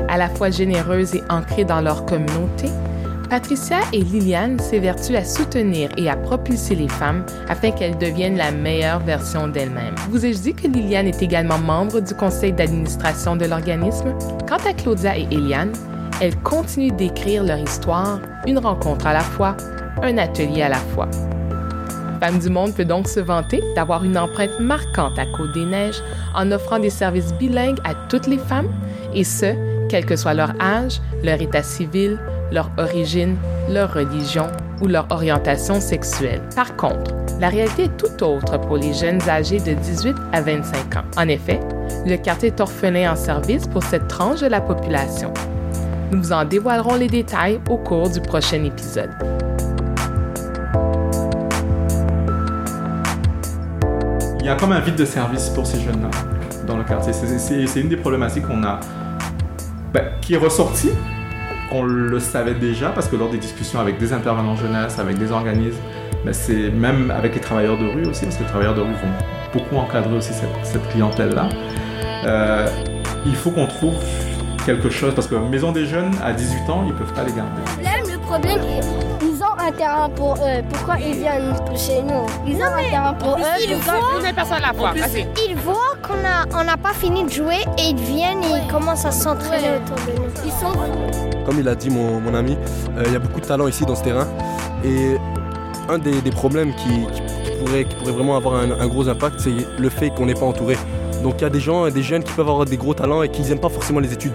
À 0.09 0.19
la 0.19 0.29
fois 0.29 0.51
généreuses 0.51 1.15
et 1.15 1.23
ancrées 1.31 1.65
dans 1.65 1.81
leur 1.81 2.05
communauté, 2.05 2.69
Patricia 3.33 3.79
et 3.95 4.03
Liliane 4.03 4.59
s'évertuent 4.59 5.17
à 5.17 5.25
soutenir 5.25 5.89
et 5.97 6.11
à 6.11 6.17
propulser 6.17 6.75
les 6.75 6.87
femmes 6.87 7.25
afin 7.49 7.71
qu'elles 7.71 7.97
deviennent 7.97 8.37
la 8.37 8.51
meilleure 8.51 8.99
version 8.99 9.49
d'elles-mêmes. 9.49 9.95
Vous 10.11 10.27
ai-je 10.27 10.41
dit 10.41 10.53
que 10.53 10.69
Liliane 10.69 11.07
est 11.07 11.23
également 11.23 11.57
membre 11.57 12.01
du 12.01 12.13
conseil 12.13 12.53
d'administration 12.53 13.35
de 13.35 13.47
l'organisme? 13.47 14.13
Quant 14.47 14.59
à 14.69 14.75
Claudia 14.75 15.17
et 15.17 15.27
Eliane, 15.31 15.73
elles 16.21 16.37
continuent 16.43 16.95
d'écrire 16.95 17.43
leur 17.43 17.57
histoire, 17.57 18.21
une 18.47 18.59
rencontre 18.59 19.07
à 19.07 19.15
la 19.15 19.21
fois, 19.21 19.57
un 20.03 20.19
atelier 20.19 20.61
à 20.61 20.69
la 20.69 20.77
fois. 20.77 21.09
Femme 22.21 22.39
du 22.39 22.51
Monde 22.51 22.75
peut 22.75 22.85
donc 22.85 23.09
se 23.09 23.21
vanter 23.21 23.63
d'avoir 23.75 24.05
une 24.05 24.19
empreinte 24.19 24.61
marquante 24.61 25.19
à 25.19 25.25
Côte-des-Neiges 25.25 26.03
en 26.35 26.53
offrant 26.53 26.79
des 26.79 26.91
services 26.91 27.33
bilingues 27.33 27.81
à 27.85 27.95
toutes 28.11 28.27
les 28.27 28.37
femmes, 28.37 28.69
et 29.15 29.25
ce, 29.25 29.55
quel 29.89 30.05
que 30.05 30.17
soit 30.17 30.35
leur 30.35 30.53
âge, 30.61 31.01
leur 31.25 31.41
état 31.41 31.63
civil, 31.63 32.19
leur 32.53 32.71
origine, 32.77 33.37
leur 33.69 33.95
religion 33.95 34.47
ou 34.81 34.87
leur 34.87 35.07
orientation 35.11 35.81
sexuelle. 35.81 36.43
Par 36.55 36.77
contre, 36.77 37.13
la 37.41 37.49
réalité 37.49 37.85
est 37.85 37.97
tout 37.97 38.23
autre 38.23 38.61
pour 38.61 38.77
les 38.77 38.93
jeunes 38.93 39.21
âgés 39.29 39.59
de 39.59 39.73
18 39.73 40.15
à 40.33 40.43
25 40.43 40.97
ans. 40.97 41.05
En 41.17 41.29
effet, 41.29 41.59
le 42.07 42.17
quartier 42.17 42.49
est 42.49 42.61
orphelin 42.61 43.13
en 43.13 43.17
service 43.17 43.67
pour 43.67 43.83
cette 43.83 44.07
tranche 44.07 44.41
de 44.41 44.47
la 44.47 44.61
population. 44.61 45.33
Nous 46.13 46.19
vous 46.19 46.33
en 46.33 46.45
dévoilerons 46.45 46.97
les 46.97 47.09
détails 47.09 47.59
au 47.71 47.79
cours 47.79 48.11
du 48.11 48.21
prochain 48.21 48.63
épisode. 48.65 49.11
Il 54.41 54.47
y 54.47 54.49
a 54.49 54.57
comme 54.57 54.73
un 54.73 54.81
vide 54.81 54.97
de 54.97 55.05
service 55.05 55.49
pour 55.51 55.67
ces 55.67 55.81
jeunes-là 55.81 56.11
dans 56.67 56.77
le 56.77 56.85
quartier. 56.85 57.13
C'est 57.13 57.81
une 57.81 57.89
des 57.89 57.97
problématiques 57.97 58.47
qu'on 58.47 58.63
a, 58.65 58.81
ben, 59.93 60.05
qui 60.21 60.35
est 60.35 60.39
ressortie 60.39 60.91
on 61.73 61.83
le 61.85 62.21
savait 62.21 62.55
déjà 62.55 62.91
parce 62.91 63.09
que 63.09 63.17
lors 63.17 63.31
des 63.31 63.39
discussions 63.39 63.81
avec 63.81 63.99
des 63.99 64.13
intervenants 64.13 64.57
jeunesse, 64.57 64.99
avec 64.99 65.19
des 65.19 65.33
organismes, 65.33 65.81
mais 66.25 66.33
c'est 66.33 66.71
même 66.71 67.11
avec 67.11 67.35
les 67.35 67.41
travailleurs 67.41 67.79
de 67.79 67.87
rue 67.87 68.07
aussi, 68.07 68.25
parce 68.25 68.37
que 68.37 68.43
les 68.43 68.49
travailleurs 68.49 68.75
de 68.75 68.83
rue 68.83 68.93
vont 68.93 69.53
beaucoup 69.53 69.77
encadrer 69.77 70.15
aussi 70.15 70.33
cette, 70.33 70.89
clientèle-là. 70.91 71.49
Euh, 72.25 72.69
il 73.27 73.35
faut 73.35 73.51
qu'on 73.51 73.67
trouve 73.67 73.97
quelque 74.65 74.91
chose, 74.91 75.15
parce 75.15 75.27
que 75.27 75.35
Maison 75.35 75.73
des 75.73 75.87
Jeunes, 75.87 76.13
à 76.23 76.33
18 76.33 76.71
ans, 76.71 76.85
ils 76.87 76.93
ne 76.93 76.99
peuvent 76.99 77.13
pas 77.13 77.25
les 77.25 77.33
garder. 77.33 77.63
Le 78.13 78.19
problème, 78.19 78.61
ont 78.61 79.12
un 79.63 79.73
terrain 79.73 80.11
pour 80.11 80.35
eux. 80.35 80.63
Pourquoi 80.71 80.97
ils 80.99 81.15
viennent 81.15 81.55
chez 81.77 82.03
nous 82.03 82.27
Ils 82.47 82.57
ont 82.57 82.65
un 82.65 82.91
terrain 82.91 83.15
pour 83.15 83.37
eux. 83.37 83.61
Ils 83.67 83.77
voient, 83.77 84.33
personne 84.35 84.57
à 84.57 84.73
la 84.73 84.73
fois. 84.73 84.93
Ils 85.49 85.57
voient 85.57 85.97
qu'on 86.03 86.65
n'a 86.65 86.77
pas 86.77 86.93
fini 86.93 87.25
de 87.25 87.31
jouer 87.31 87.61
et 87.79 87.91
ils 87.91 88.01
viennent 88.01 88.43
et 88.43 88.63
ils 88.65 88.73
commencent 88.73 89.05
à 89.05 89.13
s'entraîner 89.13 89.77
autour 89.77 89.97
de 90.07 90.19
nous. 90.19 90.29
Ils 90.45 90.53
sont 90.53 90.73
comme 91.45 91.59
il 91.59 91.69
a 91.69 91.75
dit 91.75 91.91
mon, 91.91 92.35
ami, 92.35 92.57
euh, 92.97 93.03
il 93.07 93.13
y 93.13 93.17
a 93.17 93.19
beaucoup 93.19 93.41
de 93.41 93.47
talent 93.47 93.67
ici 93.67 93.85
dans 93.85 93.97
ce 93.97 94.05
terrain. 94.05 94.29
Et 94.85 95.17
un 95.89 95.99
des, 95.99 96.31
problèmes 96.31 96.73
qui, 96.75 97.07
pourrait, 97.59 97.87
vraiment 98.05 98.37
avoir 98.37 98.55
un, 98.55 98.87
gros 98.87 99.09
impact, 99.09 99.41
c'est 99.41 99.53
le 99.79 99.89
fait 99.89 100.11
qu'on 100.11 100.27
n'est 100.27 100.35
pas 100.35 100.47
entouré. 100.47 100.77
Donc 101.23 101.35
il 101.39 101.43
y 101.43 101.45
a 101.45 101.51
des 101.51 101.61
gens, 101.61 101.89
des 101.89 102.03
jeunes 102.03 102.23
qui 102.23 102.33
peuvent 102.33 102.49
avoir 102.49 102.65
des 102.65 102.77
gros 102.77 102.95
talents 102.95 103.23
et 103.23 103.29
qui 103.29 103.43
n'aiment 103.43 103.61
pas 103.61 103.69
forcément 103.69 104.01
les 104.01 104.13
études. 104.13 104.35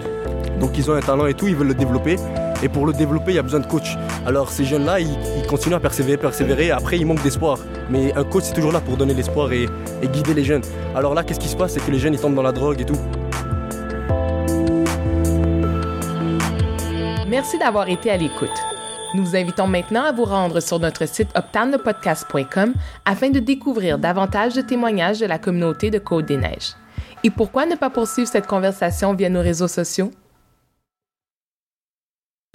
Donc 0.60 0.76
ils 0.76 0.90
ont 0.90 0.94
un 0.94 1.00
talent 1.00 1.26
et 1.26 1.34
tout, 1.34 1.46
ils 1.48 1.56
veulent 1.56 1.68
le 1.68 1.74
développer. 1.74 2.16
Et 2.62 2.68
pour 2.68 2.86
le 2.86 2.92
développer, 2.92 3.32
il 3.32 3.36
y 3.36 3.38
a 3.38 3.42
besoin 3.42 3.60
de 3.60 3.66
coach. 3.66 3.96
Alors 4.28 4.50
ces 4.50 4.66
jeunes-là, 4.66 5.00
ils, 5.00 5.46
continuent 5.46 5.76
à 5.76 5.80
persévérer, 5.80 6.18
persévérer. 6.18 6.70
Après, 6.70 6.98
ils 6.98 7.06
manquent 7.06 7.22
d'espoir. 7.22 7.56
Mais 7.88 8.12
un 8.14 8.24
coach, 8.24 8.44
c'est 8.44 8.52
toujours 8.52 8.72
là 8.72 8.80
pour 8.82 8.98
donner 8.98 9.14
l'espoir 9.14 9.50
et, 9.54 9.66
guider 10.02 10.34
les 10.34 10.44
jeunes. 10.44 10.60
Alors 10.94 11.14
là, 11.14 11.24
qu'est-ce 11.24 11.40
qui 11.40 11.48
se 11.48 11.56
passe? 11.56 11.72
C'est 11.72 11.80
que 11.80 11.90
les 11.90 11.98
jeunes, 11.98 12.12
ils 12.12 12.20
tombent 12.20 12.34
dans 12.34 12.42
la 12.42 12.52
drogue 12.52 12.78
et 12.78 12.84
tout. 12.84 12.98
Merci 17.26 17.58
d'avoir 17.58 17.88
été 17.88 18.10
à 18.10 18.18
l'écoute. 18.18 18.50
Nous 19.14 19.24
vous 19.24 19.34
invitons 19.34 19.66
maintenant 19.66 20.04
à 20.04 20.12
vous 20.12 20.24
rendre 20.24 20.60
sur 20.60 20.78
notre 20.78 21.08
site 21.08 21.30
optanepodcast.com 21.34 22.74
afin 23.06 23.30
de 23.30 23.38
découvrir 23.38 23.98
davantage 23.98 24.52
de 24.52 24.60
témoignages 24.60 25.20
de 25.20 25.26
la 25.26 25.38
communauté 25.38 25.90
de 25.90 25.98
Côte 25.98 26.26
des 26.26 26.36
Neiges. 26.36 26.74
Et 27.24 27.30
pourquoi 27.30 27.64
ne 27.64 27.76
pas 27.76 27.88
poursuivre 27.88 28.28
cette 28.28 28.46
conversation 28.46 29.14
via 29.14 29.30
nos 29.30 29.40
réseaux 29.40 29.68
sociaux? 29.68 30.10